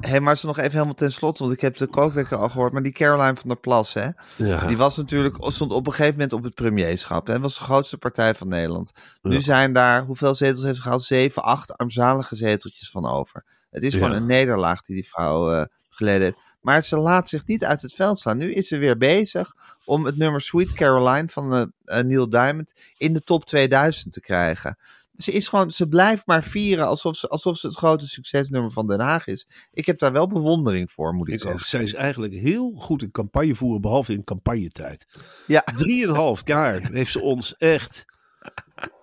Hé, 0.00 0.20
maar 0.20 0.36
ze 0.36 0.46
nog 0.46 0.58
even 0.58 0.72
helemaal 0.72 0.94
ten 0.94 1.12
slotte, 1.12 1.42
want 1.42 1.54
ik 1.54 1.60
heb 1.60 1.76
de 1.76 1.86
kookwekker 1.86 2.36
al 2.36 2.48
gehoord, 2.48 2.72
maar 2.72 2.82
die 2.82 2.92
Caroline 2.92 3.36
van 3.36 3.48
der 3.48 3.58
Plas, 3.58 3.94
hè, 3.94 4.08
Ja. 4.36 4.66
die 4.66 4.76
was 4.76 4.96
natuurlijk, 4.96 5.36
stond 5.38 5.72
op 5.72 5.86
een 5.86 5.92
gegeven 5.92 6.12
moment 6.12 6.32
op 6.32 6.42
het 6.42 6.54
premierschap. 6.54 7.26
Hè, 7.26 7.40
was 7.40 7.54
de 7.58 7.64
grootste 7.64 7.98
partij 7.98 8.34
van 8.34 8.48
Nederland. 8.48 8.92
Nu 9.22 9.40
zijn 9.40 9.72
daar, 9.72 10.04
hoeveel 10.04 10.34
zetels 10.34 10.62
heeft 10.64 10.76
ze 10.76 10.82
gehaald? 10.82 11.02
Zeven, 11.02 11.42
acht 11.42 11.76
armzalige 11.76 12.36
zeteltjes 12.36 12.90
van 12.90 13.06
over. 13.06 13.44
Het 13.70 13.82
is 13.82 13.94
gewoon 13.94 14.12
een 14.12 14.26
nederlaag 14.26 14.82
die 14.82 14.94
die 14.96 15.08
vrouw 15.08 15.52
eh, 15.52 15.64
geleden 15.90 16.22
heeft. 16.22 16.36
Maar 16.60 16.82
ze 16.82 16.96
laat 16.98 17.28
zich 17.28 17.46
niet 17.46 17.64
uit 17.64 17.82
het 17.82 17.94
veld 17.94 18.18
slaan. 18.18 18.36
Nu 18.38 18.52
is 18.52 18.68
ze 18.68 18.78
weer 18.78 18.96
bezig 18.96 19.54
om 19.84 20.04
het 20.04 20.16
nummer 20.16 20.40
Sweet 20.40 20.72
Caroline 20.72 21.28
van 21.28 21.72
eh, 21.84 22.02
Neil 22.02 22.30
Diamond 22.30 22.72
in 22.96 23.12
de 23.12 23.20
top 23.20 23.44
2000 23.44 24.12
te 24.12 24.20
krijgen. 24.20 24.78
Ze, 25.14 25.32
is 25.32 25.48
gewoon, 25.48 25.70
ze 25.70 25.88
blijft 25.88 26.26
maar 26.26 26.42
vieren 26.42 26.86
alsof 26.86 27.16
ze, 27.16 27.28
alsof 27.28 27.56
ze 27.56 27.66
het 27.66 27.76
grote 27.76 28.06
succesnummer 28.08 28.70
van 28.70 28.86
Den 28.86 29.00
Haag 29.00 29.26
is. 29.26 29.48
Ik 29.72 29.86
heb 29.86 29.98
daar 29.98 30.12
wel 30.12 30.26
bewondering 30.28 30.90
voor, 30.90 31.12
moet 31.14 31.28
ik 31.28 31.34
Ik 31.34 31.40
zeggen. 31.40 31.60
ook. 31.60 31.66
Zij 31.66 31.82
is 31.82 31.94
eigenlijk 31.94 32.32
heel 32.34 32.70
goed 32.72 33.02
in 33.02 33.10
campagne 33.10 33.54
voeren, 33.54 33.80
behalve 33.80 34.12
in 34.12 34.24
campagnetijd. 34.24 35.06
Ja, 35.46 35.60
Drieënhalf 35.60 36.42
jaar 36.44 36.80
heeft 36.92 37.12
ze 37.12 37.20
ons 37.20 37.56
echt 37.56 38.04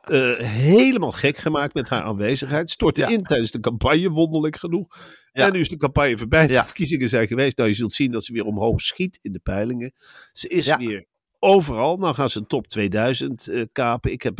eh, 0.01 0.37
helemaal 0.37 1.11
gek 1.11 1.37
gemaakt 1.37 1.73
met 1.73 1.89
haar 1.89 2.03
aanwezigheid. 2.03 2.69
Stortte 2.69 3.01
Ja. 3.01 3.07
in 3.07 3.23
tijdens 3.23 3.51
de 3.51 3.59
campagne, 3.59 4.09
wonderlijk 4.09 4.55
genoeg. 4.57 4.97
Ja. 5.31 5.45
En 5.45 5.53
nu 5.53 5.59
is 5.59 5.69
de 5.69 5.77
campagne 5.77 6.17
voorbij. 6.17 6.47
De 6.47 6.53
Ja. 6.53 6.65
verkiezingen 6.65 7.09
zijn 7.09 7.27
geweest. 7.27 7.57
Nou, 7.57 7.69
je 7.69 7.75
zult 7.75 7.93
zien 7.93 8.11
dat 8.11 8.23
ze 8.23 8.33
weer 8.33 8.45
omhoog 8.45 8.81
schiet 8.81 9.19
in 9.21 9.31
de 9.31 9.39
peilingen. 9.39 9.93
Ze 10.33 10.47
is 10.47 10.75
weer 10.75 11.05
overal. 11.39 11.97
Nou 11.97 12.13
gaan 12.13 12.29
ze 12.29 12.37
een 12.39 12.47
top 12.47 12.67
2000 12.67 13.47
eh, 13.47 13.65
kapen. 13.71 14.11
Ik 14.11 14.21
heb 14.21 14.39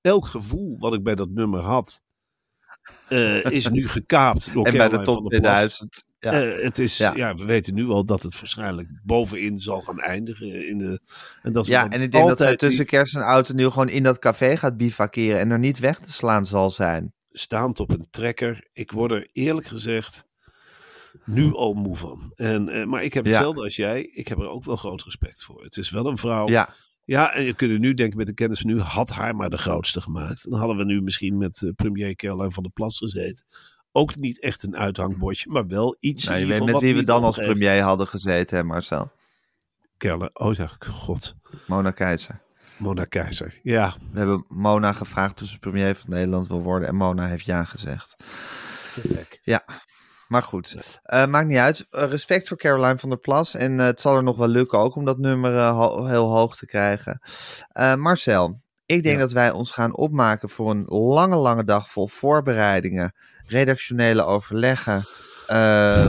elk 0.00 0.26
gevoel 0.26 0.78
wat 0.78 0.94
ik 0.94 1.02
bij 1.02 1.14
dat 1.14 1.28
nummer 1.30 1.60
had, 1.60 2.02
eh, 3.08 3.44
is 3.58 3.68
nu 3.68 3.88
gekaapt 3.88 4.52
door 4.52 4.66
en 4.66 4.76
bij 4.76 4.88
de 4.88 5.00
top 5.00 5.14
van 5.20 5.28
der 5.28 5.40
Plas. 5.40 5.76
2000. 5.76 6.04
Ja. 6.18 6.32
Eh, 6.32 6.64
het 6.64 6.78
is, 6.78 6.96
Ja. 6.96 7.14
ja. 7.16 7.34
we 7.34 7.44
weten 7.44 7.74
nu 7.74 7.88
al 7.88 8.04
dat 8.04 8.22
het 8.22 8.38
waarschijnlijk 8.38 8.88
bovenin 9.04 9.60
zal 9.60 9.80
gaan 9.80 10.00
eindigen. 10.00 10.68
In 10.68 10.78
de, 10.78 11.00
en 11.42 11.52
dat 11.52 11.66
Ja, 11.66 11.88
en 11.88 12.00
ik 12.02 12.12
denk 12.12 12.28
dat 12.28 12.38
zij 12.38 12.46
altijd 12.48 12.58
tussen 12.58 12.86
kerst 12.86 13.14
en 13.16 13.22
oud 13.22 13.48
en 13.48 13.56
nieuw 13.56 13.70
gewoon 13.70 13.88
in 13.88 14.02
dat 14.02 14.18
café 14.18 14.56
gaat 14.56 14.76
bivakeren 14.76 15.38
en 15.40 15.50
er 15.50 15.58
niet 15.58 15.78
weg 15.78 15.98
te 15.98 16.12
slaan 16.12 16.44
zal 16.46 16.70
zijn. 16.70 17.12
staand 17.32 17.80
op 17.80 17.90
een 17.90 18.06
trekker. 18.10 18.68
Ik 18.72 18.92
word 18.92 19.10
er 19.10 19.28
eerlijk 19.32 19.66
gezegd 19.66 20.28
nu 21.24 21.54
al 21.54 21.72
moe 21.74 21.96
van. 21.96 22.32
En, 22.34 22.68
eh, 22.68 22.84
maar 22.86 23.02
ik 23.04 23.14
heb 23.14 23.24
Ja. 23.24 23.30
hetzelfde 23.30 23.62
als 23.62 23.76
jij. 23.76 24.02
Ik 24.02 24.28
heb 24.28 24.38
er 24.38 24.48
ook 24.48 24.64
wel 24.64 24.76
groot 24.76 25.02
respect 25.02 25.44
voor. 25.44 25.62
Het 25.62 25.76
is 25.76 25.90
wel 25.90 26.06
een 26.06 26.18
vrouw. 26.18 26.48
Ja, 26.48 26.74
Ja, 27.10 27.34
en 27.34 27.44
je 27.44 27.54
kunt 27.54 27.78
nu 27.78 27.94
denken 27.94 28.16
met 28.16 28.26
de 28.26 28.34
kennis 28.34 28.60
van 28.60 28.70
nu, 28.70 28.80
had 28.80 29.10
haar 29.10 29.36
maar 29.36 29.50
de 29.50 29.58
grootste 29.58 30.00
gemaakt. 30.00 30.50
Dan 30.50 30.58
hadden 30.58 30.76
we 30.76 30.84
nu 30.84 31.02
misschien 31.02 31.38
met 31.38 31.62
eh, 31.62 31.70
premier 31.76 32.14
Caroline 32.14 32.50
van 32.50 32.62
der 32.62 32.72
Plas 32.72 32.98
gezeten. 32.98 33.44
Ook 33.92 34.16
niet 34.16 34.40
echt 34.40 34.62
een 34.62 34.76
uithangbordje, 34.76 35.50
maar 35.50 35.66
wel 35.66 35.96
iets. 36.00 36.24
nou, 36.24 36.40
in 36.40 36.46
je 36.46 36.52
weet 36.52 36.64
met 36.64 36.80
wie 36.80 36.94
we 36.94 37.02
dan 37.02 37.24
als 37.24 37.36
heeft. 37.36 37.48
premier 37.48 37.80
hadden 37.80 38.06
gezeten, 38.06 38.56
hè 38.56 38.64
Marcel? 38.64 39.12
Caroline, 39.96 40.30
oh 40.32 40.54
ja, 40.54 40.76
god. 40.78 41.34
Mona 41.66 41.90
Keizer. 41.90 42.40
Mona 42.76 43.04
Keizer. 43.04 43.60
Ja, 43.62 43.94
We 44.12 44.18
hebben 44.18 44.44
Mona 44.48 44.92
gevraagd 44.92 45.42
of 45.42 45.48
ze 45.48 45.58
premier 45.58 45.94
van 45.94 46.10
Nederland 46.10 46.48
wil 46.48 46.62
worden 46.62 46.88
en 46.88 46.94
Mona 46.94 47.26
heeft 47.26 47.44
ja 47.44 47.64
gezegd. 47.64 48.14
verrek. 48.18 49.40
Ja, 49.42 49.64
maar 50.30 50.42
goed. 50.42 50.98
Eh, 51.02 51.26
maakt 51.26 51.46
niet 51.48 51.58
uit. 51.58 51.86
Eh, 51.90 52.04
respect 52.04 52.48
voor 52.48 52.56
Caroline 52.56 52.98
van 52.98 53.08
der 53.08 53.18
Plas. 53.18 53.54
En 53.54 53.80
eh, 53.80 53.86
het 53.86 54.00
zal 54.00 54.16
er 54.16 54.22
nog 54.22 54.36
wel 54.36 54.48
lukken 54.48 54.78
ook 54.78 54.94
om 54.96 55.04
dat 55.04 55.18
nummer 55.18 55.60
ho- 55.62 56.04
heel 56.06 56.30
hoog 56.30 56.56
te 56.56 56.66
krijgen. 56.66 57.20
Marcel, 57.98 58.60
ik 58.86 59.02
denk 59.02 59.14
Ja. 59.14 59.20
dat 59.20 59.32
wij 59.32 59.50
ons 59.50 59.70
gaan 59.72 59.96
opmaken 59.96 60.48
voor 60.50 60.70
een 60.70 60.84
lange, 60.88 61.36
lange 61.36 61.64
dag 61.64 61.90
vol 61.90 62.08
voorbereidingen, 62.08 63.14
redactionele 63.46 64.22
overleggen, 64.24 65.08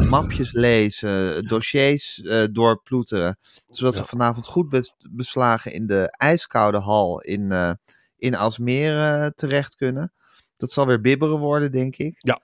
mapjes 0.09 0.51
lezen, 0.51 1.43
dossiers 1.47 2.21
doorploeteren. 2.51 3.37
Zodat 3.69 3.95
we 3.97 4.05
vanavond 4.05 4.47
goed 4.47 4.69
bes- 4.69 4.95
beslagen 5.11 5.73
in 5.73 5.87
de 5.87 6.07
ijskoude 6.17 6.79
hal 6.79 7.21
in, 7.21 7.77
in 8.17 8.35
Alsmeer 8.35 8.99
eh, 8.99 9.25
terecht 9.27 9.75
kunnen. 9.75 10.13
Dat 10.57 10.71
zal 10.71 10.85
weer 10.87 11.01
bibberen 11.01 11.37
worden, 11.39 11.71
denk 11.71 11.95
ik. 11.95 12.15
Ja. 12.17 12.39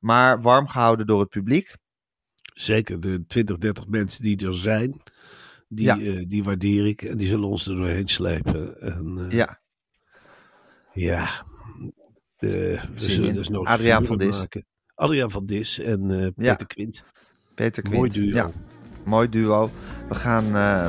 Maar 0.00 0.40
warm 0.42 0.66
gehouden 0.68 1.06
door 1.06 1.20
het 1.20 1.28
publiek. 1.28 1.74
Zeker 2.54 3.00
de 3.00 3.24
20, 3.26 3.58
30 3.58 3.86
mensen 3.86 4.22
die 4.22 4.46
er 4.46 4.54
zijn, 4.54 5.02
die, 5.68 5.84
Ja. 5.84 5.98
eh, 6.00 6.24
die 6.28 6.42
waardeer 6.44 6.86
ik. 6.86 7.02
En 7.02 7.16
die 7.16 7.26
zullen 7.26 7.48
ons 7.48 7.66
er 7.66 7.76
doorheen 7.76 8.08
slepen. 8.08 8.80
En, 8.80 9.18
eh, 9.18 9.30
Ja, 9.36 9.60
Ja. 10.92 11.28
We 12.38 12.78
zullen 12.94 13.34
dus 13.34 13.48
nooit 13.48 13.66
Adriaan 13.66 14.04
van 14.04 14.18
Dis. 14.18 14.38
maken. 14.38 14.66
Adriaan 14.94 15.30
van 15.30 15.46
Dis 15.46 15.78
en 15.78 16.10
eh, 16.10 16.20
Ja. 16.20 16.30
Peter 16.52 16.66
Quint. 16.66 17.04
Peter 17.54 17.82
Quint. 17.82 17.96
Mooi 17.98 18.10
duo. 18.10 18.34
Ja, 18.34 18.50
mooi 19.04 19.28
duo. 19.28 19.70
We 20.08 20.14
gaan, 20.14 20.44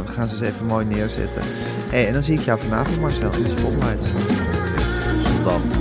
we 0.06 0.12
gaan 0.12 0.28
ze 0.28 0.34
eens 0.45 0.54
even 0.54 0.65
mooi 0.65 0.86
neerzetten. 0.86 1.41
Hey, 1.91 2.08
en 2.08 2.13
dan 2.13 2.24
zie 2.24 2.38
ik 2.38 2.41
jou 2.45 2.60
vanavond, 2.60 3.00
Marcel, 3.00 3.34
in 3.34 3.43
de. 3.43 3.56
Tot 5.24 5.43
dan. 5.43 5.81